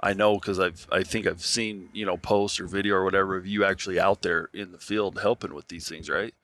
I 0.00 0.12
know 0.12 0.34
because 0.34 0.60
I've 0.60 0.86
I 0.92 1.02
think 1.02 1.26
I've 1.26 1.44
seen 1.44 1.88
you 1.92 2.04
know 2.04 2.18
posts 2.18 2.60
or 2.60 2.66
video 2.66 2.96
or 2.96 3.04
whatever 3.04 3.36
of 3.36 3.46
you 3.46 3.64
actually 3.64 3.98
out 3.98 4.22
there 4.22 4.50
in 4.52 4.72
the 4.72 4.78
field 4.78 5.18
helping 5.20 5.54
with 5.54 5.68
these 5.68 5.88
things, 5.88 6.08
right? 6.10 6.34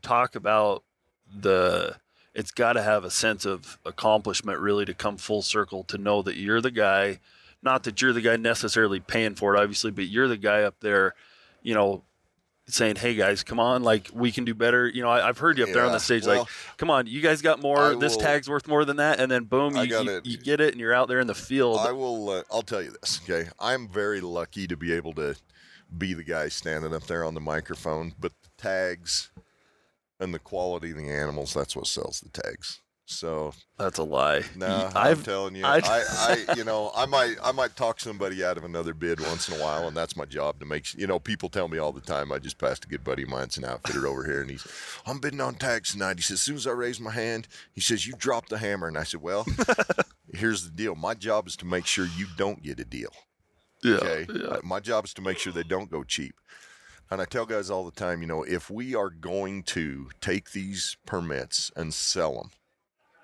Talk 0.00 0.34
about 0.34 0.82
the. 1.34 1.96
It's 2.34 2.50
got 2.50 2.72
to 2.72 2.82
have 2.82 3.04
a 3.04 3.10
sense 3.10 3.44
of 3.44 3.78
accomplishment 3.84 4.58
really 4.58 4.86
to 4.86 4.94
come 4.94 5.18
full 5.18 5.42
circle 5.42 5.84
to 5.84 5.98
know 5.98 6.22
that 6.22 6.36
you're 6.36 6.62
the 6.62 6.70
guy, 6.70 7.20
not 7.62 7.82
that 7.84 8.00
you're 8.00 8.14
the 8.14 8.22
guy 8.22 8.36
necessarily 8.36 9.00
paying 9.00 9.34
for 9.34 9.54
it, 9.54 9.60
obviously, 9.60 9.90
but 9.90 10.06
you're 10.08 10.28
the 10.28 10.38
guy 10.38 10.62
up 10.62 10.76
there, 10.80 11.14
you 11.62 11.74
know, 11.74 12.04
saying, 12.68 12.96
"Hey 12.96 13.14
guys, 13.14 13.42
come 13.42 13.60
on! 13.60 13.82
Like 13.82 14.10
we 14.12 14.32
can 14.32 14.44
do 14.44 14.54
better." 14.54 14.88
You 14.88 15.02
know, 15.02 15.08
I, 15.08 15.28
I've 15.28 15.38
heard 15.38 15.58
you 15.58 15.64
up 15.64 15.70
there 15.72 15.84
on 15.84 15.92
the 15.92 15.98
stage, 16.00 16.26
well, 16.26 16.40
like, 16.40 16.48
"Come 16.76 16.90
on, 16.90 17.06
you 17.06 17.20
guys 17.20 17.42
got 17.42 17.60
more. 17.60 17.92
I 17.92 17.94
this 17.94 18.16
tag's 18.16 18.48
worth 18.48 18.68
more 18.68 18.84
than 18.84 18.96
that." 18.96 19.20
And 19.20 19.30
then 19.30 19.44
boom, 19.44 19.76
you, 19.76 19.82
you, 19.82 20.20
you 20.24 20.36
get 20.38 20.60
it, 20.60 20.72
and 20.72 20.80
you're 20.80 20.94
out 20.94 21.08
there 21.08 21.20
in 21.20 21.26
the 21.26 21.34
field. 21.34 21.78
I 21.78 21.92
will. 21.92 22.28
Uh, 22.30 22.42
I'll 22.50 22.62
tell 22.62 22.82
you 22.82 22.94
this. 23.00 23.20
Okay, 23.24 23.48
I'm 23.58 23.88
very 23.88 24.20
lucky 24.20 24.66
to 24.66 24.76
be 24.76 24.92
able 24.92 25.12
to 25.14 25.36
be 25.96 26.14
the 26.14 26.24
guy 26.24 26.48
standing 26.48 26.94
up 26.94 27.04
there 27.04 27.24
on 27.24 27.34
the 27.34 27.40
microphone. 27.40 28.14
But 28.18 28.32
the 28.42 28.48
tags 28.56 29.30
and 30.20 30.32
the 30.32 30.38
quality 30.38 30.90
of 30.92 30.96
the 30.96 31.08
animals—that's 31.08 31.76
what 31.76 31.86
sells 31.86 32.20
the 32.20 32.42
tags. 32.42 32.80
So 33.04 33.52
That's 33.78 33.98
a 33.98 34.04
lie. 34.04 34.42
no, 34.56 34.88
I'm 34.94 35.22
telling 35.22 35.54
you, 35.56 35.64
I- 35.66 35.80
I, 35.84 36.44
I, 36.48 36.54
you 36.56 36.64
know, 36.64 36.90
I 36.94 37.04
might, 37.06 37.34
I 37.42 37.52
might 37.52 37.76
talk 37.76 38.00
somebody 38.00 38.44
out 38.44 38.56
of 38.56 38.64
another 38.64 38.94
bid 38.94 39.20
once 39.20 39.48
in 39.48 39.58
a 39.58 39.62
while, 39.62 39.86
and 39.88 39.96
that's 39.96 40.16
my 40.16 40.24
job 40.24 40.60
to 40.60 40.64
make. 40.66 40.94
You 40.94 41.06
know, 41.06 41.18
people 41.18 41.48
tell 41.48 41.68
me 41.68 41.78
all 41.78 41.92
the 41.92 42.00
time. 42.00 42.32
I 42.32 42.38
just 42.38 42.58
passed 42.58 42.84
a 42.84 42.88
good 42.88 43.04
buddy 43.04 43.24
of 43.24 43.28
mine, 43.28 43.44
it's 43.44 43.56
an 43.58 43.64
outfitter 43.64 44.06
over 44.06 44.24
here, 44.24 44.40
and 44.40 44.50
he's, 44.50 44.66
I'm 45.04 45.18
bidding 45.18 45.40
on 45.40 45.56
tags 45.56 45.92
tonight. 45.92 46.16
He 46.16 46.22
says, 46.22 46.34
as 46.34 46.42
soon 46.42 46.56
as 46.56 46.66
I 46.66 46.70
raise 46.70 47.00
my 47.00 47.10
hand, 47.10 47.48
he 47.72 47.80
says, 47.80 48.06
you 48.06 48.14
dropped 48.16 48.48
the 48.50 48.58
hammer, 48.58 48.86
and 48.88 48.96
I 48.96 49.02
said, 49.02 49.20
well, 49.20 49.46
here's 50.32 50.64
the 50.64 50.70
deal. 50.70 50.94
My 50.94 51.14
job 51.14 51.46
is 51.48 51.56
to 51.56 51.66
make 51.66 51.86
sure 51.86 52.06
you 52.16 52.26
don't 52.36 52.62
get 52.62 52.80
a 52.80 52.84
deal. 52.84 53.10
yeah, 53.82 53.94
Okay. 53.96 54.26
yeah. 54.32 54.56
My 54.62 54.80
job 54.80 55.04
is 55.04 55.12
to 55.14 55.22
make 55.22 55.38
sure 55.38 55.52
they 55.52 55.64
don't 55.64 55.90
go 55.90 56.04
cheap. 56.04 56.36
And 57.10 57.20
I 57.20 57.26
tell 57.26 57.44
guys 57.44 57.68
all 57.68 57.84
the 57.84 57.90
time, 57.90 58.22
you 58.22 58.26
know, 58.28 58.42
if 58.42 58.70
we 58.70 58.94
are 58.94 59.10
going 59.10 59.64
to 59.64 60.08
take 60.22 60.52
these 60.52 60.96
permits 61.04 61.70
and 61.76 61.92
sell 61.92 62.32
them, 62.34 62.50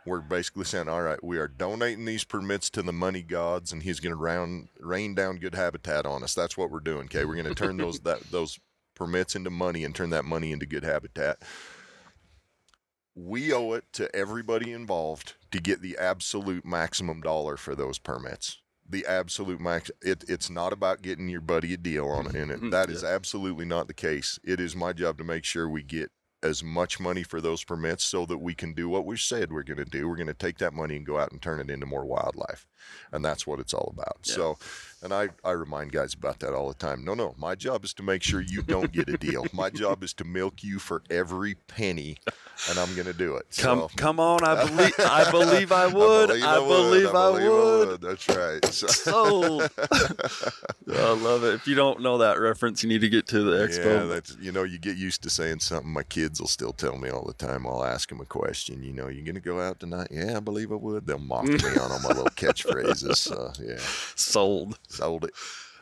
we're 0.08 0.20
basically 0.20 0.64
saying, 0.64 0.88
all 0.88 1.02
right, 1.02 1.22
we 1.22 1.38
are 1.38 1.48
donating 1.48 2.04
these 2.04 2.24
permits 2.24 2.70
to 2.70 2.82
the 2.82 2.92
money 2.92 3.22
gods, 3.22 3.72
and 3.72 3.82
he's 3.82 4.00
going 4.00 4.12
to 4.12 4.16
round 4.16 4.68
rain 4.80 5.14
down 5.14 5.36
good 5.36 5.54
habitat 5.54 6.06
on 6.06 6.22
us. 6.22 6.34
That's 6.34 6.56
what 6.56 6.70
we're 6.70 6.80
doing. 6.80 7.04
Okay, 7.04 7.24
we're 7.24 7.34
going 7.34 7.46
to 7.46 7.54
turn 7.54 7.76
those 7.76 8.00
that 8.00 8.20
those 8.30 8.58
permits 8.94 9.36
into 9.36 9.50
money 9.50 9.84
and 9.84 9.94
turn 9.94 10.10
that 10.10 10.24
money 10.24 10.52
into 10.52 10.66
good 10.66 10.84
habitat. 10.84 11.38
We 13.14 13.52
owe 13.52 13.72
it 13.72 13.84
to 13.94 14.14
everybody 14.14 14.72
involved 14.72 15.34
to 15.50 15.60
get 15.60 15.82
the 15.82 15.98
absolute 15.98 16.64
maximum 16.64 17.20
dollar 17.20 17.56
for 17.56 17.74
those 17.74 17.98
permits 17.98 18.58
the 18.88 19.04
absolute 19.06 19.60
max. 19.60 19.90
It, 20.00 20.24
it's 20.28 20.48
not 20.48 20.72
about 20.72 21.02
getting 21.02 21.28
your 21.28 21.40
buddy 21.40 21.74
a 21.74 21.76
deal 21.76 22.08
on 22.08 22.26
it. 22.26 22.34
In 22.34 22.50
it, 22.50 22.56
mm-hmm. 22.56 22.70
that 22.70 22.90
is 22.90 23.04
absolutely 23.04 23.66
not 23.66 23.86
the 23.86 23.94
case. 23.94 24.38
It 24.42 24.60
is 24.60 24.74
my 24.74 24.92
job 24.92 25.18
to 25.18 25.24
make 25.24 25.44
sure 25.44 25.68
we 25.68 25.82
get 25.82 26.10
as 26.42 26.62
much 26.62 27.00
money 27.00 27.22
for 27.22 27.40
those 27.40 27.64
permits 27.64 28.04
so 28.04 28.24
that 28.26 28.38
we 28.38 28.54
can 28.54 28.72
do 28.72 28.88
what 28.88 29.04
we 29.04 29.16
said 29.16 29.52
we're 29.52 29.62
going 29.62 29.78
to 29.78 29.84
do. 29.84 30.08
We're 30.08 30.16
going 30.16 30.28
to 30.28 30.34
take 30.34 30.58
that 30.58 30.72
money 30.72 30.96
and 30.96 31.06
go 31.06 31.18
out 31.18 31.32
and 31.32 31.42
turn 31.42 31.60
it 31.60 31.70
into 31.70 31.86
more 31.86 32.04
wildlife, 32.04 32.66
and 33.12 33.24
that's 33.24 33.46
what 33.46 33.60
it's 33.60 33.74
all 33.74 33.92
about. 33.96 34.18
Yeah. 34.24 34.34
So, 34.34 34.58
and 35.02 35.12
I 35.12 35.28
I 35.44 35.52
remind 35.52 35.92
guys 35.92 36.14
about 36.14 36.40
that 36.40 36.52
all 36.54 36.68
the 36.68 36.74
time. 36.74 37.04
No, 37.04 37.14
no, 37.14 37.34
my 37.38 37.54
job 37.54 37.84
is 37.84 37.94
to 37.94 38.02
make 38.02 38.22
sure 38.22 38.40
you 38.40 38.62
don't 38.62 38.90
get 38.92 39.08
a 39.08 39.16
deal. 39.16 39.46
my 39.52 39.70
job 39.70 40.02
is 40.02 40.12
to 40.14 40.24
milk 40.24 40.62
you 40.64 40.78
for 40.78 41.02
every 41.10 41.54
penny, 41.54 42.16
and 42.68 42.78
I'm 42.78 42.92
going 42.94 43.06
to 43.06 43.12
do 43.12 43.36
it. 43.36 43.46
Come, 43.58 43.80
So- 43.80 43.90
come 43.96 44.18
on! 44.20 44.42
I 44.44 44.66
believe, 44.66 44.94
I 44.98 45.30
believe 45.30 45.72
I 45.72 45.86
would. 45.86 46.30
I 46.42 46.56
believe 46.56 47.14
I 47.14 47.30
would. 47.30 48.00
That's 48.00 48.28
right. 48.28 48.64
So- 48.66 48.86
Sold. 48.88 49.70
I 50.90 51.12
love 51.12 51.44
it. 51.44 51.54
If 51.54 51.66
you 51.68 51.74
don't 51.74 52.00
know 52.00 52.18
that 52.18 52.40
reference, 52.40 52.82
you 52.82 52.88
need 52.88 53.00
to 53.02 53.08
get 53.08 53.26
to 53.28 53.42
the 53.42 53.66
expo. 53.66 53.84
Yeah, 54.00 54.04
that's 54.04 54.36
you 54.40 54.52
know, 54.52 54.62
you 54.64 54.78
get 54.78 54.96
used 54.96 55.22
to 55.22 55.30
saying 55.30 55.60
something. 55.60 55.90
My 55.92 56.02
kids 56.02 56.40
will 56.40 56.48
still 56.48 56.72
tell 56.72 56.96
me 56.96 57.08
all 57.10 57.24
the 57.24 57.34
time. 57.34 57.66
I'll 57.66 57.84
ask 57.84 58.08
them 58.08 58.20
a 58.20 58.24
question. 58.24 58.82
You 58.82 58.92
know, 58.92 59.08
you 59.08 59.22
gonna 59.22 59.40
go 59.40 59.60
out 59.60 59.80
tonight? 59.80 60.08
Yeah, 60.10 60.36
I 60.36 60.40
believe 60.40 60.72
I 60.72 60.76
would. 60.76 61.06
They'll 61.06 61.18
mock 61.18 61.44
me 61.44 61.54
on 61.56 61.92
all 61.92 62.00
my 62.00 62.08
little 62.08 62.24
catchphrases. 62.26 62.67
So 63.14 63.52
yeah, 63.62 63.78
Sold. 64.14 64.78
sold 64.88 65.24
it. 65.24 65.30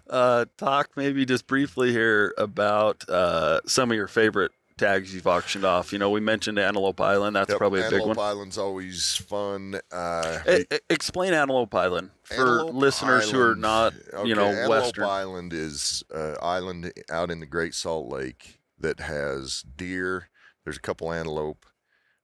Uh, 0.08 0.44
talk 0.56 0.90
maybe 0.96 1.24
just 1.24 1.46
briefly 1.46 1.90
here 1.92 2.32
about 2.38 3.08
uh, 3.08 3.60
some 3.66 3.90
of 3.90 3.96
your 3.96 4.06
favorite 4.06 4.52
tags 4.78 5.12
you've 5.14 5.26
auctioned 5.26 5.64
off. 5.64 5.92
You 5.92 5.98
know, 5.98 6.10
we 6.10 6.20
mentioned 6.20 6.58
Antelope 6.58 7.00
Island. 7.00 7.34
That's 7.34 7.48
Yep, 7.48 7.58
probably 7.58 7.80
a 7.80 7.84
big 7.84 7.94
Antelope 7.94 8.16
one. 8.18 8.26
Island's 8.26 8.58
always 8.58 9.16
fun. 9.16 9.80
Uh, 9.90 10.38
E- 10.48 10.64
e- 10.72 10.78
explain 10.90 11.32
Antelope 11.32 11.74
Island 11.74 12.10
for 12.22 12.34
Antelope 12.34 12.74
listeners 12.74 13.30
who 13.30 13.40
are 13.40 13.54
not, 13.56 13.94
okay, 14.12 14.28
you 14.28 14.34
know, 14.36 14.46
Antelope 14.46 14.68
Western. 14.82 15.04
Island 15.04 15.52
is 15.52 16.04
uh, 16.14 16.34
island 16.42 16.92
out 17.10 17.30
in 17.30 17.40
the 17.40 17.46
Great 17.46 17.74
Salt 17.74 18.08
Lake 18.12 18.60
that 18.78 19.00
has 19.00 19.64
deer. 19.76 20.28
There's 20.64 20.76
a 20.76 20.80
couple 20.80 21.10
antelope. 21.12 21.64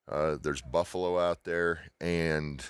Uh, 0.09 0.37
there's 0.41 0.61
buffalo 0.63 1.19
out 1.19 1.45
there, 1.45 1.81
and 2.01 2.63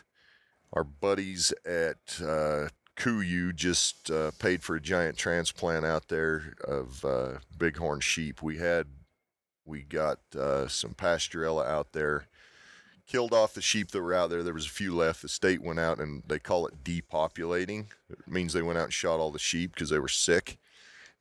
our 0.73 0.85
buddies 0.85 1.53
at 1.65 2.21
uh, 2.21 2.69
Kuiu 2.97 3.55
just 3.55 4.11
uh, 4.11 4.31
paid 4.39 4.63
for 4.63 4.77
a 4.77 4.81
giant 4.81 5.17
transplant 5.17 5.85
out 5.85 6.09
there 6.09 6.55
of 6.67 7.05
uh, 7.05 7.39
bighorn 7.57 8.01
sheep. 8.01 8.43
We 8.43 8.59
had 8.59 8.87
we 9.65 9.83
got 9.83 10.19
uh, 10.37 10.67
some 10.69 10.95
pasteurella 10.95 11.67
out 11.67 11.93
there 11.93 12.27
killed 13.07 13.35
off 13.35 13.55
the 13.55 13.61
sheep 13.61 13.91
that 13.91 14.01
were 14.01 14.15
out 14.15 14.31
there. 14.31 14.43
There 14.43 14.55
was 14.55 14.67
a 14.67 14.71
few 14.71 14.95
left. 14.95 15.23
The 15.23 15.29
state 15.29 15.63
went 15.63 15.79
out 15.79 15.99
and 15.99 16.23
they 16.27 16.39
call 16.39 16.67
it 16.67 16.83
depopulating. 16.83 17.87
It 18.09 18.27
means 18.27 18.53
they 18.53 18.63
went 18.63 18.79
out 18.79 18.85
and 18.85 18.93
shot 18.93 19.21
all 19.21 19.31
the 19.31 19.39
sheep 19.39 19.75
because 19.75 19.91
they 19.91 19.99
were 19.99 20.09
sick. 20.09 20.59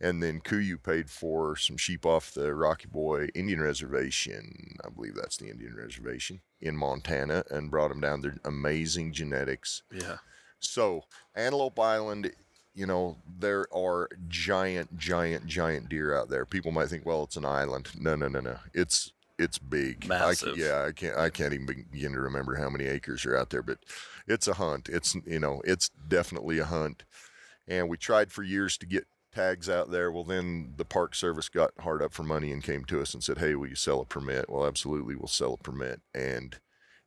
And 0.03 0.21
then 0.21 0.41
Kuiu 0.41 0.81
paid 0.81 1.11
for 1.11 1.55
some 1.55 1.77
sheep 1.77 2.07
off 2.07 2.33
the 2.33 2.55
Rocky 2.55 2.87
Boy 2.87 3.27
Indian 3.35 3.61
Reservation. 3.61 4.75
I 4.83 4.89
believe 4.89 5.13
that's 5.13 5.37
the 5.37 5.49
Indian 5.49 5.75
Reservation 5.75 6.41
in 6.59 6.75
Montana 6.75 7.43
and 7.51 7.69
brought 7.69 7.89
them 7.89 8.01
down. 8.01 8.21
They're 8.21 8.39
amazing 8.43 9.13
genetics. 9.13 9.83
Yeah. 9.93 10.17
So, 10.59 11.03
Antelope 11.35 11.79
Island, 11.79 12.31
you 12.73 12.87
know, 12.87 13.17
there 13.39 13.67
are 13.71 14.09
giant, 14.27 14.97
giant, 14.97 15.45
giant 15.45 15.87
deer 15.87 16.17
out 16.17 16.29
there. 16.29 16.45
People 16.45 16.71
might 16.71 16.89
think, 16.89 17.05
well, 17.05 17.23
it's 17.23 17.37
an 17.37 17.45
island. 17.45 17.89
No, 17.99 18.15
no, 18.15 18.27
no, 18.27 18.39
no. 18.39 18.57
It's 18.73 19.11
it's 19.37 19.59
big. 19.59 20.05
I 20.05 20.07
Massive. 20.07 20.57
yeah, 20.57 20.85
I 20.87 20.91
can't 20.91 21.17
I 21.17 21.29
can't 21.29 21.53
even 21.53 21.85
begin 21.91 22.13
to 22.13 22.21
remember 22.21 22.55
how 22.55 22.69
many 22.69 22.85
acres 22.85 23.25
are 23.25 23.37
out 23.37 23.49
there, 23.51 23.63
but 23.63 23.79
it's 24.27 24.47
a 24.47 24.53
hunt. 24.53 24.89
It's 24.89 25.15
you 25.25 25.39
know, 25.39 25.61
it's 25.63 25.89
definitely 26.07 26.59
a 26.59 26.65
hunt. 26.65 27.03
And 27.67 27.89
we 27.89 27.97
tried 27.97 28.31
for 28.31 28.43
years 28.43 28.77
to 28.77 28.85
get 28.85 29.05
tags 29.31 29.69
out 29.69 29.91
there. 29.91 30.11
Well, 30.11 30.23
then 30.23 30.73
the 30.77 30.85
Park 30.85 31.15
Service 31.15 31.49
got 31.49 31.71
hard 31.79 32.01
up 32.01 32.13
for 32.13 32.23
money 32.23 32.51
and 32.51 32.63
came 32.63 32.85
to 32.85 33.01
us 33.01 33.13
and 33.13 33.23
said, 33.23 33.37
"Hey, 33.39 33.55
will 33.55 33.67
you 33.67 33.75
sell 33.75 34.01
a 34.01 34.05
permit?" 34.05 34.49
Well, 34.49 34.65
absolutely, 34.65 35.15
we'll 35.15 35.27
sell 35.27 35.53
a 35.53 35.63
permit. 35.63 36.01
And 36.13 36.59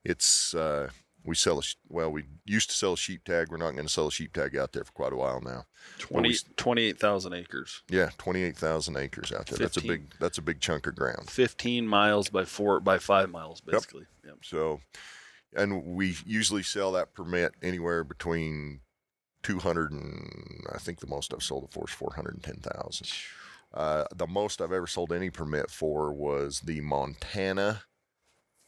it's 0.05 0.55
uh, 0.55 0.91
we 1.25 1.35
sell 1.35 1.59
a 1.59 1.63
well, 1.89 2.11
we 2.11 2.25
used 2.45 2.71
to 2.71 2.77
sell 2.77 2.93
a 2.93 2.97
sheep 2.97 3.25
tag. 3.25 3.49
We're 3.51 3.57
not 3.57 3.73
going 3.73 3.87
to 3.87 3.93
sell 3.93 4.07
a 4.07 4.13
sheep 4.13 4.33
tag 4.33 4.57
out 4.57 4.73
there 4.73 4.85
for 4.85 4.93
quite 4.93 5.13
a 5.13 5.17
while 5.17 5.41
now. 5.41 5.65
20, 5.99 6.29
we- 6.29 6.39
28,000 6.57 7.33
acres. 7.33 7.83
Yeah, 7.89 8.11
twenty 8.19 8.43
eight 8.43 8.57
thousand 8.57 8.97
acres 8.97 9.33
out 9.33 9.47
there. 9.47 9.59
That's 9.59 9.77
a 9.77 9.83
big 9.83 10.15
that's 10.21 10.39
a 10.39 10.43
big 10.43 10.61
chunk 10.61 10.87
of 10.87 10.95
ground. 10.95 11.31
15 11.31 11.87
miles 11.89 12.29
by 12.29 12.45
four 12.45 12.81
by 12.81 12.99
five 12.99 13.31
miles, 13.31 13.61
basically. 13.61 14.05
Yep. 14.25 14.39
So, 14.43 14.81
and 15.55 15.85
we 15.85 16.17
usually 16.27 16.63
sell 16.63 16.93
that 16.93 17.15
permit 17.15 17.53
anywhere 17.63 18.05
between 18.05 18.81
200 19.45 19.93
and 19.93 20.67
I 20.75 20.79
think 20.79 20.99
the 21.01 21.07
most 21.07 21.33
I've 21.33 21.43
sold 21.43 21.65
it 21.65 21.73
for 21.73 21.85
is 21.87 21.95
410,000. 21.95 23.09
Uh, 23.73 24.05
the 24.15 24.27
most 24.27 24.61
I've 24.61 24.73
ever 24.73 24.87
sold 24.87 25.13
any 25.13 25.31
permit 25.31 25.71
for 25.71 26.13
was 26.13 26.61
the 26.61 26.81
Montana. 26.81 27.83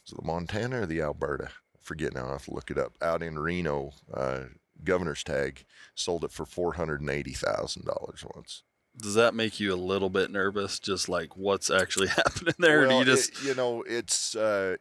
Is 0.06 0.12
it 0.12 0.16
the 0.20 0.26
Montana 0.26 0.82
or 0.82 0.86
the 0.86 1.00
Alberta? 1.02 1.46
I 1.46 1.78
forget 1.80 2.14
now. 2.14 2.28
I 2.28 2.32
have 2.32 2.44
to 2.46 2.54
look 2.54 2.70
it 2.70 2.78
up. 2.78 2.92
Out 3.02 3.22
in 3.22 3.38
Reno, 3.38 3.92
uh, 4.12 4.44
governor's 4.84 5.22
tag, 5.24 5.64
sold 5.94 6.24
it 6.24 6.32
for 6.32 6.44
four 6.46 6.74
hundred 6.74 7.00
and 7.00 7.10
eighty 7.10 7.32
thousand 7.32 7.84
dollars 7.86 8.24
once. 8.34 8.62
Does 8.98 9.14
that 9.14 9.34
make 9.34 9.60
you 9.60 9.74
a 9.74 9.76
little 9.76 10.08
bit 10.10 10.30
nervous? 10.30 10.78
Just 10.78 11.08
like 11.08 11.36
what's 11.36 11.70
actually 11.70 12.08
happening 12.20 12.54
there? 12.58 12.80
or 12.80 12.84
do 12.84 12.88
Well, 12.88 12.98
you 13.00 13.04
just 13.04 13.30
it- 13.30 13.42
you 13.44 13.54
know, 13.54 13.82
it's 13.86 14.34
uh, 14.34 14.76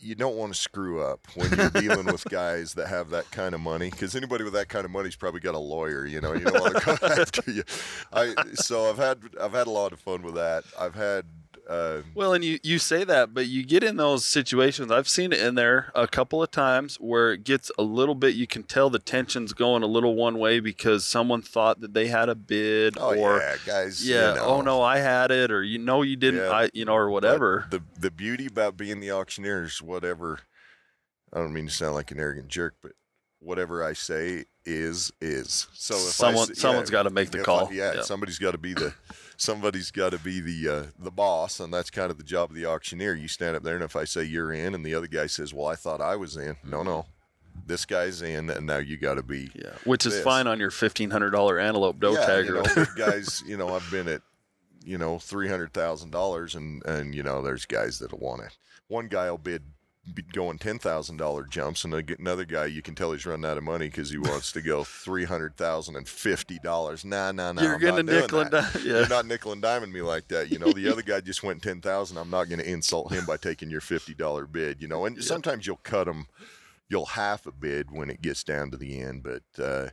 you 0.00 0.14
don't 0.14 0.36
want 0.36 0.52
to 0.54 0.58
screw 0.58 1.02
up 1.02 1.26
when 1.34 1.50
you're 1.52 1.70
dealing 1.70 2.06
with 2.06 2.24
guys 2.28 2.74
that 2.74 2.88
have 2.88 3.10
that 3.10 3.30
kind 3.30 3.54
of 3.54 3.60
money 3.60 3.90
because 3.90 4.14
anybody 4.14 4.44
with 4.44 4.52
that 4.52 4.68
kind 4.68 4.84
of 4.84 4.90
money's 4.90 5.16
probably 5.16 5.40
got 5.40 5.54
a 5.54 5.58
lawyer. 5.58 6.06
You 6.06 6.20
know, 6.20 6.32
you 6.34 6.44
don't 6.44 6.60
want 6.60 6.76
to 6.76 6.84
go 6.84 7.06
after 7.06 7.50
you. 7.50 7.62
I 8.12 8.34
so 8.54 8.88
I've 8.90 8.98
had 8.98 9.20
I've 9.40 9.52
had 9.52 9.66
a 9.66 9.70
lot 9.70 9.92
of 9.92 10.00
fun 10.00 10.22
with 10.22 10.34
that. 10.34 10.64
I've 10.78 10.94
had. 10.94 11.24
Uh, 11.68 12.00
Well, 12.14 12.32
and 12.32 12.42
you, 12.42 12.58
you 12.62 12.78
say 12.78 13.04
that, 13.04 13.34
but 13.34 13.46
you 13.46 13.62
get 13.64 13.84
in 13.84 13.96
those 13.96 14.24
situations. 14.24 14.90
I've 14.90 15.08
seen 15.08 15.32
it 15.32 15.40
in 15.40 15.54
there 15.54 15.92
a 15.94 16.06
couple 16.08 16.42
of 16.42 16.50
times 16.50 16.96
where 16.96 17.32
it 17.32 17.44
gets 17.44 17.70
a 17.78 17.82
little 17.82 18.14
bit, 18.14 18.34
you 18.34 18.46
can 18.46 18.62
tell 18.62 18.88
the 18.88 18.98
tension's 18.98 19.52
going 19.52 19.82
a 19.82 19.86
little 19.86 20.14
one 20.14 20.38
way 20.38 20.60
because 20.60 21.06
someone 21.06 21.42
thought 21.42 21.80
that 21.80 21.92
they 21.92 22.06
had 22.08 22.30
a 22.30 22.34
bid 22.34 22.96
oh 22.98 23.14
or, 23.14 23.38
yeah, 23.38 23.56
guys. 23.66 24.06
you 24.08 24.14
yeah, 24.14 24.34
know. 24.34 24.44
oh 24.46 24.60
no, 24.62 24.80
I 24.80 24.98
had 24.98 25.30
it, 25.30 25.50
or 25.50 25.62
you 25.62 25.78
know, 25.78 26.00
you 26.00 26.16
didn't, 26.16 26.40
Yeah. 26.40 26.50
I, 26.50 26.70
you 26.72 26.86
know, 26.86 26.94
or 26.94 27.06
But 27.08 27.12
whatever. 27.12 27.66
The 27.70 27.82
the 28.00 28.10
beauty 28.10 28.46
about 28.46 28.76
being 28.78 29.00
the 29.00 29.12
auctioneer 29.12 29.64
is 29.64 29.82
whatever. 29.82 30.40
I 31.32 31.38
don't 31.38 31.52
mean 31.52 31.66
to 31.66 31.72
sound 31.72 31.94
like 31.94 32.10
an 32.10 32.18
arrogant 32.18 32.48
jerk, 32.48 32.76
but 32.82 32.92
whatever 33.40 33.84
I 33.84 33.92
say 33.92 34.46
is 34.64 35.12
is. 35.20 35.66
So 35.74 35.94
if 35.96 36.00
Someone- 36.00 36.48
I, 36.50 36.54
someone's 36.54 36.88
gotta 36.90 37.10
make 37.10 37.30
the 37.30 37.40
call. 37.40 37.68
I, 37.68 37.72
yeah, 37.72 37.92
Yeah. 37.96 38.02
somebody's 38.02 38.38
got 38.38 38.52
to 38.52 38.58
be 38.58 38.72
the 38.72 38.94
somebody's 39.38 39.90
got 39.90 40.10
to 40.10 40.18
be 40.18 40.40
the 40.40 40.68
uh, 40.68 40.84
the 40.98 41.10
boss, 41.10 41.60
and 41.60 41.72
that's 41.72 41.88
kind 41.88 42.10
of 42.10 42.18
the 42.18 42.24
job 42.24 42.50
of 42.50 42.56
the 42.56 42.66
auctioneer. 42.66 43.14
You 43.14 43.28
stand 43.28 43.56
up 43.56 43.62
there, 43.62 43.76
and 43.76 43.84
if 43.84 43.96
I 43.96 44.04
say 44.04 44.24
you're 44.24 44.52
in, 44.52 44.74
and 44.74 44.84
the 44.84 44.94
other 44.94 45.06
guy 45.06 45.26
says, 45.26 45.54
"Well, 45.54 45.66
I 45.66 45.76
thought 45.76 46.02
I 46.02 46.16
was 46.16 46.36
in," 46.36 46.56
no, 46.62 46.82
no, 46.82 47.06
this 47.66 47.86
guy's 47.86 48.20
in, 48.20 48.50
and 48.50 48.66
now 48.66 48.78
you 48.78 48.98
got 48.98 49.14
to 49.14 49.22
be 49.22 49.50
yeah, 49.54 49.72
which 49.84 50.04
is 50.04 50.20
fine 50.20 50.46
on 50.46 50.60
your 50.60 50.70
fifteen 50.70 51.10
hundred 51.10 51.30
dollar 51.30 51.58
antelope 51.58 51.98
doe 51.98 52.12
yeah, 52.12 52.26
tag 52.26 52.46
you 52.46 52.54
know, 52.54 52.84
guys. 52.96 53.42
You 53.46 53.56
know, 53.56 53.74
I've 53.74 53.90
been 53.90 54.08
at 54.08 54.22
you 54.84 54.98
know 54.98 55.18
three 55.18 55.48
hundred 55.48 55.72
thousand 55.72 56.10
dollars, 56.10 56.54
and 56.54 56.84
and 56.84 57.14
you 57.14 57.22
know, 57.22 57.40
there's 57.40 57.64
guys 57.64 57.98
that'll 57.98 58.18
want 58.18 58.42
it. 58.42 58.56
One 58.88 59.08
guy 59.08 59.30
will 59.30 59.38
bid 59.38 59.62
going 60.32 60.58
ten 60.58 60.78
thousand 60.78 61.16
dollar 61.16 61.44
jumps, 61.44 61.84
and 61.84 61.94
another 62.18 62.44
guy 62.44 62.66
you 62.66 62.82
can 62.82 62.94
tell 62.94 63.12
he's 63.12 63.26
running 63.26 63.48
out 63.48 63.58
of 63.58 63.64
money 63.64 63.86
because 63.86 64.10
he 64.10 64.18
wants 64.18 64.52
to 64.52 64.60
go 64.60 64.84
three 64.84 65.24
hundred 65.24 65.56
thousand 65.56 65.96
and 65.96 66.08
fifty 66.08 66.58
dollars. 66.58 67.04
Nah, 67.04 67.32
nah, 67.32 67.52
nah. 67.52 67.62
You're 67.62 67.74
I'm 67.74 67.80
gonna 67.80 68.02
not 68.02 68.12
nickel 68.12 68.40
and 68.40 68.50
dime, 68.50 68.70
yeah. 68.76 68.82
You're 68.82 69.08
not 69.08 69.26
nickel 69.26 69.52
and 69.52 69.62
diming 69.62 69.92
me 69.92 70.02
like 70.02 70.28
that. 70.28 70.50
You 70.50 70.58
know, 70.58 70.72
the 70.72 70.88
other 70.88 71.02
guy 71.02 71.20
just 71.20 71.42
went 71.42 71.62
ten 71.62 71.80
thousand. 71.80 72.18
I'm 72.18 72.30
not 72.30 72.48
going 72.48 72.60
to 72.60 72.68
insult 72.68 73.12
him 73.12 73.24
by 73.24 73.36
taking 73.36 73.70
your 73.70 73.80
fifty 73.80 74.14
dollar 74.14 74.46
bid. 74.46 74.80
You 74.82 74.88
know, 74.88 75.04
and 75.06 75.22
sometimes 75.22 75.66
you'll 75.66 75.76
cut 75.76 76.04
them. 76.04 76.26
You'll 76.88 77.06
half 77.06 77.46
a 77.46 77.52
bid 77.52 77.90
when 77.90 78.08
it 78.08 78.22
gets 78.22 78.42
down 78.42 78.70
to 78.70 78.78
the 78.78 78.98
end, 79.00 79.22
but 79.22 79.62
uh, 79.62 79.88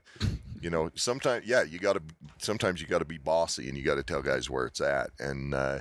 you 0.61 0.69
know, 0.69 0.89
sometimes 0.95 1.45
yeah, 1.45 1.63
you 1.63 1.77
got 1.77 1.93
to. 1.93 2.01
Sometimes 2.37 2.81
you 2.81 2.87
got 2.87 2.99
to 2.99 3.05
be 3.05 3.17
bossy, 3.17 3.67
and 3.67 3.77
you 3.77 3.83
got 3.83 3.95
to 3.95 4.03
tell 4.03 4.21
guys 4.21 4.49
where 4.49 4.65
it's 4.65 4.81
at. 4.81 5.09
And 5.19 5.53
uh, 5.53 5.79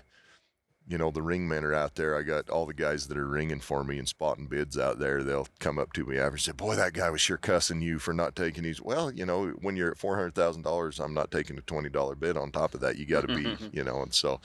you 0.87 0.99
know, 0.99 1.11
the 1.11 1.23
ring 1.23 1.49
men 1.49 1.65
are 1.65 1.75
out 1.75 1.95
there. 1.95 2.17
I 2.17 2.23
got 2.23 2.51
all 2.51 2.67
the 2.67 2.75
guys 2.75 3.09
that 3.09 3.17
are 3.17 3.27
ringing 3.27 3.61
for 3.61 3.85
me 3.85 3.99
and 3.99 4.07
spotting 4.07 4.47
bids 4.47 4.79
out 4.79 4.99
there. 4.99 5.23
They'll 5.23 5.49
come 5.59 5.79
up 5.79 5.93
to 5.95 6.05
me 6.05 6.19
after 6.19 6.33
and 6.33 6.41
say, 6.41 6.53
"Boy, 6.53 6.77
that 6.77 6.93
guy 6.93 7.09
was 7.11 7.21
sure 7.21 7.39
cussing 7.39 7.81
you 7.81 7.99
for 7.99 8.13
not 8.13 8.37
taking 8.37 8.65
these." 8.65 8.83
Well, 8.83 9.11
you 9.11 9.25
know, 9.25 9.49
when 9.61 9.77
you're 9.77 9.93
at 9.93 9.99
four 9.99 10.17
hundred 10.17 10.35
thousand 10.35 10.63
dollars, 10.63 11.01
I'm 11.01 11.15
not 11.15 11.31
taking 11.31 11.57
a 11.57 11.63
twenty 11.63 11.89
dollar 11.89 12.15
bid 12.15 12.37
on 12.37 12.51
top 12.51 12.75
of 12.75 12.81
that. 12.81 12.99
You 12.99 13.07
got 13.07 13.27
to 13.27 13.35
be, 13.35 13.57
you 13.73 13.83
know, 13.85 14.03
and 14.03 14.13
so 14.13 14.41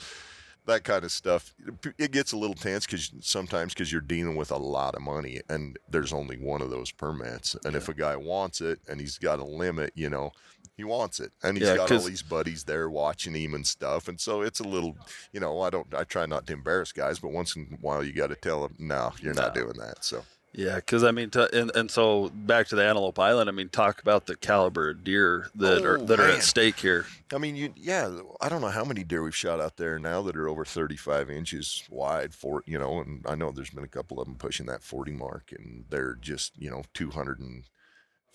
that 0.66 0.84
kind 0.84 1.04
of 1.04 1.12
stuff. 1.12 1.54
It 1.98 2.12
gets 2.12 2.32
a 2.32 2.36
little 2.36 2.54
tense 2.54 2.86
because 2.86 3.12
sometimes 3.20 3.74
because 3.74 3.92
you're 3.92 4.00
dealing 4.00 4.36
with 4.36 4.50
a 4.50 4.56
lot 4.56 4.94
of 4.94 5.02
money 5.02 5.40
and 5.48 5.78
there's 5.88 6.12
only 6.12 6.36
one 6.36 6.62
of 6.62 6.70
those 6.70 6.90
permits. 6.90 7.56
And 7.64 7.74
if 7.76 7.88
a 7.88 7.94
guy 7.94 8.16
wants 8.16 8.60
it 8.60 8.80
and 8.88 9.00
he's 9.00 9.18
got 9.18 9.40
a 9.40 9.44
limit, 9.44 9.92
you 9.94 10.08
know, 10.08 10.32
he 10.80 10.84
wants 10.84 11.20
it, 11.20 11.32
and 11.42 11.56
he's 11.56 11.66
Yeah, 11.68 11.76
got 11.76 11.90
all 11.92 12.02
these 12.02 12.22
buddies 12.22 12.64
there 12.64 12.88
watching 12.90 13.34
him 13.34 13.54
and 13.54 13.66
stuff. 13.66 14.08
And 14.08 14.20
so 14.20 14.42
it's 14.42 14.60
a 14.60 14.64
little, 14.64 14.96
you 15.32 15.40
know, 15.40 15.60
I 15.60 15.70
don't, 15.70 15.92
I 15.94 16.04
try 16.04 16.26
not 16.26 16.46
to 16.46 16.52
embarrass 16.54 16.92
guys, 16.92 17.18
but 17.18 17.32
once 17.32 17.54
in 17.56 17.68
a 17.72 17.76
while 17.76 18.02
you 18.04 18.12
got 18.12 18.28
to 18.28 18.36
tell 18.36 18.62
them, 18.62 18.74
no, 18.78 19.12
you're 19.20 19.34
not 19.34 19.52
doing 19.54 19.76
that. 19.78 20.04
So 20.04 20.26
Yeah, 20.52 20.76
because 20.76 21.04
I 21.04 21.12
mean, 21.12 21.30
t- 21.30 21.46
and 21.52 21.70
and 21.76 21.90
so 21.90 22.30
back 22.34 22.66
to 22.68 22.76
the 22.76 22.84
Antelope 22.84 23.18
Island. 23.20 23.48
I 23.48 23.52
mean, 23.52 23.68
talk 23.68 24.00
about 24.02 24.26
the 24.26 24.36
caliber 24.36 24.90
of 24.90 25.04
deer 25.04 25.48
that 25.54 25.84
are 25.84 25.98
Oh, 25.98 26.06
that 26.06 26.18
are 26.20 26.28
at 26.28 26.42
stake 26.42 26.80
here. 26.80 27.06
I 27.32 27.38
mean, 27.38 27.54
you, 27.54 27.72
yeah, 27.76 28.20
I 28.40 28.48
don't 28.48 28.60
know 28.60 28.68
how 28.68 28.84
many 28.84 29.04
deer 29.04 29.22
we've 29.22 29.36
shot 29.36 29.60
out 29.60 29.76
there 29.76 29.98
now 30.00 30.22
that 30.22 30.36
are 30.36 30.48
over 30.48 30.64
35 30.64 31.30
inches 31.30 31.84
wide 31.88 32.34
for, 32.34 32.64
you 32.66 32.78
know, 32.78 33.00
and 33.00 33.24
I 33.28 33.36
know 33.36 33.52
there's 33.52 33.70
been 33.70 33.84
a 33.84 33.88
couple 33.88 34.20
of 34.20 34.26
them 34.26 34.34
pushing 34.36 34.66
that 34.66 34.82
40 34.82 35.12
mark 35.12 35.52
and 35.56 35.84
they're 35.88 36.16
just, 36.20 36.58
you 36.58 36.70
know, 36.70 36.82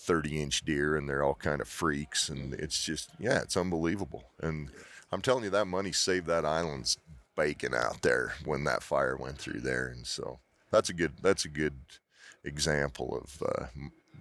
230 0.05 0.41
inch 0.41 0.61
deer 0.65 0.95
and 0.95 1.07
they're 1.09 1.23
all 1.23 1.33
kind 1.35 1.61
of 1.61 1.67
freaks. 1.67 2.29
And 2.29 2.53
it's 2.55 2.83
just, 2.83 3.09
yeah, 3.19 3.39
it's 3.41 3.57
unbelievable. 3.57 4.23
And 4.39 4.69
I'm 5.11 5.21
telling 5.21 5.43
you, 5.43 5.49
that 5.51 5.65
money 5.67 5.91
saved 5.91 6.27
that 6.27 6.45
island's 6.45 6.97
bacon 7.35 7.73
out 7.73 8.01
there 8.01 8.33
when 8.45 8.63
that 8.65 8.83
fire 8.83 9.17
went 9.17 9.37
through 9.37 9.61
there. 9.61 9.87
And 9.87 10.05
so 10.05 10.39
that's 10.71 10.89
a 10.89 10.93
good, 10.93 11.13
that's 11.21 11.45
a 11.45 11.49
good 11.49 11.75
example 12.43 13.17
of 13.23 13.43
uh, 13.47 13.65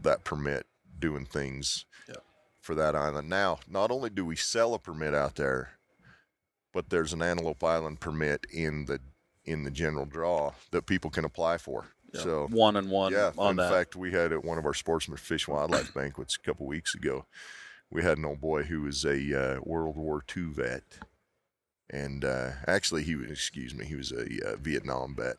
that 0.03 0.25
permit 0.25 0.67
doing 0.99 1.27
things 1.27 1.85
Yeah. 2.09 2.17
for 2.61 2.75
that 2.75 2.95
island. 2.97 3.29
Now, 3.29 3.59
not 3.69 3.91
only 3.91 4.11
do 4.11 4.25
we 4.25 4.37
sell 4.37 4.75
a 4.75 4.79
permit 4.79 5.15
out 5.15 5.37
there, 5.37 5.71
but 6.73 6.91
there's 6.91 7.13
an 7.13 7.23
Antelope 7.23 7.63
Island 7.63 8.01
permit 8.01 8.47
in 8.53 8.87
the 8.87 9.01
in 9.45 9.63
the 9.63 9.71
general 9.71 10.07
draw 10.07 10.53
that 10.71 10.87
people 10.87 11.11
can 11.11 11.25
apply 11.27 11.59
for. 11.59 11.85
Yeah, 12.15 12.21
So 12.21 12.47
one 12.51 12.77
and 12.77 12.91
one 12.91 13.13
yeah, 13.13 13.33
on 13.37 13.51
in 13.51 13.57
that. 13.57 13.71
fact, 13.71 13.97
we 13.97 14.13
had 14.13 14.33
at 14.33 14.45
one 14.45 14.59
of 14.59 14.65
our 14.65 14.75
sportsman 14.75 15.19
fish 15.19 15.49
wildlife 15.49 15.93
banquets 15.95 16.37
a 16.37 16.47
couple 16.47 16.67
weeks 16.67 16.95
ago. 16.95 17.27
We 17.91 18.03
had 18.03 18.19
an 18.19 18.25
old 18.25 18.41
boy 18.41 18.65
who 18.65 18.83
was 18.83 19.05
a 19.05 19.57
uh, 19.57 19.61
World 19.63 19.97
War 19.97 20.25
II 20.37 20.45
vet, 20.45 20.99
and 21.91 22.25
uh, 22.25 22.51
actually 22.67 23.03
he 23.03 23.15
was 23.15 23.31
excuse 23.31 23.75
me, 23.75 23.85
he 23.85 23.95
was 23.95 24.13
a 24.13 24.53
uh, 24.53 24.57
Vietnam 24.57 25.15
vet, 25.17 25.39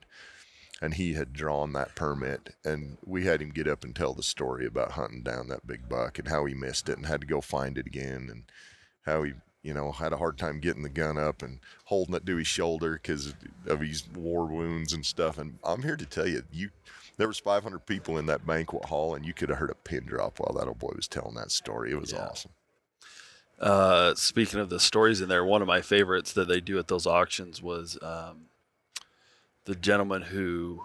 and 0.82 0.93
he 0.93 1.13
had 1.13 1.34
drawn 1.34 1.73
that 1.73 1.95
permit, 1.95 2.55
and 2.63 2.97
we 3.05 3.26
had 3.26 3.41
him 3.41 3.49
get 3.49 3.67
up 3.67 3.84
and 3.84 3.95
tell 3.95 4.13
the 4.13 4.23
story 4.23 4.65
about 4.65 4.91
hunting 4.91 5.23
down 5.23 5.47
that 5.47 5.67
big 5.67 5.89
buck 5.89 6.19
and 6.19 6.28
how 6.28 6.45
he 6.45 6.53
missed 6.53 6.88
it 6.89 6.97
and 6.97 7.07
had 7.07 7.21
to 7.21 7.28
go 7.28 7.41
find 7.41 7.78
it 7.78 7.88
again, 7.88 8.28
and 8.32 8.43
how 9.05 9.23
he 9.23 9.34
you 9.66 9.74
know 9.74 9.91
had 9.91 10.13
a 10.13 10.18
hard 10.18 10.38
time 10.38 10.59
getting 10.59 10.84
the 10.84 10.89
gun 10.89 11.18
up 11.18 11.41
and 11.41 11.59
holding 11.86 12.13
it 12.16 12.26
to 12.28 12.36
his 12.36 12.45
shoulder 12.47 12.93
because 13.01 13.34
of 13.66 13.80
his 13.82 14.07
war 14.13 14.45
wounds 14.45 14.93
and 14.93 15.03
stuff. 15.05 15.38
And 15.39 15.57
I'm 15.63 15.82
here 15.82 15.97
to 15.97 16.05
tell 16.05 16.28
you, 16.28 16.43
you 16.51 16.70
there 17.18 17.28
was 17.28 17.39
500 17.39 17.86
people 17.86 18.18
in 18.18 18.28
that 18.28 18.45
banquet 18.45 18.86
hall, 18.86 19.16
and 19.16 19.26
you 19.26 19.34
could 19.34 19.49
have 19.49 19.57
heard 19.57 19.72
a 19.72 19.76
pin 19.76 20.05
drop 20.05 20.39
while 20.39 20.53
that 20.57 20.68
old 20.68 20.78
boy 20.80 20.91
was 20.95 21.07
telling 21.07 21.34
that 21.36 21.49
story. 21.51 21.91
It 21.91 21.99
was 21.99 22.11
Yeah. 22.11 22.28
awesome. 22.28 22.51
Uh, 23.59 24.13
speaking 24.16 24.59
of 24.59 24.70
the 24.70 24.80
stories 24.82 25.22
in 25.22 25.30
there, 25.30 25.43
one 25.45 25.61
of 25.61 25.68
my 25.68 25.82
favorites 25.82 26.34
that 26.34 26.47
they 26.49 26.59
do 26.59 26.78
at 26.78 26.89
those 26.89 27.07
auctions 27.07 27.61
was 27.61 27.97
um, 28.01 28.47
the 29.63 29.76
gentleman 29.76 30.24
who 30.24 30.84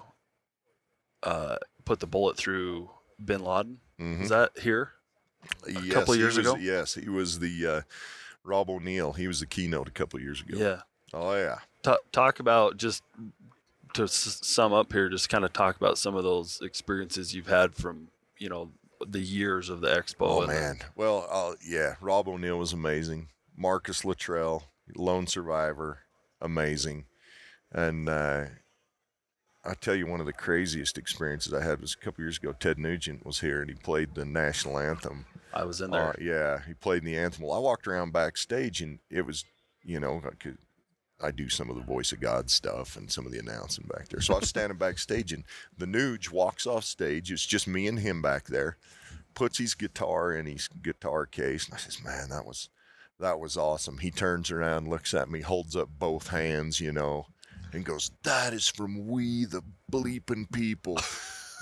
uh, 1.24 1.56
put 1.84 1.98
the 2.00 2.06
bullet 2.06 2.36
through 2.36 2.88
Bin 3.22 3.42
Laden. 3.44 3.80
Mhm. 3.98 4.22
Is 4.22 4.28
that 4.30 4.56
here? 4.60 4.92
Yes, 5.68 5.92
couple 5.92 6.14
years 6.16 6.36
was- 6.38 6.46
ago? 6.46 6.56
Yes, 6.56 6.94
he 6.94 7.08
was 7.08 7.40
the 7.40 7.66
uh, 7.66 7.80
Rob 8.44 8.70
O'Neill. 8.70 9.12
He 9.12 9.28
was 9.28 9.40
the 9.40 9.46
keynote 9.46 9.88
a 9.88 9.92
couple 9.92 10.16
of 10.18 10.22
years 10.22 10.40
ago. 10.40 10.56
Yeah. 10.58 10.80
Oh 11.12 11.34
yeah. 11.34 11.58
Ta 11.82 11.98
talk 12.12 12.40
about 12.40 12.76
just 12.76 13.02
to 13.94 14.04
s- 14.04 14.38
sum 14.42 14.72
up 14.72 14.92
here, 14.92 15.08
just 15.08 15.28
kind 15.28 15.44
of 15.44 15.52
talk 15.52 15.76
about 15.76 15.98
some 15.98 16.14
of 16.14 16.22
those 16.24 16.60
experiences 16.62 17.34
you've 17.34 17.48
had 17.48 17.74
from 17.74 18.08
you 18.38 18.48
know 18.48 18.70
the 19.06 19.20
years 19.20 19.68
of 19.70 19.80
the 19.80 19.88
expo. 19.88 20.14
Oh 20.28 20.40
and 20.42 20.50
the- 20.50 20.54
man. 20.54 20.78
Well, 20.96 21.26
uh, 21.30 21.54
yeah. 21.66 21.94
Rob 22.00 22.28
O'Neill 22.28 22.58
was 22.58 22.72
amazing. 22.72 23.28
Marcus 23.56 24.04
Luttrell, 24.04 24.64
lone 24.96 25.26
survivor, 25.26 26.00
amazing. 26.40 27.04
And 27.72 28.08
uh, 28.08 28.44
I 29.64 29.74
tell 29.74 29.94
you, 29.94 30.06
one 30.06 30.20
of 30.20 30.26
the 30.26 30.32
craziest 30.32 30.96
experiences 30.98 31.52
I 31.52 31.62
had 31.62 31.80
was 31.80 31.94
a 32.00 32.04
couple 32.04 32.24
years 32.24 32.38
ago. 32.38 32.52
Ted 32.52 32.78
Nugent 32.78 33.24
was 33.26 33.40
here 33.40 33.60
and 33.60 33.68
he 33.70 33.76
played 33.76 34.14
the 34.14 34.24
national 34.24 34.78
anthem. 34.78 35.26
I 35.52 35.64
was 35.64 35.80
in 35.80 35.90
there. 35.90 36.10
Uh, 36.10 36.12
yeah, 36.20 36.60
he 36.66 36.74
played 36.74 37.02
in 37.02 37.06
the 37.06 37.16
anthem. 37.16 37.44
Well, 37.44 37.56
I 37.56 37.58
walked 37.58 37.86
around 37.86 38.12
backstage 38.12 38.80
and 38.80 39.00
it 39.10 39.26
was, 39.26 39.44
you 39.82 40.00
know, 40.00 40.22
I 40.24 40.34
could. 40.34 40.58
I 41.22 41.30
do 41.30 41.50
some 41.50 41.68
of 41.68 41.76
the 41.76 41.82
voice 41.82 42.12
of 42.12 42.20
God 42.20 42.48
stuff 42.48 42.96
and 42.96 43.12
some 43.12 43.26
of 43.26 43.32
the 43.32 43.38
announcing 43.38 43.86
back 43.94 44.08
there. 44.08 44.22
So 44.22 44.32
I 44.32 44.38
was 44.38 44.48
standing 44.48 44.78
backstage 44.78 45.34
and 45.34 45.44
the 45.76 45.84
Nuge 45.84 46.32
walks 46.32 46.66
off 46.66 46.82
stage. 46.84 47.30
It's 47.30 47.44
just 47.44 47.68
me 47.68 47.86
and 47.86 47.98
him 47.98 48.22
back 48.22 48.46
there. 48.46 48.78
Puts 49.34 49.58
his 49.58 49.74
guitar 49.74 50.32
in 50.32 50.46
his 50.46 50.66
guitar 50.68 51.26
case. 51.26 51.66
And 51.66 51.74
I 51.74 51.76
says, 51.76 52.02
Man, 52.02 52.30
that 52.30 52.46
was 52.46 52.70
that 53.18 53.38
was 53.38 53.58
awesome. 53.58 53.98
He 53.98 54.10
turns 54.10 54.50
around, 54.50 54.88
looks 54.88 55.12
at 55.12 55.30
me, 55.30 55.42
holds 55.42 55.76
up 55.76 55.90
both 55.98 56.28
hands, 56.28 56.80
you 56.80 56.90
know, 56.90 57.26
and 57.72 57.84
goes, 57.84 58.10
That 58.22 58.54
is 58.54 58.68
from 58.68 59.06
we 59.06 59.44
the 59.44 59.62
bleeping 59.92 60.50
people. 60.50 60.98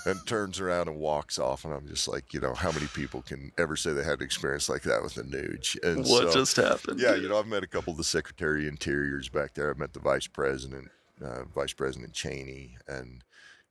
And 0.09 0.25
turns 0.25 0.59
around 0.59 0.87
and 0.87 0.97
walks 0.97 1.39
off. 1.39 1.63
And 1.63 1.73
I'm 1.73 1.87
just 1.87 2.07
like, 2.07 2.33
you 2.33 2.39
know, 2.39 2.53
how 2.53 2.71
many 2.71 2.87
people 2.87 3.21
can 3.21 3.51
ever 3.57 3.75
say 3.75 3.93
they 3.93 4.03
had 4.03 4.19
an 4.19 4.25
experience 4.25 4.67
like 4.69 4.83
that 4.83 5.01
with 5.03 5.17
a 5.17 5.23
Nuge? 5.23 5.81
And 5.83 5.99
what 5.99 6.31
so, 6.31 6.39
just 6.39 6.57
happened? 6.57 6.99
yeah, 6.99 7.15
you 7.15 7.29
know, 7.29 7.39
I've 7.39 7.47
met 7.47 7.63
a 7.63 7.67
couple 7.67 7.91
of 7.91 7.97
the 7.97 8.03
Secretary 8.03 8.67
of 8.67 8.73
Interiors 8.73 9.29
back 9.29 9.53
there. 9.53 9.69
I've 9.69 9.77
met 9.77 9.93
the 9.93 9.99
Vice 9.99 10.27
President, 10.27 10.89
uh, 11.23 11.43
Vice 11.55 11.73
President 11.73 12.13
Cheney, 12.13 12.77
and 12.87 13.23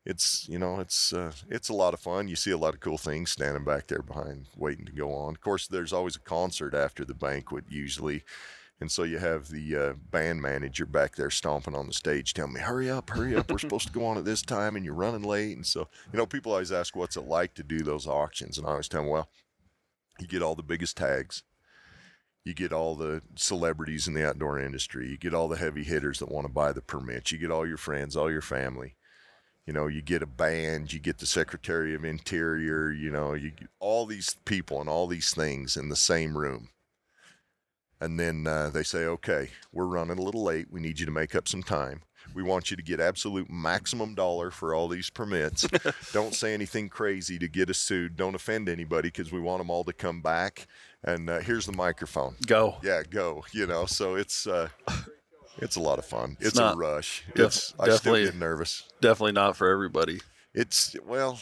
it's 0.04 0.48
you 0.48 0.58
know 0.58 0.80
it's 0.80 1.12
uh, 1.12 1.32
it's 1.50 1.68
a 1.68 1.74
lot 1.74 1.92
of 1.92 2.00
fun. 2.00 2.28
You 2.28 2.36
see 2.36 2.50
a 2.50 2.56
lot 2.56 2.74
of 2.74 2.80
cool 2.80 2.98
things 2.98 3.30
standing 3.30 3.64
back 3.64 3.88
there 3.88 4.02
behind, 4.02 4.46
waiting 4.56 4.86
to 4.86 4.92
go 4.92 5.12
on. 5.12 5.34
Of 5.34 5.40
course, 5.40 5.66
there's 5.66 5.92
always 5.92 6.16
a 6.16 6.20
concert 6.20 6.74
after 6.74 7.04
the 7.04 7.14
banquet 7.14 7.64
usually. 7.68 8.24
And 8.80 8.92
so 8.92 9.02
you 9.02 9.18
have 9.18 9.48
the 9.48 9.76
uh, 9.76 9.92
band 10.10 10.40
manager 10.40 10.86
back 10.86 11.16
there 11.16 11.30
stomping 11.30 11.74
on 11.74 11.88
the 11.88 11.92
stage, 11.92 12.32
telling 12.32 12.52
me, 12.52 12.60
"Hurry 12.60 12.88
up, 12.88 13.10
hurry 13.10 13.34
up! 13.34 13.50
We're 13.50 13.58
supposed 13.58 13.88
to 13.88 13.92
go 13.92 14.06
on 14.06 14.18
at 14.18 14.24
this 14.24 14.42
time, 14.42 14.76
and 14.76 14.84
you're 14.84 14.94
running 14.94 15.24
late." 15.24 15.56
And 15.56 15.66
so, 15.66 15.88
you 16.12 16.16
know, 16.16 16.26
people 16.26 16.52
always 16.52 16.70
ask, 16.70 16.94
"What's 16.94 17.16
it 17.16 17.26
like 17.26 17.54
to 17.54 17.64
do 17.64 17.82
those 17.82 18.06
auctions?" 18.06 18.56
And 18.56 18.66
I 18.66 18.70
always 18.70 18.88
tell 18.88 19.02
them, 19.02 19.10
"Well, 19.10 19.28
you 20.20 20.28
get 20.28 20.42
all 20.42 20.54
the 20.54 20.62
biggest 20.62 20.96
tags, 20.96 21.42
you 22.44 22.54
get 22.54 22.72
all 22.72 22.94
the 22.94 23.22
celebrities 23.34 24.06
in 24.06 24.14
the 24.14 24.26
outdoor 24.26 24.60
industry, 24.60 25.08
you 25.08 25.18
get 25.18 25.34
all 25.34 25.48
the 25.48 25.56
heavy 25.56 25.82
hitters 25.82 26.20
that 26.20 26.30
want 26.30 26.46
to 26.46 26.52
buy 26.52 26.72
the 26.72 26.80
permits, 26.80 27.32
you 27.32 27.38
get 27.38 27.50
all 27.50 27.66
your 27.66 27.76
friends, 27.76 28.16
all 28.16 28.30
your 28.30 28.40
family. 28.40 28.94
You 29.66 29.72
know, 29.74 29.86
you 29.86 30.00
get 30.02 30.22
a 30.22 30.26
band, 30.26 30.92
you 30.92 30.98
get 30.98 31.18
the 31.18 31.26
Secretary 31.26 31.94
of 31.94 32.04
Interior, 32.04 32.90
you 32.90 33.10
know, 33.10 33.34
you 33.34 33.50
get 33.50 33.68
all 33.80 34.06
these 34.06 34.36
people 34.46 34.80
and 34.80 34.88
all 34.88 35.06
these 35.06 35.34
things 35.34 35.76
in 35.76 35.88
the 35.88 35.96
same 35.96 36.38
room." 36.38 36.70
And 38.00 38.18
then 38.18 38.46
uh, 38.46 38.70
they 38.70 38.82
say, 38.84 39.04
okay, 39.06 39.50
we're 39.72 39.86
running 39.86 40.18
a 40.18 40.22
little 40.22 40.44
late. 40.44 40.68
We 40.70 40.80
need 40.80 41.00
you 41.00 41.06
to 41.06 41.12
make 41.12 41.34
up 41.34 41.48
some 41.48 41.62
time. 41.62 42.02
We 42.34 42.42
want 42.42 42.70
you 42.70 42.76
to 42.76 42.82
get 42.82 43.00
absolute 43.00 43.50
maximum 43.50 44.14
dollar 44.14 44.50
for 44.50 44.74
all 44.74 44.86
these 44.86 45.08
permits. 45.10 45.66
Don't 46.12 46.34
say 46.34 46.52
anything 46.54 46.88
crazy 46.90 47.38
to 47.38 47.48
get 47.48 47.70
us 47.70 47.78
sued. 47.78 48.16
Don't 48.16 48.34
offend 48.34 48.68
anybody 48.68 49.08
because 49.08 49.32
we 49.32 49.40
want 49.40 49.58
them 49.60 49.70
all 49.70 49.82
to 49.84 49.92
come 49.94 50.20
back. 50.20 50.66
And 51.02 51.28
uh, 51.30 51.38
here's 51.40 51.66
the 51.66 51.72
microphone. 51.72 52.36
Go. 52.46 52.76
Yeah, 52.82 53.02
go. 53.08 53.44
You 53.52 53.66
know, 53.66 53.86
so 53.86 54.14
it's 54.14 54.46
uh, 54.46 54.68
it's 55.56 55.76
a 55.76 55.80
lot 55.80 55.98
of 55.98 56.04
fun. 56.04 56.36
It's 56.38 56.48
It's, 56.50 56.56
not- 56.56 56.74
a 56.74 56.78
rush. 56.78 57.24
def- 57.34 57.46
it's 57.46 57.74
I 57.80 57.84
still 57.84 57.96
definitely- 57.96 58.24
get 58.26 58.34
nervous. 58.36 58.84
Definitely 59.00 59.32
not 59.32 59.56
for 59.56 59.68
everybody. 59.70 60.20
It's 60.54 60.94
well, 61.06 61.40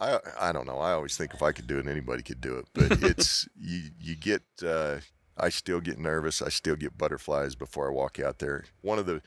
I 0.00 0.18
I 0.40 0.52
don't 0.52 0.66
know. 0.66 0.78
I 0.78 0.92
always 0.92 1.16
think 1.16 1.34
if 1.34 1.42
I 1.42 1.52
could 1.52 1.66
do 1.66 1.78
it, 1.78 1.86
anybody 1.86 2.22
could 2.22 2.40
do 2.40 2.56
it. 2.56 2.66
But 2.72 3.02
it's 3.02 3.46
you 3.56 3.90
you 4.00 4.16
get. 4.16 4.42
Uh, 4.64 4.96
I 5.36 5.48
still 5.48 5.80
get 5.80 5.98
nervous. 5.98 6.42
I 6.42 6.48
still 6.48 6.76
get 6.76 6.98
butterflies 6.98 7.54
before 7.54 7.88
I 7.88 7.92
walk 7.92 8.20
out 8.20 8.38
there. 8.38 8.64
One 8.82 8.98
of 8.98 9.06
the 9.06 9.22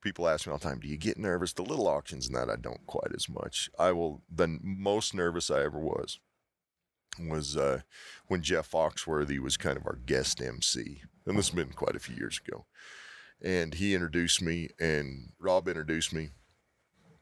people 0.00 0.28
ask 0.28 0.46
me 0.46 0.52
all 0.52 0.58
the 0.58 0.64
time, 0.64 0.80
"Do 0.80 0.88
you 0.88 0.96
get 0.96 1.18
nervous?" 1.18 1.52
The 1.52 1.62
little 1.62 1.88
auctions 1.88 2.26
and 2.26 2.36
that 2.36 2.50
I 2.50 2.56
don't 2.56 2.86
quite 2.86 3.12
as 3.14 3.28
much. 3.28 3.70
I 3.78 3.92
will. 3.92 4.22
The 4.30 4.58
most 4.62 5.14
nervous 5.14 5.50
I 5.50 5.62
ever 5.62 5.78
was 5.78 6.20
was 7.18 7.56
uh, 7.56 7.80
when 8.28 8.42
Jeff 8.42 8.70
Foxworthy 8.70 9.38
was 9.38 9.56
kind 9.56 9.76
of 9.76 9.86
our 9.86 9.98
guest 10.06 10.40
MC, 10.40 11.02
and 11.26 11.36
this 11.36 11.48
has 11.48 11.54
been 11.54 11.72
quite 11.72 11.96
a 11.96 12.00
few 12.00 12.16
years 12.16 12.40
ago. 12.46 12.66
And 13.42 13.74
he 13.74 13.94
introduced 13.94 14.42
me, 14.42 14.68
and 14.78 15.32
Rob 15.38 15.66
introduced 15.66 16.12
me, 16.12 16.30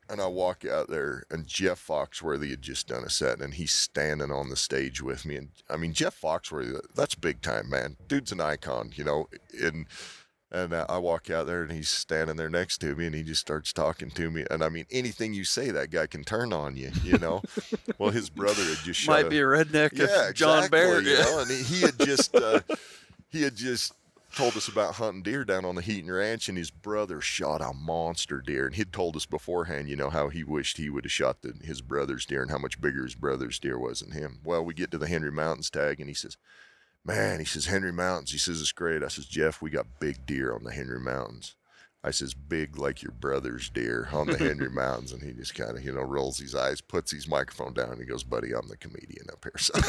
and 0.08 0.20
I 0.20 0.26
walk 0.26 0.64
out 0.64 0.88
there, 0.88 1.24
and 1.30 1.46
Jeff 1.46 1.84
Foxworthy 1.86 2.50
had 2.50 2.62
just 2.62 2.88
done 2.88 3.04
a 3.04 3.10
set, 3.10 3.40
and 3.40 3.54
he's 3.54 3.72
standing 3.72 4.30
on 4.30 4.48
the 4.48 4.56
stage 4.56 5.02
with 5.02 5.24
me. 5.24 5.36
And 5.36 5.48
I 5.68 5.76
mean, 5.76 5.92
Jeff 5.92 6.20
Foxworthy, 6.20 6.80
that's 6.94 7.14
big 7.14 7.42
time, 7.42 7.68
man. 7.68 7.96
Dude's 8.06 8.32
an 8.32 8.40
icon, 8.40 8.92
you 8.94 9.04
know. 9.04 9.28
And 9.62 9.86
and 10.50 10.74
I 10.74 10.96
walk 10.96 11.28
out 11.28 11.46
there, 11.46 11.62
and 11.62 11.70
he's 11.72 11.90
standing 11.90 12.36
there 12.36 12.48
next 12.48 12.78
to 12.78 12.94
me, 12.94 13.06
and 13.06 13.14
he 13.14 13.22
just 13.22 13.42
starts 13.42 13.70
talking 13.72 14.10
to 14.12 14.30
me. 14.30 14.46
And 14.50 14.64
I 14.64 14.70
mean, 14.70 14.86
anything 14.90 15.34
you 15.34 15.44
say, 15.44 15.70
that 15.70 15.90
guy 15.90 16.06
can 16.06 16.24
turn 16.24 16.54
on 16.54 16.74
you, 16.74 16.90
you 17.02 17.18
know. 17.18 17.42
well, 17.98 18.10
his 18.10 18.30
brother 18.30 18.62
had 18.64 18.78
just 18.78 19.00
shot 19.00 19.12
Might 19.12 19.26
a- 19.26 19.30
be 19.30 19.38
a 19.40 19.44
redneck 19.44 19.92
yeah, 19.92 20.32
John 20.32 20.64
exactly, 20.64 20.68
Barrett. 20.70 21.04
you 21.04 21.18
know, 21.18 21.40
and 21.40 21.50
he, 21.50 21.62
he 21.62 21.80
had 21.82 21.98
just 21.98 22.34
uh, 22.34 22.60
he 23.28 23.42
had 23.42 23.56
just 23.56 23.92
told 24.34 24.56
us 24.56 24.68
about 24.68 24.94
hunting 24.94 25.22
deer 25.22 25.44
down 25.44 25.64
on 25.64 25.74
the 25.74 25.82
Heaton 25.82 26.10
Ranch, 26.10 26.48
and 26.48 26.56
his 26.58 26.70
brother 26.70 27.20
shot 27.20 27.60
a 27.60 27.72
monster 27.72 28.40
deer, 28.40 28.66
and 28.66 28.74
he'd 28.74 28.92
told 28.92 29.16
us 29.16 29.26
beforehand, 29.26 29.88
you 29.88 29.96
know, 29.96 30.10
how 30.10 30.28
he 30.28 30.44
wished 30.44 30.76
he 30.76 30.90
would 30.90 31.04
have 31.04 31.12
shot 31.12 31.42
the, 31.42 31.54
his 31.62 31.80
brother's 31.80 32.26
deer 32.26 32.42
and 32.42 32.50
how 32.50 32.58
much 32.58 32.80
bigger 32.80 33.04
his 33.04 33.14
brother's 33.14 33.58
deer 33.58 33.78
was 33.78 34.00
than 34.00 34.12
him. 34.12 34.40
Well, 34.44 34.64
we 34.64 34.74
get 34.74 34.90
to 34.92 34.98
the 34.98 35.08
Henry 35.08 35.32
Mountains 35.32 35.70
tag, 35.70 36.00
and 36.00 36.08
he 36.08 36.14
says. 36.14 36.36
Man, 37.04 37.38
he 37.38 37.46
says 37.46 37.66
Henry 37.66 37.92
Mountains. 37.92 38.32
He 38.32 38.38
says 38.38 38.60
it's 38.60 38.72
great. 38.72 39.02
I 39.02 39.08
says 39.08 39.24
Jeff, 39.24 39.62
we 39.62 39.70
got 39.70 40.00
big 40.00 40.26
deer 40.26 40.52
on 40.52 40.64
the 40.64 40.72
Henry 40.72 41.00
Mountains. 41.00 41.54
I 42.04 42.12
says 42.12 42.32
big 42.32 42.78
like 42.78 43.02
your 43.02 43.10
brother's 43.12 43.68
deer 43.70 44.08
on 44.12 44.28
the 44.28 44.38
Henry 44.38 44.70
Mountains, 44.72 45.12
and 45.12 45.20
he 45.22 45.32
just 45.32 45.54
kind 45.54 45.76
of 45.76 45.84
you 45.84 45.92
know 45.92 46.02
rolls 46.02 46.38
his 46.38 46.54
eyes, 46.54 46.80
puts 46.80 47.10
his 47.10 47.26
microphone 47.28 47.74
down, 47.74 47.90
and 47.90 47.98
he 48.00 48.04
goes, 48.06 48.22
"Buddy, 48.22 48.52
I'm 48.54 48.68
the 48.68 48.76
comedian 48.76 49.26
up 49.32 49.44
here." 49.44 49.58
So 49.58 49.72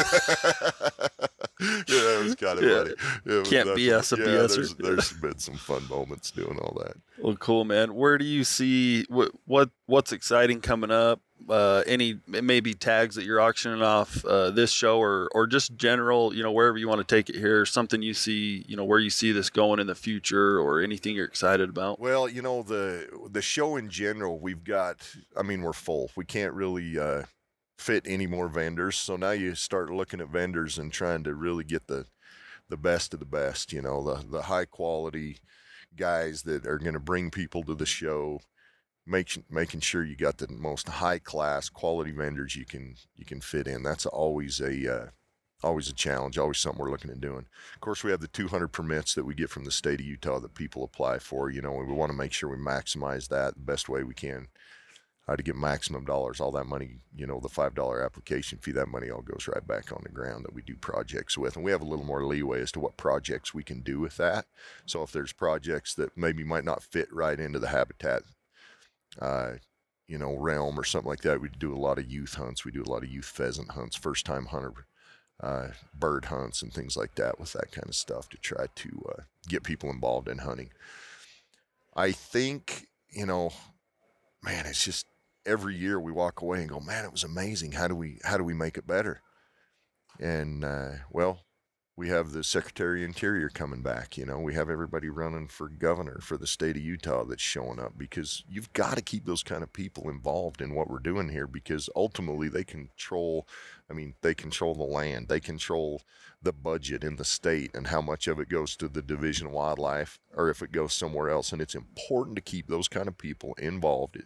yeah, 1.61 1.85
that 1.87 2.21
was 2.23 2.35
kind 2.35 2.57
of 2.59 2.63
Yeah. 2.65 2.77
funny. 2.77 3.39
Was- 3.39 3.49
Can't 3.49 3.69
BS 3.69 4.13
a 4.17 4.21
yeah, 4.21 4.25
BSer. 4.27 4.55
There's, 4.55 4.71
er. 4.71 4.75
there's 4.79 5.13
been 5.13 5.37
some 5.39 5.55
fun 5.55 5.87
moments 5.87 6.31
doing 6.31 6.57
all 6.59 6.77
that. 6.83 6.95
Well, 7.19 7.35
cool, 7.35 7.65
man. 7.65 7.93
Where 7.95 8.17
do 8.17 8.25
you 8.25 8.43
see 8.43 9.05
what 9.09 9.31
what 9.45 9.69
what's 9.85 10.11
exciting 10.11 10.61
coming 10.61 10.91
up? 10.91 11.21
Uh, 11.47 11.83
any 11.87 12.19
maybe 12.27 12.73
tags 12.73 13.15
that 13.15 13.23
you're 13.23 13.39
auctioning 13.39 13.81
off 13.81 14.23
uh, 14.25 14.51
this 14.51 14.71
show, 14.71 14.99
or 14.99 15.29
or 15.33 15.47
just 15.47 15.75
general, 15.75 16.33
you 16.33 16.43
know, 16.43 16.51
wherever 16.51 16.77
you 16.77 16.87
want 16.87 16.99
to 16.99 17.15
take 17.15 17.29
it 17.29 17.35
here. 17.35 17.65
Something 17.65 18.01
you 18.01 18.13
see, 18.13 18.65
you 18.67 18.75
know, 18.75 18.83
where 18.83 18.99
you 18.99 19.09
see 19.09 19.31
this 19.31 19.49
going 19.49 19.79
in 19.79 19.87
the 19.87 19.95
future, 19.95 20.59
or 20.59 20.81
anything 20.81 21.15
you're 21.15 21.25
excited 21.25 21.69
about. 21.69 21.99
Well, 21.99 22.27
you 22.29 22.41
know 22.41 22.61
the 22.61 23.07
the 23.31 23.41
show 23.41 23.77
in 23.77 23.89
general, 23.89 24.39
we've 24.39 24.63
got. 24.63 25.09
I 25.35 25.41
mean, 25.43 25.61
we're 25.61 25.73
full. 25.73 26.11
We 26.15 26.25
can't 26.25 26.53
really 26.53 26.99
uh, 26.99 27.23
fit 27.77 28.03
any 28.05 28.27
more 28.27 28.49
vendors. 28.49 28.97
So 28.97 29.15
now 29.15 29.31
you 29.31 29.55
start 29.55 29.89
looking 29.89 30.21
at 30.21 30.29
vendors 30.29 30.77
and 30.77 30.91
trying 30.91 31.23
to 31.23 31.33
really 31.33 31.63
get 31.63 31.87
the 31.87 32.05
the 32.67 32.77
best 32.77 33.13
of 33.13 33.19
the 33.19 33.25
best. 33.25 33.73
You 33.73 33.81
know, 33.81 34.03
the 34.03 34.23
the 34.27 34.41
high 34.43 34.65
quality 34.65 35.37
guys 35.95 36.43
that 36.43 36.65
are 36.67 36.77
going 36.77 36.93
to 36.93 36.99
bring 36.99 37.31
people 37.31 37.63
to 37.63 37.75
the 37.75 37.85
show. 37.85 38.41
Make, 39.05 39.43
making 39.49 39.79
sure 39.79 40.03
you 40.03 40.15
got 40.15 40.37
the 40.37 40.47
most 40.49 40.87
high 40.87 41.17
class 41.19 41.67
quality 41.67 42.11
vendors 42.11 42.55
you 42.55 42.65
can 42.65 42.95
you 43.15 43.25
can 43.25 43.41
fit 43.41 43.67
in. 43.67 43.81
That's 43.81 44.05
always 44.05 44.59
a 44.59 44.93
uh, 44.93 45.07
always 45.63 45.89
a 45.89 45.93
challenge. 45.93 46.37
Always 46.37 46.59
something 46.59 46.79
we're 46.79 46.91
looking 46.91 47.09
at 47.09 47.19
doing. 47.21 47.47
Of 47.73 47.81
course, 47.81 48.03
we 48.03 48.11
have 48.11 48.21
the 48.21 48.27
200 48.27 48.67
permits 48.67 49.15
that 49.15 49.25
we 49.25 49.33
get 49.33 49.49
from 49.49 49.65
the 49.65 49.71
state 49.71 49.99
of 49.99 50.05
Utah 50.05 50.39
that 50.39 50.53
people 50.53 50.83
apply 50.83 51.19
for. 51.19 51.49
You 51.49 51.61
know, 51.61 51.73
we 51.73 51.93
want 51.93 52.11
to 52.11 52.17
make 52.17 52.33
sure 52.33 52.49
we 52.49 52.57
maximize 52.57 53.29
that 53.29 53.55
the 53.55 53.61
best 53.61 53.89
way 53.89 54.03
we 54.03 54.13
can 54.13 54.47
to 55.35 55.43
get 55.43 55.55
maximum 55.55 56.05
dollars. 56.05 56.39
All 56.39 56.51
that 56.51 56.65
money, 56.65 56.97
you 57.15 57.27
know, 57.27 57.39
the 57.39 57.49
$5 57.49 58.05
application 58.05 58.57
fee, 58.59 58.71
that 58.73 58.87
money 58.87 59.09
all 59.09 59.21
goes 59.21 59.47
right 59.47 59.65
back 59.65 59.91
on 59.91 60.01
the 60.03 60.09
ground 60.09 60.45
that 60.45 60.53
we 60.53 60.61
do 60.61 60.75
projects 60.75 61.37
with. 61.37 61.55
And 61.55 61.65
we 61.65 61.71
have 61.71 61.81
a 61.81 61.85
little 61.85 62.05
more 62.05 62.25
leeway 62.25 62.61
as 62.61 62.71
to 62.73 62.79
what 62.79 62.97
projects 62.97 63.53
we 63.53 63.63
can 63.63 63.81
do 63.81 63.99
with 63.99 64.17
that. 64.17 64.45
So 64.85 65.03
if 65.03 65.11
there's 65.11 65.33
projects 65.33 65.93
that 65.95 66.17
maybe 66.17 66.43
might 66.43 66.65
not 66.65 66.83
fit 66.83 67.11
right 67.13 67.39
into 67.39 67.59
the 67.59 67.67
habitat, 67.67 68.23
uh, 69.19 69.53
you 70.07 70.17
know, 70.17 70.35
realm 70.35 70.79
or 70.79 70.83
something 70.83 71.09
like 71.09 71.21
that, 71.21 71.41
we 71.41 71.49
do 71.49 71.73
a 71.73 71.77
lot 71.77 71.99
of 71.99 72.11
youth 72.11 72.35
hunts. 72.35 72.65
We 72.65 72.71
do 72.71 72.83
a 72.83 72.89
lot 72.89 73.03
of 73.03 73.09
youth 73.09 73.25
pheasant 73.25 73.71
hunts, 73.71 73.95
first 73.95 74.25
time 74.25 74.47
hunter 74.47 74.73
uh, 75.41 75.69
bird 75.93 76.25
hunts 76.25 76.61
and 76.61 76.73
things 76.73 76.97
like 76.97 77.15
that 77.15 77.39
with 77.39 77.53
that 77.53 77.71
kind 77.71 77.87
of 77.87 77.95
stuff 77.95 78.29
to 78.29 78.37
try 78.37 78.65
to 78.75 79.05
uh, 79.09 79.21
get 79.47 79.63
people 79.63 79.89
involved 79.89 80.27
in 80.27 80.39
hunting. 80.39 80.69
I 81.95 82.11
think, 82.11 82.87
you 83.09 83.25
know, 83.25 83.51
man, 84.43 84.65
it's 84.65 84.83
just 84.83 85.05
every 85.45 85.75
year 85.75 85.99
we 85.99 86.11
walk 86.11 86.41
away 86.41 86.59
and 86.59 86.69
go, 86.69 86.79
man, 86.79 87.05
it 87.05 87.11
was 87.11 87.23
amazing. 87.23 87.73
How 87.73 87.87
do 87.87 87.95
we 87.95 88.19
how 88.23 88.37
do 88.37 88.43
we 88.43 88.53
make 88.53 88.77
it 88.77 88.87
better? 88.87 89.21
And 90.19 90.65
uh, 90.65 90.91
well, 91.09 91.45
we 91.99 92.07
have 92.07 92.31
the 92.31 92.45
Secretary 92.45 93.03
of 93.03 93.09
Interior 93.09 93.49
coming 93.49 93.81
back. 93.81 94.17
You 94.17 94.25
know, 94.25 94.39
we 94.39 94.53
have 94.53 94.69
everybody 94.69 95.09
running 95.09 95.49
for 95.49 95.67
governor 95.67 96.19
for 96.21 96.37
the 96.37 96.47
state 96.47 96.77
of 96.77 96.81
Utah 96.81 97.25
that's 97.25 97.41
showing 97.41 97.77
up 97.77 97.97
because 97.97 98.45
you've 98.49 98.71
got 98.71 98.95
to 98.95 99.01
keep 99.01 99.25
those 99.25 99.43
kind 99.43 99.63
of 99.63 99.73
people 99.73 100.09
involved 100.09 100.61
in 100.61 100.73
what 100.73 100.89
we're 100.89 100.99
doing 100.99 101.27
here 101.27 101.45
because 101.45 101.89
ultimately 101.97 102.47
they 102.47 102.63
control. 102.63 103.45
I 103.91 103.93
mean, 103.93 104.13
they 104.21 104.33
control 104.33 104.75
the 104.75 104.83
land, 104.83 105.27
they 105.27 105.41
control 105.41 106.01
the 106.41 106.53
budget 106.53 107.03
in 107.03 107.17
the 107.17 107.25
state 107.25 107.71
and 107.75 107.87
how 107.87 107.99
much 107.99 108.29
of 108.29 108.39
it 108.39 108.47
goes 108.47 108.77
to 108.77 108.87
the 108.87 109.01
Division 109.01 109.47
of 109.47 109.53
Wildlife 109.53 110.21
or 110.33 110.49
if 110.49 110.61
it 110.61 110.71
goes 110.71 110.93
somewhere 110.93 111.29
else. 111.29 111.51
And 111.51 111.61
it's 111.61 111.75
important 111.75 112.37
to 112.37 112.41
keep 112.41 112.69
those 112.69 112.87
kind 112.87 113.09
of 113.09 113.17
people 113.17 113.55
involved. 113.55 114.23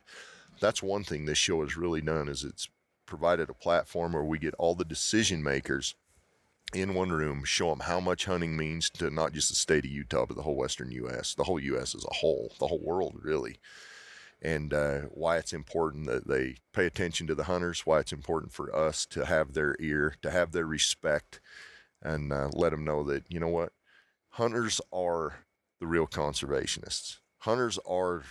That's 0.59 0.83
one 0.83 1.03
thing 1.03 1.25
this 1.25 1.39
show 1.39 1.61
has 1.61 1.75
really 1.75 2.01
done 2.01 2.29
is 2.29 2.43
it's 2.43 2.69
provided 3.07 3.49
a 3.49 3.55
platform 3.55 4.13
where 4.13 4.23
we 4.23 4.37
get 4.37 4.53
all 4.59 4.75
the 4.75 4.85
decision 4.85 5.41
makers 5.41 5.95
in 6.73 6.93
one 6.93 7.11
room, 7.11 7.43
show 7.43 7.69
them 7.69 7.81
how 7.81 7.99
much 7.99 8.25
hunting 8.25 8.57
means 8.57 8.89
to 8.91 9.09
not 9.09 9.33
just 9.33 9.49
the 9.49 9.55
state 9.55 9.85
of 9.85 9.91
Utah, 9.91 10.25
but 10.25 10.35
the 10.35 10.43
whole 10.43 10.55
Western 10.55 10.91
U.S., 10.91 11.35
the 11.35 11.43
whole 11.43 11.59
U.S. 11.59 11.93
as 11.95 12.05
a 12.05 12.13
whole, 12.15 12.53
the 12.59 12.67
whole 12.67 12.81
world, 12.81 13.19
really. 13.21 13.59
And 14.41 14.73
uh, 14.73 15.01
why 15.11 15.37
it's 15.37 15.53
important 15.53 16.07
that 16.07 16.27
they 16.27 16.57
pay 16.73 16.85
attention 16.85 17.27
to 17.27 17.35
the 17.35 17.45
hunters, 17.45 17.85
why 17.85 17.99
it's 17.99 18.11
important 18.11 18.51
for 18.51 18.75
us 18.75 19.05
to 19.07 19.25
have 19.25 19.53
their 19.53 19.75
ear, 19.79 20.15
to 20.21 20.31
have 20.31 20.51
their 20.51 20.65
respect, 20.65 21.39
and 22.01 22.33
uh, 22.33 22.49
let 22.53 22.71
them 22.71 22.83
know 22.83 23.03
that, 23.03 23.23
you 23.29 23.39
know 23.39 23.47
what? 23.47 23.71
Hunters 24.31 24.81
are 24.91 25.45
the 25.79 25.87
real 25.87 26.07
conservationists. 26.07 27.17
Hunters 27.39 27.79
are 27.87 28.23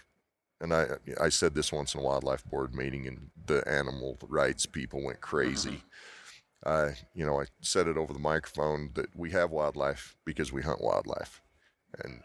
and 0.62 0.72
I 0.72 0.86
I 1.20 1.28
said 1.28 1.54
this 1.54 1.72
once 1.72 1.94
in 1.94 2.00
a 2.00 2.04
wildlife 2.04 2.44
board 2.44 2.74
meeting, 2.74 3.06
and 3.06 3.30
the 3.46 3.66
animal 3.68 4.16
rights 4.22 4.64
people 4.64 5.02
went 5.02 5.20
crazy. 5.20 5.82
I 6.64 6.94
you 7.14 7.26
know 7.26 7.40
I 7.40 7.46
said 7.60 7.88
it 7.88 7.96
over 7.96 8.12
the 8.12 8.18
microphone 8.18 8.90
that 8.94 9.16
we 9.16 9.30
have 9.30 9.50
wildlife 9.50 10.16
because 10.24 10.52
we 10.52 10.62
hunt 10.62 10.80
wildlife, 10.82 11.40
and 12.02 12.22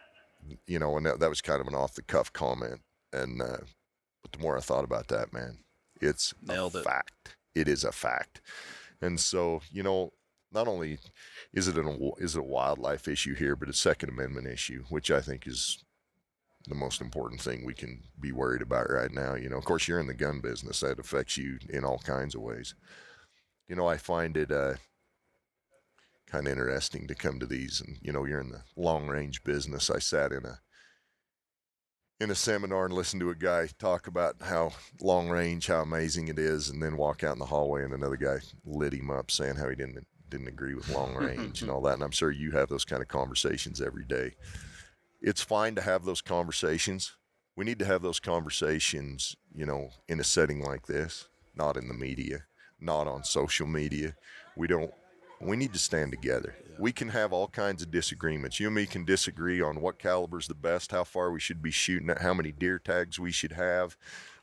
you 0.65 0.79
know, 0.79 0.97
and 0.97 1.05
that, 1.05 1.19
that 1.19 1.29
was 1.29 1.41
kind 1.41 1.61
of 1.61 1.67
an 1.67 1.75
off 1.75 1.95
the 1.95 2.01
cuff 2.01 2.31
comment. 2.31 2.81
And 3.13 3.41
uh, 3.41 3.57
but 4.21 4.31
the 4.31 4.39
more 4.39 4.57
I 4.57 4.61
thought 4.61 4.83
about 4.83 5.07
that, 5.07 5.33
man, 5.33 5.59
it's 6.01 6.33
Nailed 6.41 6.75
a 6.75 6.79
it. 6.79 6.83
fact. 6.83 7.38
It 7.55 7.67
is 7.67 7.83
a 7.83 7.91
fact. 7.91 8.41
And 9.01 9.19
so 9.19 9.61
you 9.71 9.83
know, 9.83 10.11
not 10.51 10.67
only 10.67 10.99
is 11.53 11.67
it 11.67 11.77
an 11.77 12.11
is 12.19 12.35
it 12.35 12.39
a 12.39 12.43
wildlife 12.43 13.07
issue 13.07 13.35
here, 13.35 13.55
but 13.55 13.69
a 13.69 13.73
Second 13.73 14.09
Amendment 14.09 14.47
issue, 14.47 14.83
which 14.89 15.09
I 15.11 15.21
think 15.21 15.47
is 15.47 15.83
the 16.67 16.75
most 16.75 16.99
important 17.01 17.41
thing 17.41 17.65
we 17.65 17.73
can 17.73 18.03
be 18.19 18.31
worried 18.31 18.61
about 18.61 18.91
right 18.91 19.11
now. 19.11 19.35
You 19.35 19.49
know, 19.49 19.57
of 19.57 19.65
course, 19.65 19.88
you're 19.88 19.99
in 19.99 20.07
the 20.07 20.13
gun 20.13 20.41
business; 20.41 20.81
that 20.81 20.99
affects 20.99 21.38
you 21.38 21.59
in 21.69 21.83
all 21.83 21.99
kinds 21.99 22.35
of 22.35 22.41
ways. 22.41 22.75
You 23.68 23.76
know, 23.76 23.88
I 23.88 23.97
find 23.97 24.38
it 24.38 24.51
uh, 24.51 24.76
kind 26.26 26.47
of 26.47 26.53
interesting 26.53 27.07
to 27.07 27.15
come 27.15 27.39
to 27.39 27.45
these, 27.45 27.82
and 27.82 27.97
you 28.01 28.11
know, 28.11 28.26
you're 28.26 28.41
in 28.41 28.49
the 28.49 28.63
long 28.76 29.07
range 29.07 29.43
business. 29.43 29.89
I 29.89 29.99
sat 29.99 30.32
in 30.32 30.45
a 30.45 30.59
in 32.20 32.32
a 32.32 32.36
seminar 32.36 32.86
and 32.86 32.93
listened 32.93 33.20
to 33.22 33.30
a 33.30 33.36
guy 33.36 33.70
talk 33.78 34.07
about 34.07 34.38
how 34.41 34.72
long 35.01 35.30
range, 35.30 35.68
how 35.68 35.82
amazing 35.82 36.28
it 36.30 36.39
is, 36.39 36.70
and 36.70 36.82
then 36.82 36.97
walk 36.97 37.24
out 37.24 37.34
in 37.34 37.39
the 37.39 37.45
hallway 37.45 37.84
and 37.84 37.93
another 37.93 38.15
guy 38.15 38.38
lit 38.65 38.93
him 38.93 39.11
up 39.11 39.30
saying 39.30 39.55
how 39.55 39.70
he 39.70 39.76
didn't 39.76 40.05
didn't 40.30 40.47
agree 40.47 40.74
with 40.74 40.89
long 40.89 41.15
range 41.15 41.61
and 41.61 41.72
all 41.72 41.82
that. 41.82 41.93
And 41.93 42.03
I'm 42.03 42.11
sure 42.11 42.32
you 42.32 42.51
have 42.51 42.70
those 42.70 42.86
kind 42.86 43.01
of 43.01 43.07
conversations 43.07 43.82
every 43.82 44.03
day. 44.03 44.34
It's 45.22 45.41
fine 45.41 45.76
to 45.76 45.82
have 45.82 46.05
those 46.05 46.22
conversations. 46.22 47.15
We 47.55 47.65
need 47.65 47.80
to 47.80 47.86
have 47.86 48.01
those 48.01 48.20
conversations, 48.20 49.36
you 49.53 49.65
know, 49.65 49.89
in 50.07 50.20
a 50.20 50.24
setting 50.24 50.61
like 50.61 50.86
this, 50.86 51.28
not 51.55 51.78
in 51.78 51.88
the 51.88 51.93
media, 51.93 52.43
not 52.80 53.07
on 53.07 53.23
social 53.23 53.67
media. 53.67 54.15
We 54.55 54.67
don't 54.67 54.91
we 55.39 55.55
need 55.55 55.73
to 55.73 55.80
stand 55.80 56.11
together. 56.11 56.55
We 56.80 56.91
can 56.91 57.09
have 57.09 57.32
all 57.32 57.47
kinds 57.47 57.82
of 57.82 57.91
disagreements. 57.91 58.59
You 58.59 58.67
and 58.67 58.75
me 58.75 58.86
can 58.86 59.05
disagree 59.05 59.61
on 59.61 59.82
what 59.82 59.99
caliber's 59.99 60.47
the 60.47 60.55
best, 60.55 60.91
how 60.91 61.03
far 61.03 61.32
we 61.32 61.39
should 61.39 61.61
be 61.61 61.71
shooting 61.71 62.09
at, 62.09 62.21
how 62.21 62.34
many 62.34 62.51
deer 62.51 62.80
tags 62.80 63.19
we 63.19 63.32
should 63.32 63.51
have. 63.51 63.97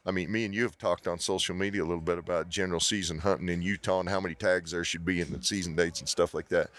I 0.06 0.10
mean, 0.10 0.30
me 0.30 0.44
and 0.44 0.54
you 0.54 0.62
have 0.64 0.76
talked 0.76 1.08
on 1.08 1.18
social 1.18 1.54
media 1.54 1.82
a 1.82 1.86
little 1.86 2.02
bit 2.02 2.18
about 2.18 2.48
general 2.48 2.80
season 2.80 3.18
hunting 3.18 3.48
in 3.48 3.62
Utah 3.62 4.00
and 4.00 4.08
how 4.08 4.20
many 4.20 4.34
tags 4.34 4.70
there 4.70 4.84
should 4.84 5.04
be 5.04 5.20
in 5.20 5.32
the 5.32 5.42
season 5.42 5.74
dates 5.74 6.00
and 6.00 6.08
stuff 6.08 6.34
like 6.34 6.48
that. 6.48 6.70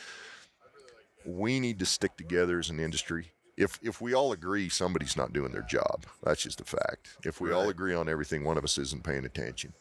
We 1.26 1.60
need 1.60 1.80
to 1.80 1.86
stick 1.86 2.16
together 2.18 2.60
as 2.60 2.70
an 2.70 2.80
industry. 2.80 3.32
If 3.58 3.80
if 3.82 4.01
we 4.01 4.14
all 4.14 4.34
agree 4.34 4.70
somebody's 4.70 5.18
not 5.18 5.34
doing 5.34 5.53
their 5.53 5.64
job, 5.64 6.06
that's 6.22 6.43
just 6.43 6.62
a 6.62 6.66
fact. 6.66 7.18
If 7.24 7.41
we 7.41 7.51
all 7.51 7.70
agree 7.70 7.95
on 7.95 8.10
everything, 8.10 8.43
one 8.43 8.58
of 8.58 8.64
us 8.64 8.78
isn't 8.78 9.03
paying 9.03 9.26
attention. 9.26 9.74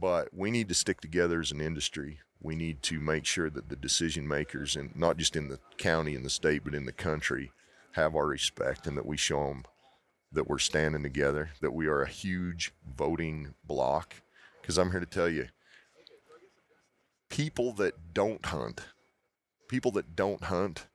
But 0.00 0.28
we 0.32 0.50
need 0.50 0.68
to 0.68 0.74
stick 0.74 1.00
together 1.00 1.40
as 1.40 1.52
an 1.52 1.60
industry. 1.60 2.20
We 2.40 2.56
need 2.56 2.82
to 2.84 3.00
make 3.00 3.26
sure 3.26 3.50
that 3.50 3.68
the 3.68 3.76
decision 3.76 4.26
makers, 4.26 4.74
and 4.74 4.96
not 4.96 5.18
just 5.18 5.36
in 5.36 5.48
the 5.48 5.58
county 5.76 6.14
and 6.14 6.24
the 6.24 6.30
state, 6.30 6.64
but 6.64 6.74
in 6.74 6.86
the 6.86 6.92
country, 6.92 7.52
have 7.92 8.14
our 8.14 8.26
respect 8.26 8.86
and 8.86 8.96
that 8.96 9.04
we 9.04 9.16
show 9.16 9.48
them 9.48 9.64
that 10.32 10.48
we're 10.48 10.58
standing 10.58 11.02
together, 11.02 11.50
that 11.60 11.74
we 11.74 11.86
are 11.86 12.02
a 12.02 12.08
huge 12.08 12.72
voting 12.96 13.54
block. 13.64 14.14
Because 14.60 14.78
I'm 14.78 14.90
here 14.90 15.00
to 15.00 15.06
tell 15.06 15.28
you, 15.28 15.48
people 17.28 17.72
that 17.74 18.14
don't 18.14 18.46
hunt, 18.46 18.80
people 19.68 19.90
that 19.92 20.14
don't 20.16 20.44
hunt, 20.44 20.86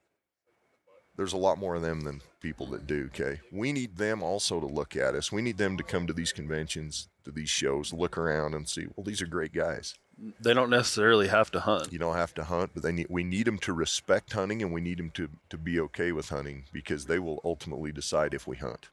there's 1.18 1.34
a 1.34 1.38
lot 1.38 1.58
more 1.58 1.76
of 1.76 1.82
them 1.82 2.02
than 2.02 2.22
people 2.42 2.66
that 2.68 2.88
do. 2.88 3.10
Okay, 3.14 3.40
we 3.52 3.72
need 3.72 3.98
them 3.98 4.22
also 4.22 4.60
to 4.60 4.66
look 4.66 4.96
at 4.96 5.16
us. 5.16 5.32
We 5.32 5.42
need 5.42 5.58
them 5.58 5.78
to 5.78 5.84
come 5.84 6.08
to 6.08 6.14
these 6.14 6.32
conventions, 6.32 7.08
to 7.24 7.32
these 7.32 7.50
shows, 7.50 7.94
look 7.94 8.18
around 8.18 8.54
and 8.54 8.68
see. 8.68 8.88
Well, 8.96 9.04
these 9.04 9.22
are 9.22 9.28
great 9.28 9.54
guys. 9.54 9.96
They 10.40 10.54
don't 10.54 10.70
necessarily 10.70 11.28
have 11.28 11.52
to 11.52 11.60
hunt. 11.60 11.92
You 11.92 12.00
don't 12.00 12.16
have 12.16 12.34
to 12.36 12.46
hunt, 12.46 12.72
but 12.74 12.84
they 12.84 12.94
need, 12.94 13.08
we 13.10 13.24
need 13.24 13.48
them 13.48 13.58
to 13.60 13.74
respect 13.74 14.32
hunting, 14.32 14.62
and 14.62 14.74
we 14.74 14.82
need 14.82 14.98
them 14.98 15.12
to 15.12 15.30
to 15.50 15.58
be 15.58 15.80
okay 15.82 16.12
with 16.12 16.30
hunting 16.30 16.66
because 16.72 17.06
they 17.06 17.20
will 17.20 17.42
ultimately 17.44 17.92
decide 17.92 18.34
if 18.34 18.48
we 18.48 18.58
hunt. 18.58 18.90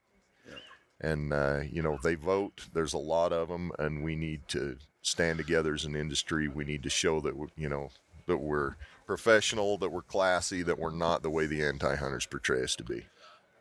And 1.01 1.33
uh, 1.33 1.63
you 1.71 1.83
know 1.83 1.99
they 2.03 2.15
vote. 2.15 2.67
There's 2.73 2.93
a 2.93 2.99
lot 2.99 3.33
of 3.33 3.49
them, 3.49 3.73
and 3.79 4.05
we 4.05 4.15
need 4.15 4.47
to 4.49 4.77
stand 5.03 5.39
together 5.39 5.75
as 5.75 5.85
an 5.85 5.97
industry. 5.97 6.47
We 6.47 6.65
need 6.65 6.85
to 6.85 6.91
show 6.91 7.21
that 7.21 7.35
you 7.57 7.69
know 7.69 7.91
that 8.33 8.39
we're 8.39 8.77
professional, 9.07 9.77
that 9.79 9.91
we're 9.91 10.01
classy, 10.01 10.63
that 10.63 10.79
we're 10.79 10.95
not 10.95 11.23
the 11.23 11.29
way 11.29 11.45
the 11.47 11.63
anti-hunters 11.63 12.25
portray 12.27 12.63
us 12.63 12.75
to 12.77 12.83
be. 12.83 13.05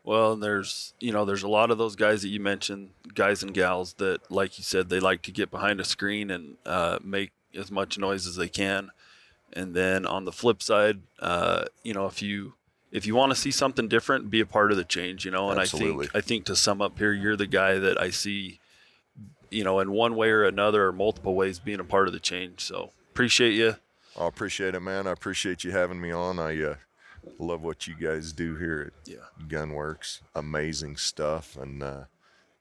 Well, 0.03 0.35
there's 0.35 0.93
you 0.99 1.11
know 1.11 1.25
there's 1.25 1.43
a 1.43 1.47
lot 1.49 1.69
of 1.69 1.77
those 1.77 1.95
guys 1.95 2.21
that 2.21 2.29
you 2.29 2.39
mentioned, 2.39 2.91
guys 3.13 3.43
and 3.43 3.53
gals 3.53 3.93
that, 3.95 4.31
like 4.31 4.57
you 4.57 4.63
said, 4.63 4.89
they 4.89 4.99
like 4.99 5.21
to 5.23 5.31
get 5.31 5.51
behind 5.51 5.79
a 5.79 5.83
screen 5.83 6.31
and 6.31 6.55
uh, 6.65 6.97
make 7.03 7.31
as 7.55 7.69
much 7.69 7.99
noise 7.99 8.25
as 8.25 8.35
they 8.35 8.47
can. 8.47 8.89
And 9.53 9.75
then 9.75 10.05
on 10.05 10.25
the 10.25 10.31
flip 10.31 10.63
side, 10.63 11.01
uh, 11.19 11.65
you 11.83 11.93
know, 11.93 12.07
if 12.07 12.21
you 12.21 12.53
if 12.91 13.05
you 13.05 13.13
want 13.13 13.31
to 13.31 13.35
see 13.35 13.51
something 13.51 13.87
different, 13.87 14.31
be 14.31 14.39
a 14.39 14.45
part 14.45 14.71
of 14.71 14.77
the 14.77 14.83
change. 14.83 15.23
You 15.25 15.31
know, 15.31 15.51
and 15.51 15.59
Absolutely. 15.59 16.07
I 16.07 16.09
think 16.09 16.15
I 16.15 16.21
think 16.21 16.45
to 16.45 16.55
sum 16.55 16.81
up 16.81 16.97
here, 16.97 17.13
you're 17.13 17.35
the 17.35 17.45
guy 17.45 17.77
that 17.77 18.01
I 18.01 18.09
see, 18.09 18.59
you 19.51 19.63
know, 19.63 19.79
in 19.81 19.91
one 19.91 20.15
way 20.15 20.29
or 20.29 20.45
another 20.45 20.87
or 20.87 20.91
multiple 20.91 21.35
ways 21.35 21.59
being 21.59 21.79
a 21.79 21.83
part 21.83 22.07
of 22.07 22.13
the 22.13 22.19
change. 22.19 22.61
So 22.61 22.91
appreciate 23.11 23.53
you. 23.53 23.75
I 24.19 24.27
appreciate 24.27 24.75
it, 24.75 24.79
man. 24.81 25.07
I 25.07 25.11
appreciate 25.11 25.63
you 25.63 25.71
having 25.71 25.99
me 26.01 26.11
on. 26.11 26.37
I 26.39 26.61
uh, 26.61 26.75
love 27.39 27.61
what 27.63 27.87
you 27.87 27.95
guys 27.95 28.33
do 28.33 28.55
here 28.55 28.91
at 29.05 29.09
Yeah. 29.11 29.25
Gunwerks. 29.47 30.19
Amazing 30.35 30.97
stuff, 30.97 31.55
and 31.55 31.81
uh, 31.81 32.03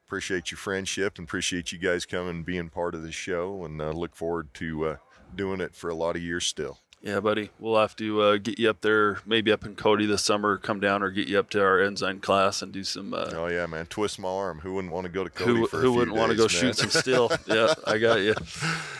appreciate 0.06 0.50
your 0.50 0.58
friendship 0.58 1.18
and 1.18 1.26
appreciate 1.26 1.72
you 1.72 1.78
guys 1.78 2.06
coming 2.06 2.30
and 2.30 2.46
being 2.46 2.68
part 2.68 2.94
of 2.94 3.02
the 3.02 3.12
show. 3.12 3.64
And 3.64 3.80
uh, 3.82 3.90
look 3.90 4.14
forward 4.14 4.52
to 4.54 4.86
uh, 4.86 4.96
doing 5.34 5.60
it 5.60 5.74
for 5.74 5.90
a 5.90 5.94
lot 5.94 6.16
of 6.16 6.22
years 6.22 6.46
still. 6.46 6.78
Yeah, 7.02 7.20
buddy. 7.20 7.48
We'll 7.58 7.80
have 7.80 7.96
to 7.96 8.20
uh, 8.20 8.36
get 8.36 8.58
you 8.58 8.68
up 8.68 8.82
there, 8.82 9.20
maybe 9.24 9.50
up 9.50 9.64
in 9.64 9.74
Cody 9.74 10.04
this 10.04 10.22
summer. 10.22 10.58
Come 10.58 10.80
down 10.80 11.02
or 11.02 11.08
get 11.10 11.28
you 11.28 11.38
up 11.38 11.48
to 11.50 11.62
our 11.62 11.80
Ensign 11.80 12.20
class 12.20 12.60
and 12.60 12.72
do 12.72 12.84
some. 12.84 13.14
Uh, 13.14 13.30
Oh 13.32 13.46
yeah, 13.46 13.64
man. 13.64 13.86
Twist 13.86 14.18
my 14.18 14.28
arm. 14.28 14.58
Who 14.60 14.74
wouldn't 14.74 14.92
want 14.92 15.06
to 15.06 15.10
go 15.10 15.24
to 15.24 15.30
Cody 15.30 15.60
who 15.60 15.66
who 15.68 15.92
wouldn't 15.94 16.14
want 16.16 16.30
to 16.30 16.36
go 16.36 16.42
man? 16.42 16.48
shoot 16.50 16.76
some 16.76 16.90
steel? 16.90 17.32
yeah, 17.46 17.72
I 17.86 17.96
got 17.96 18.16
you. 18.20 18.34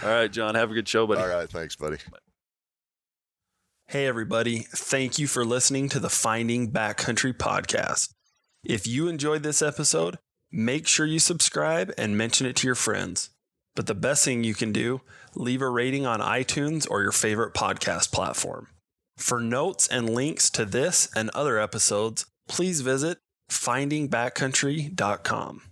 All 0.02 0.08
right, 0.08 0.32
John. 0.32 0.54
Have 0.54 0.70
a 0.70 0.74
good 0.74 0.88
show, 0.88 1.06
buddy. 1.06 1.20
All 1.20 1.28
right, 1.28 1.48
thanks, 1.50 1.76
buddy. 1.76 1.98
Hey, 3.90 4.06
everybody. 4.06 4.66
Thank 4.70 5.18
you 5.18 5.26
for 5.26 5.44
listening 5.44 5.88
to 5.88 5.98
the 5.98 6.08
Finding 6.08 6.70
Backcountry 6.70 7.32
podcast. 7.32 8.12
If 8.62 8.86
you 8.86 9.08
enjoyed 9.08 9.42
this 9.42 9.62
episode, 9.62 10.16
make 10.52 10.86
sure 10.86 11.06
you 11.06 11.18
subscribe 11.18 11.92
and 11.98 12.16
mention 12.16 12.46
it 12.46 12.54
to 12.58 12.68
your 12.68 12.76
friends. 12.76 13.30
But 13.74 13.88
the 13.88 13.96
best 13.96 14.24
thing 14.24 14.44
you 14.44 14.54
can 14.54 14.70
do, 14.70 15.00
leave 15.34 15.60
a 15.60 15.68
rating 15.68 16.06
on 16.06 16.20
iTunes 16.20 16.88
or 16.88 17.02
your 17.02 17.10
favorite 17.10 17.52
podcast 17.52 18.12
platform. 18.12 18.68
For 19.16 19.40
notes 19.40 19.88
and 19.88 20.08
links 20.08 20.50
to 20.50 20.64
this 20.64 21.08
and 21.16 21.28
other 21.30 21.58
episodes, 21.58 22.26
please 22.46 22.82
visit 22.82 23.18
findingbackcountry.com. 23.50 25.62